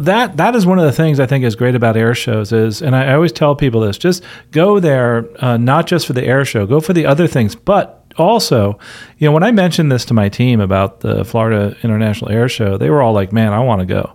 that 0.00 0.36
that 0.36 0.54
is 0.54 0.66
one 0.66 0.78
of 0.78 0.84
the 0.84 0.92
things 0.92 1.20
I 1.20 1.26
think 1.26 1.44
is 1.44 1.54
great 1.54 1.74
about 1.74 1.96
air 1.96 2.14
shows 2.14 2.52
is, 2.52 2.82
and 2.82 2.94
I, 2.94 3.14
always 3.14 3.32
tell 3.32 3.54
people 3.54 3.80
this: 3.80 3.98
just 3.98 4.22
go 4.50 4.80
there, 4.80 5.28
uh, 5.44 5.56
not 5.56 5.86
just 5.86 6.06
for 6.06 6.12
the 6.12 6.24
air 6.24 6.44
show, 6.44 6.66
go 6.66 6.80
for 6.80 6.92
the 6.92 7.06
other 7.06 7.26
things, 7.26 7.54
but 7.54 8.04
also, 8.18 8.78
you 9.18 9.26
know, 9.26 9.32
when 9.32 9.42
I 9.42 9.52
mentioned 9.52 9.90
this 9.90 10.04
to 10.06 10.14
my 10.14 10.28
team 10.28 10.60
about 10.60 11.00
the 11.00 11.24
Florida 11.24 11.76
International 11.82 12.30
Air 12.30 12.48
Show, 12.48 12.76
they 12.76 12.90
were 12.90 13.02
all 13.02 13.12
like, 13.12 13.32
"Man, 13.32 13.52
I 13.52 13.60
want 13.60 13.80
to 13.80 13.86
go. 13.86 14.12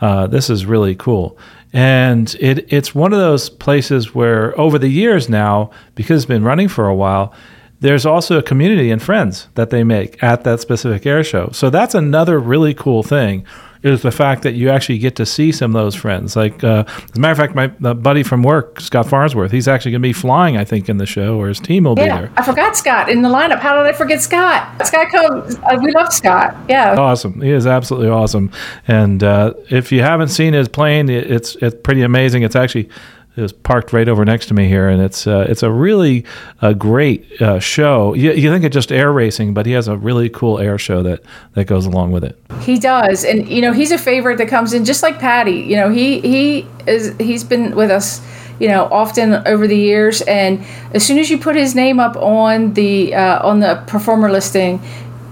Uh, 0.00 0.26
this 0.26 0.50
is 0.50 0.66
really 0.66 0.94
cool." 0.94 1.38
And 1.72 2.34
it 2.40 2.72
it's 2.72 2.94
one 2.94 3.12
of 3.12 3.18
those 3.18 3.48
places 3.48 4.14
where 4.14 4.58
over 4.58 4.78
the 4.78 4.88
years 4.88 5.28
now, 5.28 5.70
because 5.94 6.22
it's 6.22 6.28
been 6.28 6.44
running 6.44 6.68
for 6.68 6.88
a 6.88 6.94
while, 6.94 7.32
there's 7.80 8.04
also 8.04 8.38
a 8.38 8.42
community 8.42 8.90
and 8.90 9.02
friends 9.02 9.48
that 9.54 9.70
they 9.70 9.84
make 9.84 10.22
at 10.22 10.44
that 10.44 10.60
specific 10.60 11.06
air 11.06 11.24
show. 11.24 11.50
So 11.52 11.70
that's 11.70 11.94
another 11.94 12.38
really 12.38 12.74
cool 12.74 13.02
thing 13.02 13.46
is 13.82 14.02
the 14.02 14.10
fact 14.10 14.42
that 14.42 14.52
you 14.52 14.68
actually 14.68 14.98
get 14.98 15.16
to 15.16 15.26
see 15.26 15.52
some 15.52 15.74
of 15.74 15.82
those 15.82 15.94
friends. 15.94 16.36
Like, 16.36 16.62
uh, 16.62 16.84
as 16.86 17.16
a 17.16 17.18
matter 17.18 17.32
of 17.32 17.38
fact, 17.38 17.54
my 17.54 17.92
buddy 17.94 18.22
from 18.22 18.42
work, 18.42 18.80
Scott 18.80 19.08
Farnsworth, 19.08 19.50
he's 19.50 19.68
actually 19.68 19.92
going 19.92 20.02
to 20.02 20.08
be 20.08 20.12
flying, 20.12 20.56
I 20.56 20.64
think, 20.64 20.88
in 20.88 20.98
the 20.98 21.06
show, 21.06 21.38
or 21.38 21.48
his 21.48 21.60
team 21.60 21.84
will 21.84 21.98
yeah, 21.98 22.04
be 22.04 22.26
there. 22.26 22.32
I 22.36 22.42
forgot 22.42 22.76
Scott 22.76 23.08
in 23.08 23.22
the 23.22 23.28
lineup. 23.28 23.58
How 23.58 23.76
did 23.76 23.86
I 23.86 23.96
forget 23.96 24.20
Scott? 24.20 24.86
Scott 24.86 25.10
comes. 25.10 25.56
Uh, 25.56 25.78
we 25.82 25.92
love 25.92 26.12
Scott. 26.12 26.56
Yeah. 26.68 26.94
Awesome. 26.98 27.40
He 27.40 27.50
is 27.50 27.66
absolutely 27.66 28.08
awesome. 28.08 28.50
And 28.86 29.22
uh, 29.24 29.54
if 29.70 29.92
you 29.92 30.02
haven't 30.02 30.28
seen 30.28 30.52
his 30.52 30.68
plane, 30.68 31.08
it's 31.08 31.56
it's 31.56 31.76
pretty 31.82 32.02
amazing. 32.02 32.42
It's 32.42 32.56
actually 32.56 32.88
is 33.36 33.52
parked 33.52 33.92
right 33.92 34.08
over 34.08 34.24
next 34.24 34.46
to 34.46 34.54
me 34.54 34.68
here, 34.68 34.88
and 34.88 35.00
it's 35.00 35.26
uh, 35.26 35.46
it's 35.48 35.62
a 35.62 35.70
really 35.70 36.24
uh, 36.62 36.72
great 36.72 37.40
uh, 37.40 37.58
show. 37.60 38.14
You, 38.14 38.32
you 38.32 38.50
think 38.50 38.64
it's 38.64 38.74
just 38.74 38.90
air 38.90 39.12
racing, 39.12 39.54
but 39.54 39.66
he 39.66 39.72
has 39.72 39.88
a 39.88 39.96
really 39.96 40.28
cool 40.28 40.58
air 40.58 40.78
show 40.78 41.02
that 41.02 41.22
that 41.54 41.66
goes 41.66 41.86
along 41.86 42.12
with 42.12 42.24
it. 42.24 42.38
He 42.60 42.78
does, 42.78 43.24
and 43.24 43.48
you 43.48 43.62
know 43.62 43.72
he's 43.72 43.92
a 43.92 43.98
favorite 43.98 44.38
that 44.38 44.48
comes 44.48 44.72
in 44.72 44.84
just 44.84 45.02
like 45.02 45.18
Patty. 45.18 45.60
You 45.60 45.76
know 45.76 45.90
he 45.90 46.20
he 46.20 46.66
is 46.86 47.14
he's 47.18 47.44
been 47.44 47.74
with 47.74 47.90
us. 47.90 48.20
You 48.58 48.68
know, 48.68 48.84
often 48.92 49.32
over 49.48 49.66
the 49.66 49.76
years, 49.76 50.20
and 50.20 50.62
as 50.92 51.02
soon 51.02 51.18
as 51.18 51.30
you 51.30 51.38
put 51.38 51.56
his 51.56 51.74
name 51.74 51.98
up 51.98 52.14
on 52.16 52.74
the 52.74 53.14
uh, 53.14 53.46
on 53.46 53.60
the 53.60 53.82
performer 53.86 54.30
listing, 54.30 54.82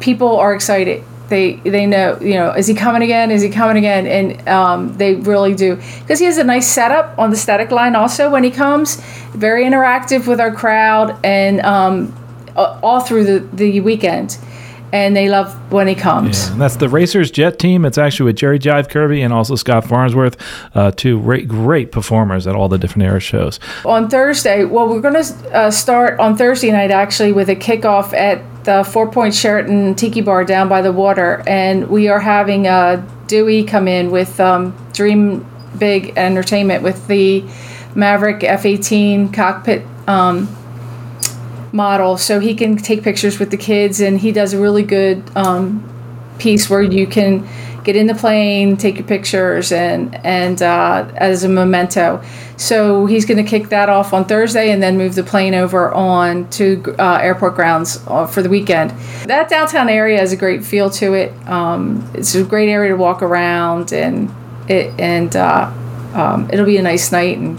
people 0.00 0.38
are 0.38 0.54
excited 0.54 1.04
they 1.28 1.54
they 1.56 1.86
know 1.86 2.18
you 2.20 2.34
know 2.34 2.52
is 2.52 2.66
he 2.66 2.74
coming 2.74 3.02
again 3.02 3.30
is 3.30 3.42
he 3.42 3.48
coming 3.48 3.76
again 3.76 4.06
and 4.06 4.48
um, 4.48 4.96
they 4.96 5.14
really 5.14 5.54
do 5.54 5.76
because 6.00 6.18
he 6.18 6.24
has 6.24 6.38
a 6.38 6.44
nice 6.44 6.66
setup 6.66 7.18
on 7.18 7.30
the 7.30 7.36
static 7.36 7.70
line 7.70 7.94
also 7.94 8.30
when 8.30 8.44
he 8.44 8.50
comes 8.50 8.96
very 9.32 9.64
interactive 9.64 10.26
with 10.26 10.40
our 10.40 10.54
crowd 10.54 11.18
and 11.24 11.60
um, 11.60 12.14
all 12.56 13.00
through 13.00 13.24
the, 13.24 13.38
the 13.56 13.80
weekend 13.80 14.38
and 14.92 15.14
they 15.14 15.28
love 15.28 15.54
when 15.70 15.86
he 15.86 15.94
comes. 15.94 16.48
Yeah, 16.48 16.56
that's 16.56 16.76
the 16.76 16.88
Racers 16.88 17.30
Jet 17.30 17.58
team. 17.58 17.84
It's 17.84 17.98
actually 17.98 18.26
with 18.26 18.36
Jerry 18.36 18.58
Jive 18.58 18.88
Kirby 18.88 19.20
and 19.22 19.32
also 19.32 19.54
Scott 19.54 19.86
Farnsworth, 19.86 20.36
uh, 20.74 20.90
two 20.92 21.20
great, 21.20 21.46
great 21.46 21.92
performers 21.92 22.46
at 22.46 22.54
all 22.54 22.68
the 22.68 22.78
different 22.78 23.04
era 23.04 23.20
shows. 23.20 23.60
On 23.84 24.08
Thursday, 24.08 24.64
well, 24.64 24.88
we're 24.88 25.00
going 25.00 25.22
to 25.22 25.54
uh, 25.54 25.70
start 25.70 26.18
on 26.18 26.36
Thursday 26.36 26.70
night 26.72 26.90
actually 26.90 27.32
with 27.32 27.50
a 27.50 27.56
kickoff 27.56 28.14
at 28.14 28.42
the 28.68 28.84
Four 28.84 29.10
Point 29.10 29.34
Sheraton 29.34 29.94
Tiki 29.94 30.20
Bar 30.20 30.44
down 30.44 30.68
by 30.68 30.82
the 30.82 30.92
water, 30.92 31.42
and 31.46 31.88
we 31.88 32.08
are 32.08 32.20
having 32.20 32.66
uh, 32.66 33.02
Dewey 33.26 33.64
come 33.64 33.88
in 33.88 34.10
with 34.10 34.38
um, 34.40 34.76
Dream 34.92 35.46
Big 35.78 36.12
Entertainment 36.18 36.82
with 36.82 37.06
the 37.06 37.42
Maverick 37.94 38.40
F18 38.40 39.32
cockpit. 39.32 39.86
Um, 40.06 40.54
model 41.70 42.16
so 42.16 42.40
he 42.40 42.54
can 42.54 42.78
take 42.78 43.02
pictures 43.02 43.38
with 43.38 43.50
the 43.50 43.56
kids 43.56 44.00
and 44.00 44.18
he 44.18 44.32
does 44.32 44.54
a 44.54 44.58
really 44.58 44.82
good 44.82 45.22
um, 45.36 45.84
piece 46.38 46.70
where 46.70 46.80
you 46.80 47.06
can 47.06 47.46
get 47.88 47.96
in 47.96 48.06
the 48.06 48.14
plane 48.14 48.76
take 48.76 48.98
your 48.98 49.06
pictures 49.06 49.72
and 49.72 50.14
and 50.16 50.60
uh, 50.60 51.10
as 51.16 51.42
a 51.42 51.48
memento. 51.48 52.22
So 52.58 53.06
he's 53.06 53.24
going 53.24 53.42
to 53.42 53.48
kick 53.48 53.70
that 53.70 53.88
off 53.88 54.12
on 54.12 54.26
thursday 54.26 54.72
and 54.72 54.82
then 54.82 54.98
move 54.98 55.14
the 55.14 55.22
plane 55.22 55.54
over 55.54 55.90
on 55.94 56.50
to 56.50 56.94
uh, 56.98 57.18
airport 57.22 57.54
grounds 57.54 58.04
uh, 58.06 58.26
for 58.26 58.42
the 58.42 58.50
weekend. 58.50 58.90
That 59.24 59.48
downtown 59.48 59.88
area 59.88 60.18
has 60.18 60.32
a 60.32 60.36
great 60.36 60.66
feel 60.66 60.90
to 60.90 61.14
it. 61.14 61.32
Um, 61.48 62.06
it's 62.12 62.34
a 62.34 62.44
great 62.44 62.68
area 62.68 62.90
to 62.90 62.96
walk 62.96 63.22
around 63.22 63.90
and 63.94 64.30
it 64.68 64.92
and 65.00 65.34
uh, 65.34 65.72
um, 66.12 66.50
it'll 66.52 66.66
be 66.66 66.76
a 66.76 66.82
nice 66.82 67.10
night 67.10 67.38
and 67.38 67.58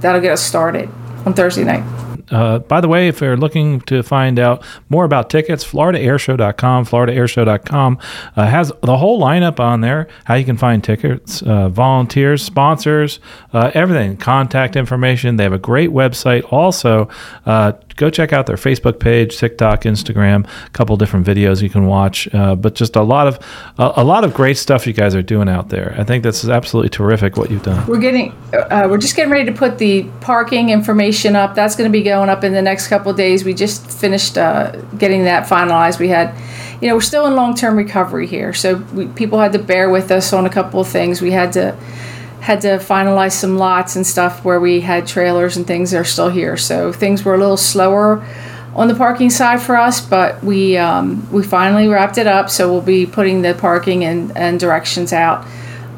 that'll 0.00 0.20
get 0.20 0.32
us 0.32 0.42
started 0.42 0.88
on 1.24 1.34
thursday 1.34 1.62
night 1.62 1.84
uh, 2.30 2.60
by 2.60 2.80
the 2.80 2.88
way, 2.88 3.08
if 3.08 3.20
you're 3.20 3.36
looking 3.36 3.80
to 3.82 4.02
find 4.02 4.38
out 4.38 4.64
more 4.88 5.04
about 5.04 5.30
tickets, 5.30 5.64
FloridaAirShow.com, 5.64 6.84
FloridaAirShow.com 6.86 7.98
uh, 8.36 8.46
has 8.46 8.72
the 8.82 8.96
whole 8.96 9.20
lineup 9.20 9.60
on 9.60 9.80
there. 9.80 10.08
How 10.24 10.34
you 10.34 10.44
can 10.44 10.56
find 10.56 10.82
tickets, 10.82 11.42
uh, 11.42 11.68
volunteers, 11.68 12.42
sponsors, 12.42 13.20
uh, 13.52 13.70
everything, 13.74 14.16
contact 14.16 14.76
information. 14.76 15.36
They 15.36 15.44
have 15.44 15.52
a 15.52 15.58
great 15.58 15.90
website. 15.90 16.50
Also, 16.52 17.08
uh, 17.46 17.72
go 17.98 18.08
check 18.08 18.32
out 18.32 18.46
their 18.46 18.56
Facebook 18.56 18.98
page, 18.98 19.36
TikTok, 19.36 19.82
Instagram, 19.82 20.48
a 20.66 20.70
couple 20.70 20.96
different 20.96 21.26
videos 21.26 21.60
you 21.60 21.68
can 21.68 21.86
watch. 21.86 22.32
Uh, 22.32 22.54
but 22.54 22.74
just 22.74 22.96
a 22.96 23.02
lot 23.02 23.26
of 23.26 23.38
a 23.76 24.02
lot 24.04 24.24
of 24.24 24.32
great 24.32 24.56
stuff 24.56 24.86
you 24.86 24.94
guys 24.94 25.14
are 25.14 25.22
doing 25.22 25.48
out 25.48 25.68
there. 25.68 25.94
I 25.98 26.04
think 26.04 26.22
this 26.22 26.42
is 26.42 26.48
absolutely 26.48 26.88
terrific 26.88 27.36
what 27.36 27.50
you've 27.50 27.62
done. 27.62 27.86
We're 27.86 28.00
getting 28.00 28.34
we're 28.52 28.98
just 28.98 29.14
getting 29.14 29.30
ready 29.30 29.50
to 29.50 29.56
put 29.56 29.76
the 29.78 30.04
parking 30.20 30.70
information 30.70 31.36
up. 31.36 31.54
That's 31.54 31.76
going 31.76 31.90
to 31.90 31.92
be 31.92 32.02
going 32.02 32.30
up 32.30 32.44
in 32.44 32.54
the 32.54 32.62
next 32.62 32.88
couple 32.88 33.12
days. 33.12 33.44
We 33.44 33.52
just 33.52 33.90
finished 33.90 34.38
uh, 34.38 34.72
getting 34.96 35.24
that 35.24 35.48
finalized. 35.48 35.98
We 35.98 36.08
had, 36.08 36.34
you 36.80 36.88
know, 36.88 36.94
we're 36.94 37.00
still 37.00 37.26
in 37.26 37.34
long 37.34 37.54
term 37.54 37.76
recovery 37.76 38.26
here, 38.26 38.54
so 38.54 38.76
we, 38.94 39.08
people 39.08 39.38
had 39.40 39.52
to 39.52 39.58
bear 39.58 39.90
with 39.90 40.10
us 40.10 40.32
on 40.32 40.46
a 40.46 40.50
couple 40.50 40.80
of 40.80 40.88
things. 40.88 41.20
We 41.20 41.32
had 41.32 41.52
to 41.54 41.76
had 42.40 42.60
to 42.62 42.78
finalize 42.78 43.32
some 43.32 43.56
lots 43.58 43.96
and 43.96 44.06
stuff 44.06 44.44
where 44.44 44.60
we 44.60 44.80
had 44.80 45.06
trailers 45.06 45.56
and 45.56 45.66
things 45.66 45.90
that 45.90 45.98
are 45.98 46.04
still 46.04 46.28
here. 46.28 46.56
So 46.56 46.92
things 46.92 47.24
were 47.24 47.34
a 47.34 47.38
little 47.38 47.56
slower 47.56 48.24
on 48.74 48.88
the 48.88 48.94
parking 48.94 49.30
side 49.30 49.60
for 49.60 49.76
us, 49.76 50.00
but 50.00 50.42
we 50.42 50.76
um, 50.76 51.30
we 51.32 51.42
finally 51.42 51.88
wrapped 51.88 52.18
it 52.18 52.26
up. 52.26 52.48
So 52.48 52.70
we'll 52.70 52.80
be 52.80 53.06
putting 53.06 53.42
the 53.42 53.54
parking 53.54 54.04
and, 54.04 54.36
and 54.36 54.60
directions 54.60 55.12
out 55.12 55.44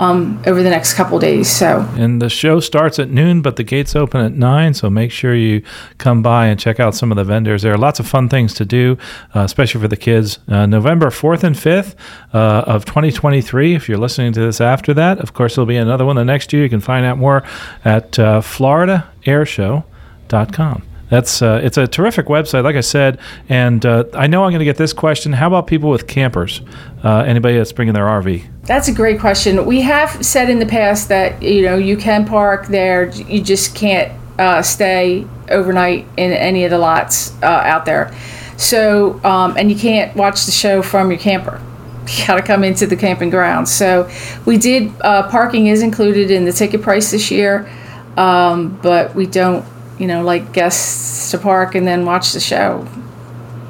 um, 0.00 0.42
over 0.46 0.62
the 0.62 0.70
next 0.70 0.94
couple 0.94 1.18
days. 1.18 1.46
So, 1.48 1.86
and 1.96 2.20
the 2.20 2.30
show 2.30 2.58
starts 2.58 2.98
at 2.98 3.10
noon, 3.10 3.42
but 3.42 3.54
the 3.56 3.62
gates 3.62 3.94
open 3.94 4.22
at 4.22 4.32
nine. 4.32 4.74
So 4.74 4.90
make 4.90 5.12
sure 5.12 5.34
you 5.34 5.62
come 5.98 6.22
by 6.22 6.46
and 6.46 6.58
check 6.58 6.80
out 6.80 6.96
some 6.96 7.12
of 7.12 7.16
the 7.16 7.24
vendors. 7.24 7.62
There 7.62 7.72
are 7.72 7.78
lots 7.78 8.00
of 8.00 8.08
fun 8.08 8.28
things 8.28 8.54
to 8.54 8.64
do, 8.64 8.98
uh, 9.36 9.40
especially 9.40 9.80
for 9.80 9.88
the 9.88 9.96
kids. 9.96 10.40
Uh, 10.48 10.66
November 10.66 11.10
fourth 11.10 11.44
and 11.44 11.56
fifth 11.56 11.94
uh, 12.34 12.64
of 12.66 12.84
2023. 12.86 13.74
If 13.74 13.88
you're 13.88 13.98
listening 13.98 14.32
to 14.32 14.40
this 14.40 14.60
after 14.60 14.92
that, 14.94 15.20
of 15.20 15.32
course, 15.34 15.54
there'll 15.54 15.66
be 15.66 15.76
another 15.76 16.06
one 16.06 16.16
the 16.16 16.24
next 16.24 16.52
year. 16.52 16.64
You 16.64 16.70
can 16.70 16.80
find 16.80 17.06
out 17.06 17.18
more 17.18 17.44
at 17.84 18.18
uh, 18.18 18.40
FloridaAirShow.com. 18.40 20.89
That's 21.10 21.42
uh, 21.42 21.60
it's 21.62 21.76
a 21.76 21.86
terrific 21.86 22.26
website, 22.26 22.62
like 22.62 22.76
I 22.76 22.80
said, 22.80 23.18
and 23.48 23.84
uh, 23.84 24.04
I 24.14 24.28
know 24.28 24.44
I'm 24.44 24.52
going 24.52 24.60
to 24.60 24.64
get 24.64 24.76
this 24.76 24.92
question. 24.92 25.32
How 25.32 25.48
about 25.48 25.66
people 25.66 25.90
with 25.90 26.06
campers? 26.06 26.62
Uh, 27.02 27.18
anybody 27.18 27.58
that's 27.58 27.72
bringing 27.72 27.94
their 27.94 28.06
RV? 28.06 28.46
That's 28.62 28.86
a 28.86 28.92
great 28.92 29.18
question. 29.18 29.66
We 29.66 29.80
have 29.80 30.24
said 30.24 30.48
in 30.48 30.60
the 30.60 30.66
past 30.66 31.08
that 31.08 31.42
you 31.42 31.62
know 31.62 31.76
you 31.76 31.96
can 31.96 32.24
park 32.24 32.68
there, 32.68 33.10
you 33.10 33.42
just 33.42 33.74
can't 33.74 34.12
uh, 34.38 34.62
stay 34.62 35.26
overnight 35.50 36.06
in 36.16 36.32
any 36.32 36.64
of 36.64 36.70
the 36.70 36.78
lots 36.78 37.34
uh, 37.42 37.46
out 37.46 37.84
there. 37.84 38.14
So, 38.56 39.22
um, 39.24 39.56
and 39.56 39.70
you 39.70 39.76
can't 39.76 40.14
watch 40.14 40.46
the 40.46 40.52
show 40.52 40.82
from 40.82 41.10
your 41.10 41.20
camper. 41.20 41.60
You 42.10 42.26
got 42.26 42.36
to 42.36 42.42
come 42.42 42.64
into 42.64 42.88
the 42.88 42.96
camping 42.96 43.30
grounds. 43.30 43.72
So, 43.72 44.10
we 44.44 44.58
did 44.58 44.90
uh, 45.00 45.30
parking 45.30 45.68
is 45.68 45.80
included 45.80 46.32
in 46.32 46.44
the 46.44 46.50
ticket 46.50 46.82
price 46.82 47.12
this 47.12 47.30
year, 47.30 47.70
um, 48.16 48.80
but 48.82 49.14
we 49.14 49.26
don't 49.26 49.64
you 50.00 50.06
know, 50.06 50.24
like 50.24 50.52
guests 50.52 51.30
to 51.30 51.38
park 51.38 51.74
and 51.74 51.86
then 51.86 52.06
watch 52.06 52.32
the 52.32 52.40
show 52.40 52.88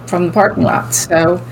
from 0.06 0.26
the 0.26 0.32
parking 0.32 0.62
lot. 0.62 0.94
So, 0.94 1.44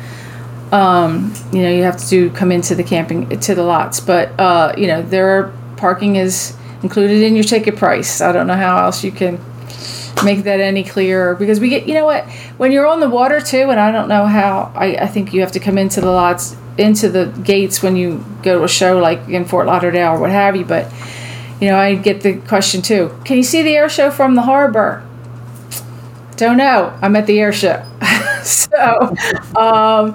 um, 0.72 1.34
you 1.52 1.62
know, 1.62 1.70
you 1.70 1.82
have 1.82 2.00
to 2.08 2.30
come 2.30 2.52
into 2.52 2.74
the 2.74 2.84
camping 2.84 3.28
to 3.40 3.54
the 3.54 3.64
lots. 3.64 4.00
But 4.00 4.38
uh, 4.38 4.74
you 4.78 4.86
know, 4.86 5.02
there 5.02 5.28
are 5.38 5.52
parking 5.76 6.16
is 6.16 6.56
included 6.82 7.22
in 7.22 7.34
your 7.34 7.44
ticket 7.44 7.76
price. 7.76 8.20
I 8.20 8.32
don't 8.32 8.46
know 8.46 8.56
how 8.56 8.84
else 8.84 9.02
you 9.02 9.10
can 9.10 9.40
make 10.24 10.44
that 10.44 10.60
any 10.60 10.82
clearer 10.82 11.34
because 11.34 11.60
we 11.60 11.68
get 11.68 11.86
you 11.86 11.94
know 11.94 12.04
what 12.04 12.28
when 12.56 12.72
you're 12.72 12.86
on 12.86 12.98
the 12.98 13.08
water 13.08 13.40
too 13.40 13.70
and 13.70 13.78
i 13.78 13.92
don't 13.92 14.08
know 14.08 14.26
how 14.26 14.72
i, 14.74 14.96
I 14.96 15.06
think 15.06 15.32
you 15.32 15.42
have 15.42 15.52
to 15.52 15.60
come 15.60 15.78
into 15.78 16.00
the 16.00 16.10
lots 16.10 16.56
into 16.76 17.08
the 17.08 17.26
gates 17.44 17.84
when 17.84 17.94
you 17.94 18.24
go 18.42 18.58
to 18.58 18.64
a 18.64 18.68
show 18.68 18.98
like 18.98 19.28
in 19.28 19.44
fort 19.44 19.66
lauderdale 19.66 20.14
or 20.14 20.18
what 20.18 20.30
have 20.30 20.56
you 20.56 20.64
but 20.64 20.92
you 21.60 21.68
know, 21.68 21.78
I 21.78 21.94
get 21.94 22.22
the 22.22 22.36
question 22.36 22.82
too. 22.82 23.16
Can 23.24 23.36
you 23.36 23.42
see 23.42 23.62
the 23.62 23.76
air 23.76 23.88
show 23.88 24.10
from 24.10 24.34
the 24.34 24.42
harbor? 24.42 25.04
Don't 26.36 26.56
know. 26.56 26.96
I'm 27.02 27.16
at 27.16 27.26
the 27.26 27.40
air 27.40 27.52
show, 27.52 27.84
so 28.42 29.14
um, 29.56 30.12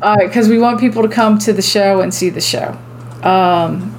because 0.00 0.46
uh, 0.46 0.50
we 0.50 0.58
want 0.58 0.78
people 0.78 1.02
to 1.02 1.08
come 1.08 1.38
to 1.40 1.52
the 1.52 1.62
show 1.62 2.00
and 2.00 2.14
see 2.14 2.30
the 2.30 2.40
show. 2.40 2.78
Um, 3.22 3.92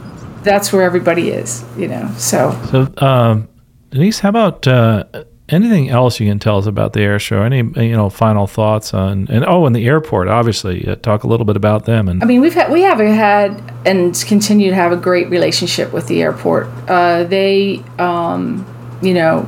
that's 0.43 0.71
where 0.71 0.83
everybody 0.83 1.29
is, 1.29 1.65
you 1.77 1.89
know. 1.89 2.09
So, 2.17 2.57
so 2.71 3.05
um, 3.05 3.49
Denise, 3.89 4.19
how 4.19 4.29
about 4.29 4.65
uh, 4.65 5.03
anything 5.49 5.89
else 5.89 6.19
you 6.19 6.27
can 6.27 6.39
tell 6.39 6.57
us 6.57 6.65
about 6.65 6.93
the 6.93 7.01
air 7.01 7.19
show? 7.19 7.41
Any 7.41 7.57
you 7.57 7.95
know 7.95 8.09
final 8.09 8.47
thoughts 8.47 8.93
on 8.93 9.27
and 9.29 9.45
oh, 9.45 9.65
and 9.65 9.75
the 9.75 9.85
airport, 9.85 10.27
obviously. 10.27 10.87
Uh, 10.87 10.95
talk 10.95 11.23
a 11.23 11.27
little 11.27 11.45
bit 11.45 11.55
about 11.55 11.85
them. 11.85 12.07
And 12.07 12.21
I 12.21 12.25
mean, 12.25 12.41
we've 12.41 12.53
had 12.53 12.71
we 12.71 12.81
have 12.81 12.99
had 12.99 13.61
and 13.85 14.15
continue 14.27 14.69
to 14.69 14.75
have 14.75 14.91
a 14.91 14.97
great 14.97 15.29
relationship 15.29 15.93
with 15.93 16.07
the 16.07 16.21
airport. 16.21 16.67
Uh, 16.87 17.23
they, 17.23 17.83
um, 17.97 18.65
you 19.01 19.13
know, 19.13 19.39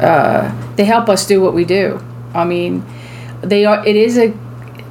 uh, 0.00 0.74
they 0.76 0.84
help 0.84 1.08
us 1.08 1.26
do 1.26 1.40
what 1.40 1.54
we 1.54 1.64
do. 1.64 2.02
I 2.34 2.44
mean, 2.44 2.84
they 3.42 3.64
are. 3.64 3.84
It 3.86 3.96
is 3.96 4.18
a 4.18 4.32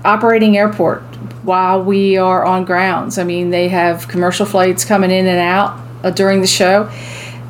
operating 0.05 0.57
airport 0.57 1.01
while 1.43 1.83
we 1.83 2.17
are 2.17 2.43
on 2.45 2.65
grounds. 2.65 3.17
I 3.17 3.23
mean, 3.23 3.49
they 3.49 3.69
have 3.69 4.07
commercial 4.07 4.45
flights 4.45 4.85
coming 4.85 5.11
in 5.11 5.27
and 5.27 5.39
out 5.39 5.79
uh, 6.03 6.09
during 6.09 6.41
the 6.41 6.47
show. 6.47 6.91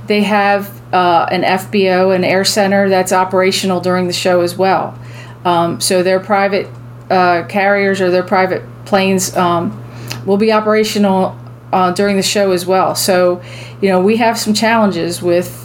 They 0.07 0.23
have 0.23 0.82
uh, 0.93 1.27
an 1.31 1.41
FBO, 1.41 2.15
an 2.15 2.23
air 2.23 2.45
center 2.45 2.87
that's 2.87 3.11
operational 3.11 3.81
during 3.81 4.07
the 4.07 4.13
show 4.13 4.41
as 4.41 4.55
well. 4.55 4.97
Um, 5.43 5.81
so 5.81 6.03
their 6.03 6.19
private 6.19 6.69
uh, 7.09 7.45
carriers 7.47 7.99
or 7.99 8.11
their 8.11 8.23
private 8.23 8.63
planes 8.85 9.35
um, 9.35 9.83
will 10.25 10.37
be 10.37 10.51
operational 10.51 11.37
uh, 11.73 11.91
during 11.91 12.15
the 12.15 12.23
show 12.23 12.51
as 12.51 12.65
well. 12.65 12.95
So, 12.95 13.41
you 13.81 13.89
know, 13.89 13.99
we 13.99 14.17
have 14.17 14.37
some 14.37 14.53
challenges 14.53 15.21
with 15.21 15.59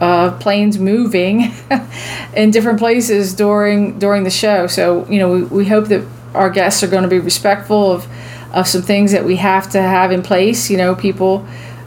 uh, 0.00 0.38
planes 0.38 0.78
moving 0.78 1.52
in 2.36 2.52
different 2.52 2.78
places 2.78 3.34
during 3.34 3.98
during 3.98 4.22
the 4.22 4.30
show. 4.30 4.68
So, 4.68 5.04
you 5.10 5.18
know, 5.18 5.32
we, 5.32 5.42
we 5.42 5.66
hope 5.66 5.86
that 5.86 6.06
our 6.34 6.50
guests 6.50 6.84
are 6.84 6.86
going 6.86 7.02
to 7.02 7.08
be 7.08 7.18
respectful 7.18 7.90
of 7.90 8.06
of 8.52 8.66
some 8.66 8.82
things 8.82 9.12
that 9.12 9.24
we 9.24 9.36
have 9.36 9.68
to 9.70 9.82
have 9.82 10.12
in 10.12 10.22
place. 10.22 10.70
You 10.70 10.76
know, 10.76 10.94
people 10.94 11.44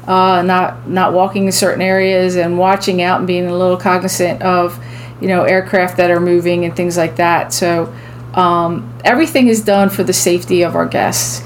uh, 0.07 0.41
not 0.41 0.87
not 0.87 1.13
walking 1.13 1.45
in 1.45 1.51
certain 1.51 1.81
areas 1.81 2.35
and 2.35 2.57
watching 2.57 3.01
out 3.01 3.19
and 3.19 3.27
being 3.27 3.47
a 3.47 3.55
little 3.55 3.77
cognizant 3.77 4.41
of 4.41 4.83
you 5.21 5.27
know 5.27 5.43
aircraft 5.43 5.97
that 5.97 6.09
are 6.11 6.19
moving 6.19 6.65
and 6.65 6.75
things 6.75 6.97
like 6.97 7.17
that. 7.17 7.53
So 7.53 7.93
um, 8.33 8.93
everything 9.03 9.47
is 9.47 9.61
done 9.61 9.89
for 9.89 10.03
the 10.03 10.13
safety 10.13 10.63
of 10.63 10.75
our 10.75 10.85
guests. 10.85 11.43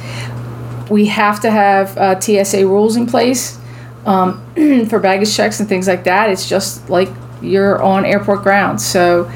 We 0.89 1.05
have 1.07 1.39
to 1.41 1.51
have 1.51 1.97
uh, 1.97 2.19
TSA 2.19 2.67
rules 2.67 2.95
in 2.95 3.07
place 3.07 3.59
um, 4.05 4.43
for 4.89 4.99
baggage 4.99 5.35
checks 5.35 5.59
and 5.59 5.67
things 5.67 5.87
like 5.87 6.03
that. 6.03 6.29
It's 6.29 6.47
just 6.47 6.89
like 6.89 7.09
you're 7.41 7.81
on 7.81 8.05
airport 8.05 8.43
grounds. 8.43 8.85
So 8.85 9.31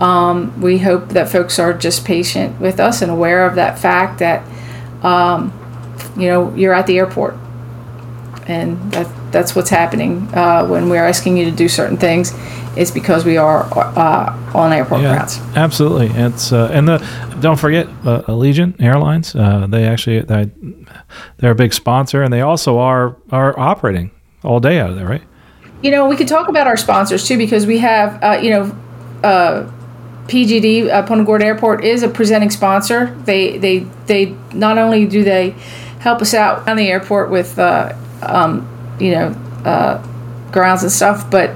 um, 0.00 0.60
we 0.60 0.78
hope 0.78 1.10
that 1.10 1.28
folks 1.28 1.58
are 1.58 1.72
just 1.72 2.04
patient 2.04 2.60
with 2.60 2.80
us 2.80 3.02
and 3.02 3.10
aware 3.10 3.46
of 3.46 3.54
that 3.56 3.78
fact 3.78 4.18
that 4.18 4.46
um, 5.04 5.52
you 6.16 6.28
know 6.28 6.54
you're 6.54 6.74
at 6.74 6.86
the 6.86 6.98
airport, 6.98 7.36
and 8.46 8.92
that 8.92 9.08
that's 9.32 9.54
what's 9.56 9.70
happening 9.70 10.28
uh, 10.34 10.66
when 10.66 10.88
we're 10.88 11.04
asking 11.04 11.36
you 11.36 11.44
to 11.46 11.50
do 11.50 11.68
certain 11.68 11.96
things. 11.96 12.32
It's 12.76 12.90
because 12.90 13.24
we 13.24 13.36
are 13.36 13.68
uh, 13.72 14.36
on 14.54 14.72
airport 14.72 15.02
Yeah, 15.02 15.14
grounds. 15.14 15.38
absolutely. 15.56 16.08
It's 16.08 16.52
uh, 16.52 16.70
and 16.72 16.88
the 16.88 16.98
don't 17.40 17.58
forget 17.58 17.86
uh, 18.04 18.22
Allegiant 18.22 18.80
Airlines. 18.82 19.34
Uh, 19.36 19.66
they 19.68 19.86
actually 19.86 20.20
they, 20.20 20.50
they're 21.38 21.52
a 21.52 21.54
big 21.54 21.72
sponsor, 21.72 22.22
and 22.22 22.32
they 22.32 22.40
also 22.40 22.78
are 22.78 23.16
are 23.30 23.58
operating 23.58 24.10
all 24.42 24.60
day 24.60 24.80
out 24.80 24.90
of 24.90 24.96
there, 24.96 25.06
right? 25.06 25.22
You 25.82 25.90
know, 25.90 26.06
we 26.06 26.16
could 26.16 26.28
talk 26.28 26.48
about 26.48 26.66
our 26.66 26.76
sponsors 26.76 27.26
too 27.28 27.36
because 27.38 27.66
we 27.66 27.78
have, 27.78 28.22
uh, 28.22 28.38
you 28.42 28.50
know, 28.50 28.76
uh, 29.22 29.70
PGD 30.28 30.90
uh, 30.90 31.02
Punta 31.06 31.24
Gorda 31.24 31.44
Airport 31.44 31.84
is 31.84 32.02
a 32.02 32.08
presenting 32.08 32.50
sponsor. 32.50 33.14
They 33.24 33.58
they 33.58 33.80
they 34.06 34.34
not 34.52 34.78
only 34.78 35.06
do 35.06 35.22
they 35.22 35.50
help 36.00 36.22
us 36.22 36.34
out 36.34 36.66
on 36.68 36.76
the 36.76 36.88
airport 36.88 37.30
with, 37.30 37.58
uh, 37.58 37.94
um, 38.26 38.68
you 39.00 39.12
know, 39.12 39.28
uh, 39.64 40.02
grounds 40.52 40.82
and 40.82 40.92
stuff, 40.92 41.30
but 41.30 41.54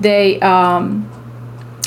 they 0.00 0.40
um, 0.40 1.08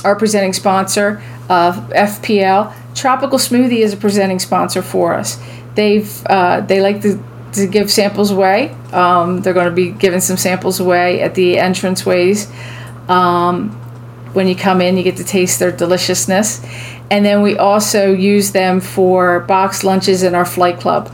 are 0.03 0.15
presenting 0.15 0.53
sponsor 0.53 1.21
of 1.49 1.75
FPL. 1.89 2.73
Tropical 2.95 3.37
Smoothie 3.37 3.79
is 3.79 3.93
a 3.93 3.97
presenting 3.97 4.39
sponsor 4.39 4.81
for 4.81 5.13
us. 5.13 5.39
They've 5.75 6.25
uh, 6.27 6.61
they 6.61 6.81
like 6.81 7.01
to, 7.01 7.21
to 7.53 7.67
give 7.67 7.91
samples 7.91 8.31
away. 8.31 8.69
Um, 8.93 9.41
they're 9.41 9.53
going 9.53 9.69
to 9.69 9.75
be 9.75 9.91
giving 9.91 10.21
some 10.21 10.37
samples 10.37 10.79
away 10.79 11.21
at 11.21 11.35
the 11.35 11.55
entranceways. 11.55 12.49
Um, 13.09 13.71
when 14.33 14.47
you 14.47 14.55
come 14.55 14.81
in, 14.81 14.97
you 14.97 15.03
get 15.03 15.17
to 15.17 15.23
taste 15.23 15.59
their 15.59 15.71
deliciousness, 15.71 16.65
and 17.11 17.25
then 17.25 17.41
we 17.41 17.57
also 17.57 18.11
use 18.13 18.51
them 18.51 18.79
for 18.81 19.41
box 19.41 19.83
lunches 19.83 20.23
in 20.23 20.35
our 20.35 20.45
flight 20.45 20.79
club. 20.79 21.11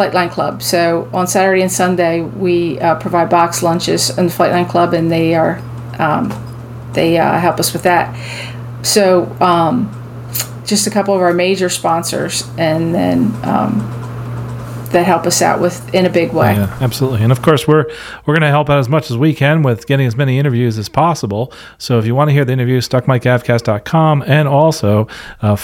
Flightline 0.00 0.30
Club. 0.30 0.62
So 0.62 1.10
on 1.12 1.26
Saturday 1.26 1.60
and 1.60 1.70
Sunday, 1.70 2.22
we 2.22 2.78
uh, 2.80 2.94
provide 2.96 3.28
box 3.28 3.62
lunches 3.62 4.16
in 4.16 4.26
the 4.26 4.32
Flightline 4.32 4.68
Club, 4.68 4.94
and 4.94 5.10
they 5.12 5.34
are 5.34 5.60
um, 5.98 6.32
they 6.94 7.18
uh, 7.18 7.38
help 7.38 7.60
us 7.60 7.72
with 7.74 7.82
that. 7.82 8.16
So 8.82 9.26
um, 9.40 9.90
just 10.64 10.86
a 10.86 10.90
couple 10.90 11.14
of 11.14 11.20
our 11.20 11.34
major 11.34 11.68
sponsors, 11.68 12.48
and 12.56 12.94
then 12.94 13.26
um, 13.44 13.80
that 14.92 15.04
help 15.04 15.26
us 15.26 15.42
out 15.42 15.60
with 15.60 15.94
in 15.94 16.06
a 16.06 16.10
big 16.10 16.32
way. 16.32 16.54
Yeah, 16.54 16.78
absolutely. 16.80 17.22
And 17.22 17.30
of 17.30 17.42
course, 17.42 17.68
we're 17.68 17.84
we're 18.24 18.34
going 18.34 18.40
to 18.40 18.48
help 18.48 18.70
out 18.70 18.78
as 18.78 18.88
much 18.88 19.10
as 19.10 19.18
we 19.18 19.34
can 19.34 19.62
with 19.62 19.86
getting 19.86 20.06
as 20.06 20.16
many 20.16 20.38
interviews 20.38 20.78
as 20.78 20.88
possible. 20.88 21.52
So 21.76 21.98
if 21.98 22.06
you 22.06 22.14
want 22.14 22.28
to 22.28 22.32
hear 22.32 22.46
the 22.46 22.54
interview, 22.54 22.80
stuckmicavcast.com 22.80 24.24
and 24.26 24.48
also 24.48 25.08
uh, 25.42 25.56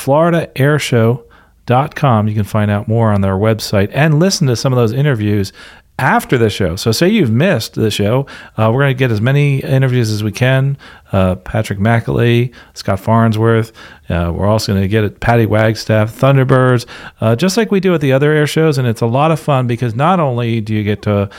FloridaAirShow.com. 1.67 2.29
You 2.29 2.35
can 2.35 2.45
find 2.45 2.71
out 2.71 2.89
more 2.89 3.13
on 3.13 3.21
their 3.21 3.35
website 3.35 3.91
and 3.93 4.19
listen 4.19 4.47
to 4.49 4.57
some 4.57 4.73
of 4.73 4.77
those 4.77 4.93
interviews 4.93 5.53
after 5.99 6.37
the 6.37 6.51
show. 6.51 6.77
So, 6.77 6.93
say 6.93 7.09
you've 7.09 7.31
missed 7.31 7.75
the 7.75 7.91
show, 7.91 8.27
uh, 8.59 8.71
we're 8.73 8.83
going 8.83 8.95
to 8.95 8.99
get 8.99 9.11
as 9.11 9.21
many 9.21 9.61
interviews 9.61 10.11
as 10.11 10.23
we 10.23 10.31
can. 10.31 10.77
Uh, 11.11 11.37
Patrick 11.37 11.79
McAlee, 11.79 12.53
Scott 12.75 13.01
Farnsworth. 13.01 13.73
Uh, 14.09 14.31
we're 14.35 14.47
also 14.47 14.73
going 14.73 14.83
to 14.83 14.89
get 14.89 15.05
it 15.05 15.21
Patty 15.21 15.47
Wagstaff, 15.47 16.13
Thunderbirds, 16.13 16.87
uh, 17.21 17.35
just 17.35 17.57
like 17.57 17.71
we 17.71 17.81
do 17.81 17.95
at 17.95 18.03
the 18.03 18.13
other 18.13 18.33
air 18.33 18.47
shows. 18.47 18.77
And 18.77 18.87
it's 18.87 19.01
a 19.01 19.07
lot 19.07 19.31
of 19.31 19.41
fun 19.41 19.67
because 19.67 19.95
not 19.95 20.21
only 20.21 20.61
do 20.61 20.75
you 20.75 20.85
get 20.85 21.03
to 21.03 21.31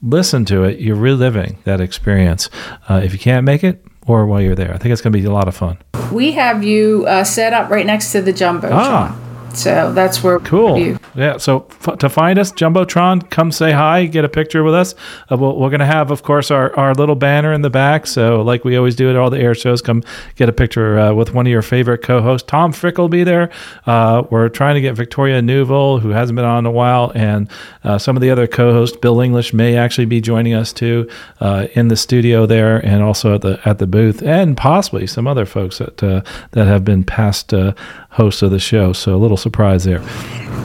listen 0.00 0.44
to 0.44 0.62
it, 0.62 0.78
you're 0.78 0.96
reliving 0.96 1.58
that 1.64 1.80
experience. 1.80 2.48
Uh, 2.88 3.00
if 3.02 3.12
you 3.12 3.18
can't 3.18 3.44
make 3.44 3.64
it, 3.64 3.84
or 4.06 4.26
while 4.26 4.40
you're 4.40 4.54
there, 4.54 4.72
I 4.72 4.76
think 4.76 4.92
it's 4.92 5.00
going 5.00 5.14
to 5.14 5.18
be 5.18 5.24
a 5.24 5.32
lot 5.32 5.48
of 5.48 5.56
fun. 5.56 5.78
We 6.12 6.32
have 6.32 6.62
you 6.62 7.06
uh, 7.08 7.24
set 7.24 7.52
up 7.54 7.70
right 7.70 7.86
next 7.86 8.12
to 8.12 8.20
the 8.20 8.34
jumbo. 8.34 8.68
Ah. 8.70 9.18
So 9.54 9.92
that's 9.92 10.22
where 10.22 10.38
Cool. 10.40 10.98
Yeah. 11.14 11.36
So 11.38 11.66
f- 11.86 11.98
to 11.98 12.08
find 12.08 12.38
us, 12.38 12.52
Jumbotron, 12.52 13.30
come 13.30 13.52
say 13.52 13.72
hi, 13.72 14.06
get 14.06 14.24
a 14.24 14.28
picture 14.28 14.62
with 14.62 14.74
us. 14.74 14.94
Uh, 15.30 15.36
we'll, 15.36 15.56
we're 15.56 15.70
going 15.70 15.80
to 15.80 15.86
have, 15.86 16.10
of 16.10 16.22
course, 16.22 16.50
our, 16.50 16.74
our 16.76 16.94
little 16.94 17.14
banner 17.14 17.52
in 17.52 17.62
the 17.62 17.70
back. 17.70 18.06
So, 18.06 18.42
like 18.42 18.64
we 18.64 18.76
always 18.76 18.96
do 18.96 19.10
at 19.10 19.16
all 19.16 19.30
the 19.30 19.38
air 19.38 19.54
shows, 19.54 19.80
come 19.80 20.02
get 20.36 20.48
a 20.48 20.52
picture 20.52 20.98
uh, 20.98 21.12
with 21.12 21.32
one 21.32 21.46
of 21.46 21.50
your 21.50 21.62
favorite 21.62 22.02
co 22.02 22.20
hosts. 22.20 22.46
Tom 22.48 22.72
Frick 22.72 22.98
will 22.98 23.08
be 23.08 23.24
there. 23.24 23.50
Uh, 23.86 24.24
we're 24.30 24.48
trying 24.48 24.74
to 24.74 24.80
get 24.80 24.94
Victoria 24.94 25.40
Newville, 25.40 25.98
who 25.98 26.10
hasn't 26.10 26.36
been 26.36 26.44
on 26.44 26.60
in 26.60 26.66
a 26.66 26.70
while, 26.70 27.12
and 27.14 27.48
uh, 27.84 27.98
some 27.98 28.16
of 28.16 28.20
the 28.20 28.30
other 28.30 28.46
co 28.46 28.72
hosts. 28.72 28.96
Bill 28.96 29.20
English 29.20 29.52
may 29.52 29.76
actually 29.76 30.06
be 30.06 30.20
joining 30.20 30.54
us 30.54 30.72
too 30.72 31.08
uh, 31.40 31.66
in 31.74 31.88
the 31.88 31.96
studio 31.96 32.46
there 32.46 32.84
and 32.84 33.02
also 33.02 33.34
at 33.34 33.42
the 33.42 33.60
at 33.64 33.78
the 33.78 33.86
booth, 33.86 34.22
and 34.22 34.56
possibly 34.56 35.06
some 35.06 35.26
other 35.26 35.46
folks 35.46 35.78
that, 35.78 36.02
uh, 36.02 36.22
that 36.52 36.66
have 36.66 36.84
been 36.84 37.04
past 37.04 37.52
uh, 37.54 37.72
hosts 38.10 38.42
of 38.42 38.50
the 38.50 38.58
show. 38.58 38.92
So, 38.92 39.14
a 39.14 39.18
little 39.18 39.36
surprise 39.44 39.84
there. 39.84 40.00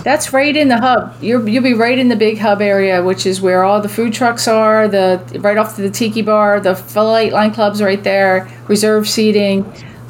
That's 0.04 0.34
right 0.34 0.56
in 0.56 0.70
the 0.70 0.78
hub. 0.78 1.14
You're, 1.22 1.48
you'll 1.48 1.62
be 1.62 1.74
right 1.74 2.00
in 2.00 2.08
the 2.08 2.16
big 2.16 2.40
hub 2.40 2.62
area, 2.62 3.04
which 3.04 3.26
is 3.26 3.42
where 3.42 3.64
all 3.64 3.82
the 3.82 3.90
food 3.90 4.14
trucks 4.14 4.48
are. 4.48 4.88
The 4.88 5.22
right 5.40 5.58
off 5.58 5.76
to 5.76 5.82
the 5.82 5.90
tiki 5.92 6.24
bar, 6.24 6.60
the 6.60 6.76
flight 6.76 7.34
line 7.34 7.54
clubs 7.54 7.82
right 7.84 8.04
there, 8.04 8.50
Reserve 8.68 9.08
seating. 9.08 9.66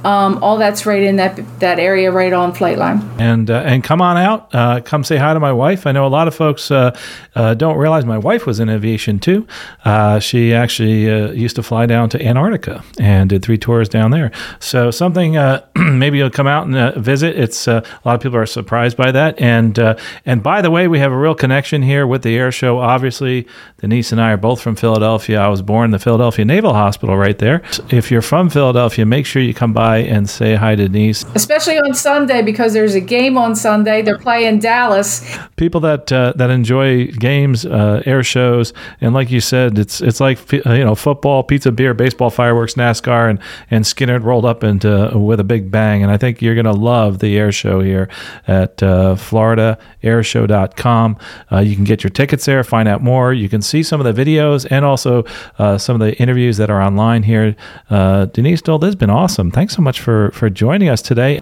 Um, 0.06 0.42
all 0.42 0.58
that's 0.58 0.86
right 0.86 1.04
in 1.04 1.18
that 1.18 1.38
that 1.60 1.78
area, 1.78 2.10
right 2.12 2.32
on 2.32 2.54
flight 2.54 2.78
line. 2.78 3.02
and 3.20 3.50
uh, 3.52 3.64
and 3.66 3.84
come 3.84 4.02
on 4.02 4.16
out. 4.18 4.54
Uh, 4.56 4.80
come 4.80 5.04
say 5.04 5.18
hi 5.18 5.34
to 5.34 5.40
my 5.40 5.52
wife. 5.52 5.86
I 5.86 5.92
know 5.92 6.06
a 6.06 6.10
lot 6.10 6.28
of 6.28 6.36
folks 6.36 6.72
uh, 6.72 6.98
uh, 7.36 7.54
don't 7.54 7.78
realize 7.78 8.06
my 8.06 8.18
wife 8.18 8.46
was 8.46 8.60
in 8.62 8.70
aviation 8.70 9.20
too. 9.20 9.46
Uh, 9.84 10.20
she 10.20 10.54
actually 10.54 11.10
uh, 11.12 11.32
used 11.32 11.58
to 11.58 11.64
fly 11.64 11.86
down 11.86 12.10
to 12.10 12.26
Antarctica 12.26 12.82
and 12.98 13.30
did 13.30 13.44
three 13.44 13.58
tours 13.58 13.90
down 13.90 14.12
there. 14.12 14.32
So 14.60 14.90
something 14.90 15.34
maybe 15.76 16.18
you'll 16.18 16.30
come 16.30 16.48
out 16.48 16.68
and 16.68 16.96
visit. 17.04 17.38
It's 17.38 17.68
a 17.68 17.84
lot 18.06 18.16
of 18.16 18.22
people 18.22 18.38
are 18.38 18.46
surprised 18.46 18.96
by 18.96 19.12
that. 19.12 19.40
And 19.42 19.78
and 20.26 20.42
by 20.42 20.62
the 20.62 20.72
way, 20.72 20.88
we 20.88 21.00
have 21.00 21.12
a 21.12 21.18
real 21.18 21.36
connection 21.36 21.82
here 21.82 22.08
with 22.08 22.22
the 22.24 22.38
air 22.38 22.52
show. 22.54 22.80
Obviously, 22.80 23.48
Denise 23.80 24.12
and 24.14 24.22
I 24.22 24.32
are 24.32 24.38
both 24.38 24.62
from 24.62 24.76
Philadelphia. 24.76 25.42
I 25.42 25.50
was 25.50 25.62
born 25.62 25.86
in 25.86 25.92
the 25.92 26.00
Philadelphia 26.00 26.46
Naval 26.46 26.74
Hospital 26.74 27.18
right 27.18 27.38
there. 27.38 27.62
If 27.90 28.12
you're 28.12 28.22
from 28.22 28.50
Philadelphia, 28.50 29.06
make 29.06 29.26
sure 29.26 29.42
you 29.42 29.54
come 29.54 29.74
by 29.74 29.89
and 29.98 30.30
say 30.30 30.56
hi 30.56 30.76
to 30.76 30.88
Denise. 30.88 31.26
Especially 31.36 31.78
on 31.78 31.94
Sunday 31.94 32.42
because 32.42 32.74
there's 32.74 32.96
a 32.96 33.02
game 33.02 33.38
on 33.38 33.56
Sunday. 33.56 34.02
They're 34.02 34.18
playing 34.18 34.60
Dallas. 34.60 35.38
people 35.56 35.80
that 35.82 36.12
uh, 36.12 36.34
that 36.36 36.50
enjoy 36.50 37.08
games, 37.08 37.66
uh, 37.66 38.02
air 38.06 38.24
shows, 38.24 38.74
and 39.02 39.14
like 39.14 39.30
you 39.32 39.42
said, 39.42 39.78
it's 39.78 40.02
it's 40.02 40.20
like 40.20 40.40
uh, 40.66 40.74
you 40.74 40.84
know 40.84 40.96
football, 40.96 41.44
pizza, 41.44 41.72
beer, 41.72 41.94
baseball, 41.94 42.30
fireworks, 42.30 42.74
NASCAR, 42.76 43.30
and 43.30 43.40
and 43.70 43.86
Skynyrd 43.86 44.24
rolled 44.24 44.46
up 44.46 44.64
into 44.64 45.12
with 45.18 45.40
a 45.40 45.44
big 45.44 45.70
bang. 45.72 46.04
And 46.04 46.12
I 46.12 46.18
think 46.18 46.42
you're 46.42 46.56
gonna 46.56 46.72
love 46.72 47.20
the 47.20 47.38
air 47.38 47.52
show 47.52 47.82
here 47.82 48.10
at 48.48 48.82
uh, 48.84 49.16
FloridaAirShow.com. 49.16 51.18
Uh, 51.52 51.58
you 51.60 51.76
can 51.76 51.84
get 51.84 52.04
your 52.04 52.12
tickets 52.12 52.46
there, 52.46 52.64
find 52.64 52.88
out 52.88 53.02
more. 53.02 53.34
You 53.34 53.50
can 53.50 53.62
see 53.62 53.84
some 53.84 54.00
of 54.02 54.16
the 54.16 54.26
videos 54.26 54.66
and 54.70 54.86
also 54.86 55.26
uh, 55.58 55.78
some 55.78 56.00
of 56.00 56.06
the 56.06 56.16
interviews 56.18 56.58
that 56.58 56.70
are 56.70 56.82
online 56.82 57.24
here. 57.24 57.56
Uh, 57.90 58.26
Denise 58.26 58.62
Dull, 58.62 58.78
this 58.80 58.90
has 58.90 58.96
been 58.96 59.10
awesome. 59.10 59.52
Thanks 59.52 59.74
so 59.80 59.84
much 59.84 60.02
for 60.02 60.30
for 60.32 60.50
joining 60.50 60.90
us 60.90 61.02
today. 61.02 61.40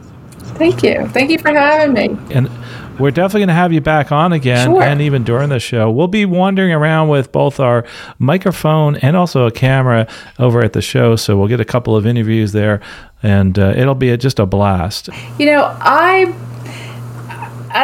Thank 0.60 0.84
you. 0.84 1.08
Thank 1.08 1.32
you 1.32 1.40
for 1.40 1.50
having 1.50 1.94
me. 1.94 2.18
And 2.32 2.50
we're 3.00 3.10
definitely 3.12 3.42
going 3.42 3.48
to 3.50 3.54
have 3.56 3.74
you 3.74 3.82
back 3.82 4.12
on 4.12 4.32
again 4.32 4.68
Sure. 4.68 4.82
and 4.82 5.02
even 5.02 5.24
during 5.24 5.50
the 5.50 5.60
show. 5.60 5.90
We'll 5.92 6.08
be 6.08 6.26
wandering 6.26 6.72
around 6.72 7.10
with 7.10 7.32
both 7.32 7.60
our 7.60 7.84
microphone 8.20 8.96
and 8.98 9.16
also 9.18 9.46
a 9.48 9.52
camera 9.52 10.08
over 10.40 10.64
at 10.64 10.74
the 10.74 10.82
show. 10.82 11.16
So 11.16 11.36
we'll 11.38 11.48
get 11.48 11.60
a 11.60 11.66
couple 11.66 11.96
of 11.96 12.06
interviews 12.08 12.52
there 12.54 12.80
and 13.24 13.58
uh, 13.60 13.74
it'll 13.76 13.96
be 13.96 14.10
a, 14.10 14.18
just 14.18 14.40
a 14.40 14.46
blast. 14.46 15.10
You 15.40 15.48
know, 15.48 15.64
I 15.82 16.34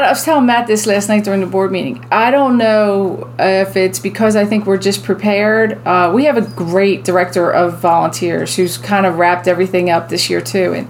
I 0.01 0.09
was 0.09 0.23
telling 0.23 0.47
Matt 0.47 0.65
this 0.65 0.87
last 0.87 1.07
night 1.07 1.23
during 1.23 1.41
the 1.41 1.45
board 1.45 1.71
meeting. 1.71 2.03
I 2.11 2.31
don't 2.31 2.57
know 2.57 3.31
if 3.37 3.75
it's 3.75 3.99
because 3.99 4.35
I 4.35 4.43
think 4.43 4.65
we're 4.65 4.77
just 4.77 5.03
prepared. 5.03 5.85
Uh, 5.85 6.11
we 6.11 6.25
have 6.25 6.35
a 6.35 6.41
great 6.41 7.03
director 7.03 7.51
of 7.51 7.77
volunteers 7.77 8.55
who's 8.55 8.79
kind 8.79 9.05
of 9.05 9.19
wrapped 9.19 9.47
everything 9.47 9.91
up 9.91 10.09
this 10.09 10.31
year 10.31 10.41
too, 10.41 10.73
and 10.73 10.89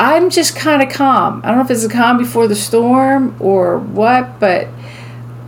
I'm 0.00 0.30
just 0.30 0.56
kind 0.56 0.82
of 0.82 0.88
calm. 0.88 1.42
I 1.44 1.48
don't 1.48 1.58
know 1.58 1.64
if 1.64 1.70
it's 1.70 1.84
a 1.84 1.88
calm 1.88 2.18
before 2.18 2.48
the 2.48 2.56
storm 2.56 3.36
or 3.38 3.78
what, 3.78 4.40
but 4.40 4.66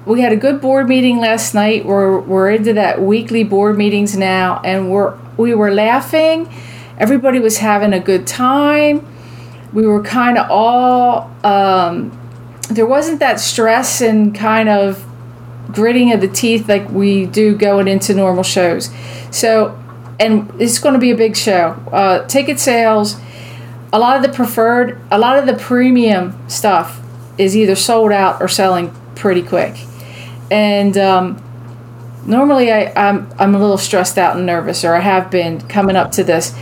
we 0.05 0.21
had 0.21 0.33
a 0.33 0.37
good 0.37 0.61
board 0.61 0.89
meeting 0.89 1.19
last 1.19 1.55
night. 1.55 1.85
We're 1.85 2.21
we're 2.21 2.53
into 2.53 2.73
that 2.75 3.03
weekly 3.03 3.43
board 3.43 3.77
meetings 3.77 4.17
now, 4.17 4.61
and 4.65 4.93
we're 4.93 5.19
we 5.37 5.57
were 5.57 5.73
laughing. 5.73 6.49
Everybody 6.99 7.41
was 7.41 7.59
having 7.59 7.93
a 7.93 8.01
good 8.01 8.29
time. 8.29 9.05
We 9.73 9.85
were 9.89 10.05
kind 10.05 10.39
of 10.39 10.49
all. 10.49 11.33
Um, 11.43 12.17
there 12.69 12.87
wasn't 12.87 13.21
that 13.21 13.41
stress 13.41 14.01
and 14.01 14.35
kind 14.35 14.69
of 14.69 15.05
gritting 15.73 16.13
of 16.13 16.21
the 16.21 16.29
teeth 16.29 16.69
like 16.69 16.89
we 16.91 17.27
do 17.27 17.57
going 17.57 17.89
into 17.89 18.15
normal 18.15 18.43
shows. 18.43 18.91
So, 19.31 19.79
and 20.19 20.51
it's 20.61 20.79
going 20.79 20.95
to 20.95 20.99
be 20.99 21.11
a 21.11 21.17
big 21.17 21.37
show. 21.37 21.73
Uh, 21.93 22.27
ticket 22.27 22.59
sales, 22.59 23.17
a 23.93 23.99
lot 23.99 24.17
of 24.17 24.23
the 24.23 24.29
preferred, 24.29 25.01
a 25.11 25.19
lot 25.19 25.39
of 25.39 25.47
the 25.47 25.55
premium 25.55 26.37
stuff 26.49 27.01
is 27.39 27.57
either 27.57 27.75
sold 27.75 28.13
out 28.13 28.41
or 28.41 28.49
selling 28.49 28.95
pretty 29.15 29.43
quick. 29.43 29.77
And 30.51 30.97
um, 30.97 31.43
normally 32.27 32.73
I, 32.73 32.93
I'm, 32.97 33.29
I'm 33.39 33.55
a 33.55 33.59
little 33.59 33.79
stressed 33.79 34.19
out 34.19 34.37
and 34.37 34.47
nervous, 34.47 34.85
or 34.85 34.95
I 34.95 35.01
have 35.01 35.31
been 35.31 35.61
coming 35.63 35.97
up 35.97 36.13
to 36.13 36.25
this. 36.25 36.55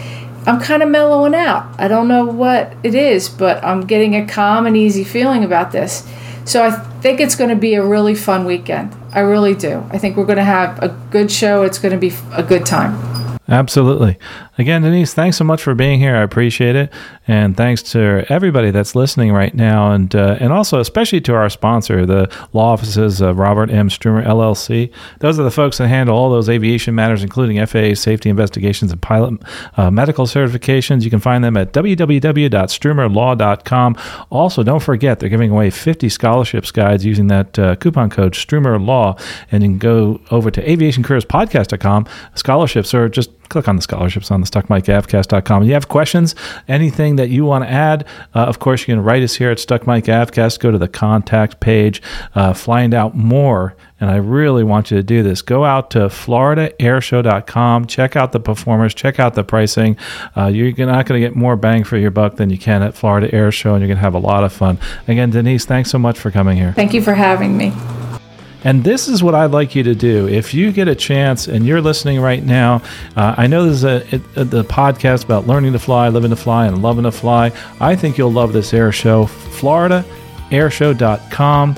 I'm 0.47 0.61
kind 0.61 0.83
of 0.83 0.91
mellowing 0.91 1.35
out. 1.35 1.75
I 1.79 1.89
don't 1.89 2.09
know 2.09 2.27
what 2.27 2.75
it 2.83 2.95
is, 2.95 3.29
but 3.29 3.65
I'm 3.65 3.87
getting 3.87 4.15
a 4.15 4.27
calm 4.27 4.67
and 4.67 4.77
easy 4.77 5.05
feeling 5.05 5.43
about 5.43 5.73
this. 5.73 6.07
So 6.45 6.63
I 6.63 6.71
think 6.71 7.21
it's 7.21 7.37
going 7.37 7.51
to 7.51 7.57
be 7.57 7.75
a 7.75 7.85
really 7.85 8.15
fun 8.15 8.45
weekend. 8.45 8.95
I 9.13 9.21
really 9.21 9.55
do. 9.55 9.83
I 9.91 9.99
think 9.99 10.17
we're 10.17 10.27
going 10.27 10.39
to 10.39 10.45
have 10.45 10.83
a 10.83 10.89
good 11.11 11.31
show. 11.31 11.63
It's 11.63 11.79
going 11.79 11.93
to 11.93 11.99
be 11.99 12.15
a 12.33 12.43
good 12.43 12.67
time. 12.67 13.14
Absolutely. 13.47 14.19
Again, 14.57 14.81
Denise, 14.83 15.13
thanks 15.13 15.37
so 15.37 15.45
much 15.45 15.63
for 15.63 15.75
being 15.75 16.01
here. 16.01 16.17
I 16.17 16.23
appreciate 16.23 16.77
it, 16.77 16.91
and 17.27 17.55
thanks 17.55 17.83
to 17.93 18.25
everybody 18.31 18.71
that's 18.71 18.95
listening 18.95 19.33
right 19.33 19.55
now, 19.55 19.93
and 19.93 20.15
uh, 20.15 20.39
and 20.41 20.51
also 20.51 20.81
especially 20.81 21.21
to 21.23 21.35
our 21.35 21.51
sponsor, 21.51 22.07
the 22.07 22.35
law 22.55 22.73
offices 22.73 23.21
of 23.21 23.39
Robert 23.39 23.71
M. 23.71 23.91
Strumor 23.91 24.25
LLC. 24.25 24.91
Those 25.19 25.39
are 25.39 25.43
the 25.43 25.51
folks 25.51 25.77
that 25.77 25.89
handle 25.89 26.17
all 26.17 26.31
those 26.31 26.49
aviation 26.49 26.95
matters, 26.95 27.23
including 27.23 27.59
FAA 27.67 27.97
safety 27.97 28.31
investigations 28.31 28.91
and 28.93 29.03
pilot 29.03 29.43
uh, 29.77 29.91
medical 29.91 30.25
certifications. 30.25 31.03
You 31.03 31.11
can 31.11 31.21
find 31.21 31.45
them 31.45 31.59
at 31.59 31.75
www.strumorlaw.com. 31.75 33.97
Also, 34.31 34.63
don't 34.63 34.83
forget 34.83 35.21
they're 35.21 35.29
giving 35.29 35.51
away 35.51 35.69
50 35.69 36.09
scholarships 36.09 36.71
guides 36.71 37.05
using 37.05 37.27
that 37.27 37.59
uh, 37.59 37.77
coupon 37.77 38.09
code 38.09 38.33
Strumor 38.33 38.83
Law, 38.83 39.19
and 39.53 39.63
you 39.63 39.69
can 39.69 39.77
go 39.79 40.23
over 40.31 40.51
to 40.51 40.63
aviationcareerspodcast.com. 40.63 42.07
Scholarships 42.37 42.95
are 42.95 43.11
just 43.11 43.34
click 43.49 43.69
on 43.69 43.77
the 43.77 43.83
scholarships 43.83 44.31
on 44.31 44.41
the 44.41 44.47
stuckmicavcast.com. 44.47 45.63
If 45.63 45.69
you 45.69 45.75
have 45.75 45.89
questions, 45.89 46.35
anything 46.69 47.17
that 47.17 47.29
you 47.31 47.45
want 47.45 47.65
to 47.65 47.71
add, 47.71 48.07
uh, 48.35 48.41
of 48.41 48.59
course, 48.59 48.83
you 48.83 48.95
can 48.95 49.03
write 49.03 49.23
us 49.23 49.37
here 49.37 49.51
at 49.51 49.59
Stuck 49.59 49.87
Mic 49.87 50.05
AvCast. 50.05 50.61
Go 50.61 50.71
to 50.71 50.79
the 50.79 50.89
contact 50.89 51.61
page, 51.61 52.03
uh, 52.35 52.53
find 52.53 52.95
out 52.95 53.15
more. 53.15 53.77
And 54.01 54.11
I 54.11 54.17
really 54.17 54.65
want 54.65 54.91
you 54.91 54.97
to 54.97 55.03
do 55.03 55.23
this. 55.23 55.41
Go 55.41 55.65
out 55.65 55.91
to 55.93 56.01
FloridaAirShow.com, 56.01 57.87
check 57.87 58.17
out 58.17 58.33
the 58.33 58.41
performers, 58.41 58.93
check 58.93 59.19
out 59.19 59.35
the 59.35 59.45
pricing. 59.45 59.97
Uh, 60.37 60.47
you're 60.47 60.73
not 60.87 61.07
going 61.07 61.21
to 61.23 61.27
get 61.27 61.37
more 61.37 61.57
bang 61.57 61.85
for 61.85 61.97
your 61.97 62.11
buck 62.11 62.37
than 62.37 62.51
you 62.51 62.59
can 62.59 62.83
at 62.83 62.95
Florida 62.95 63.33
Air 63.35 63.51
Show, 63.53 63.75
and 63.75 63.81
you're 63.81 63.89
going 63.89 63.97
to 63.97 64.03
have 64.03 64.15
a 64.15 64.19
lot 64.19 64.45
of 64.45 64.53
fun. 64.53 64.79
Again, 65.09 65.31
Denise, 65.31 65.65
thanks 65.65 65.91
so 65.91 65.99
much 65.99 66.19
for 66.19 66.31
coming 66.31 66.57
here. 66.57 66.73
Thank 66.73 66.93
you 66.93 67.03
for 67.03 67.15
having 67.15 67.57
me. 67.57 67.73
And 68.65 68.83
this 68.83 69.07
is 69.09 69.23
what 69.23 69.35
I'd 69.35 69.51
like 69.51 69.75
you 69.75 69.83
to 69.83 69.95
do. 69.95 70.27
If 70.27 70.55
you 70.55 70.73
get 70.73 70.89
a 70.89 70.95
chance 70.95 71.49
and 71.49 71.67
you're 71.67 71.83
listening 71.83 72.19
right 72.21 72.43
now, 72.43 72.81
uh, 73.15 73.35
I 73.37 73.47
know 73.47 73.67
this 73.67 73.77
is 73.77 73.85
a, 73.85 74.03
a, 74.41 74.45
the 74.45 74.65
podcast 74.65 75.25
about 75.25 75.47
learning 75.47 75.75
to 75.75 75.79
fly, 75.79 76.09
living 76.09 76.31
to 76.31 76.37
fly, 76.37 76.67
and 76.67 76.81
loving 76.83 77.05
to 77.05 77.13
fly. 77.13 77.53
I 77.79 77.95
think 77.95 78.17
you'll 78.17 78.33
love 78.33 78.55
this 78.55 78.73
air 78.73 78.91
show. 78.91 79.27
FloridaAirshow.com. 79.27 81.77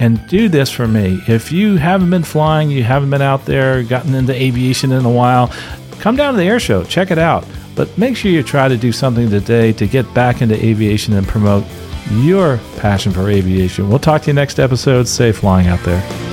And 0.00 0.26
do 0.26 0.48
this 0.48 0.72
for 0.72 0.88
me. 0.88 1.20
If 1.28 1.52
you 1.52 1.76
haven't 1.76 2.10
been 2.10 2.24
flying, 2.24 2.68
you 2.68 2.82
haven't 2.82 3.10
been 3.10 3.22
out 3.22 3.44
there, 3.44 3.84
gotten 3.84 4.12
into 4.16 4.34
aviation 4.34 4.90
in 4.90 5.04
a 5.04 5.10
while, 5.10 5.52
come 6.00 6.16
down 6.16 6.34
to 6.34 6.38
the 6.38 6.46
air 6.46 6.58
show, 6.58 6.82
check 6.82 7.12
it 7.12 7.18
out. 7.18 7.46
But 7.76 7.96
make 7.96 8.16
sure 8.16 8.32
you 8.32 8.42
try 8.42 8.66
to 8.66 8.76
do 8.76 8.90
something 8.90 9.30
today 9.30 9.72
to 9.74 9.86
get 9.86 10.12
back 10.12 10.42
into 10.42 10.56
aviation 10.56 11.14
and 11.14 11.28
promote 11.28 11.64
your 12.10 12.58
passion 12.78 13.12
for 13.12 13.30
aviation. 13.30 13.88
We'll 13.88 14.00
talk 14.00 14.22
to 14.22 14.26
you 14.28 14.34
next 14.34 14.58
episode. 14.58 15.06
Safe 15.06 15.38
flying 15.38 15.68
out 15.68 15.84
there. 15.84 16.23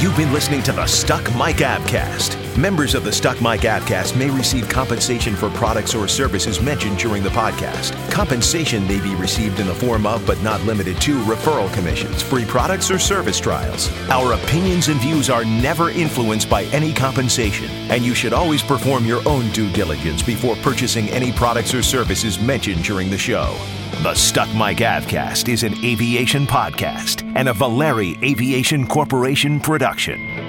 You've 0.00 0.16
been 0.16 0.32
listening 0.32 0.62
to 0.62 0.72
the 0.72 0.86
Stuck 0.86 1.24
Mic 1.34 1.56
AvCast. 1.56 2.56
Members 2.56 2.94
of 2.94 3.04
the 3.04 3.12
Stuck 3.12 3.40
Mic 3.42 3.60
AvCast 3.60 4.16
may 4.16 4.30
receive 4.30 4.66
compensation 4.66 5.36
for 5.36 5.50
products 5.50 5.94
or 5.94 6.08
services 6.08 6.60
mentioned 6.62 6.98
during 6.98 7.22
the 7.22 7.28
podcast. 7.28 7.92
Compensation 8.10 8.88
may 8.88 8.98
be 8.98 9.14
received 9.14 9.60
in 9.60 9.66
the 9.66 9.74
form 9.74 10.06
of, 10.06 10.26
but 10.26 10.40
not 10.40 10.62
limited 10.62 10.98
to, 11.02 11.22
referral 11.24 11.70
commissions, 11.74 12.22
free 12.22 12.46
products, 12.46 12.90
or 12.90 12.98
service 12.98 13.38
trials. 13.38 13.90
Our 14.08 14.32
opinions 14.32 14.88
and 14.88 14.98
views 15.00 15.28
are 15.28 15.44
never 15.44 15.90
influenced 15.90 16.48
by 16.48 16.64
any 16.72 16.94
compensation, 16.94 17.68
and 17.90 18.02
you 18.02 18.14
should 18.14 18.32
always 18.32 18.62
perform 18.62 19.04
your 19.04 19.20
own 19.28 19.50
due 19.50 19.70
diligence 19.70 20.22
before 20.22 20.56
purchasing 20.56 21.10
any 21.10 21.30
products 21.30 21.74
or 21.74 21.82
services 21.82 22.40
mentioned 22.40 22.84
during 22.84 23.10
the 23.10 23.18
show. 23.18 23.54
The 24.02 24.14
Stuck 24.14 24.48
Mic 24.54 24.78
AvCast 24.78 25.52
is 25.52 25.62
an 25.62 25.74
aviation 25.84 26.46
podcast 26.46 27.30
and 27.36 27.50
a 27.50 27.52
Valeri 27.52 28.18
Aviation 28.22 28.86
Corporation 28.86 29.60
production. 29.60 30.39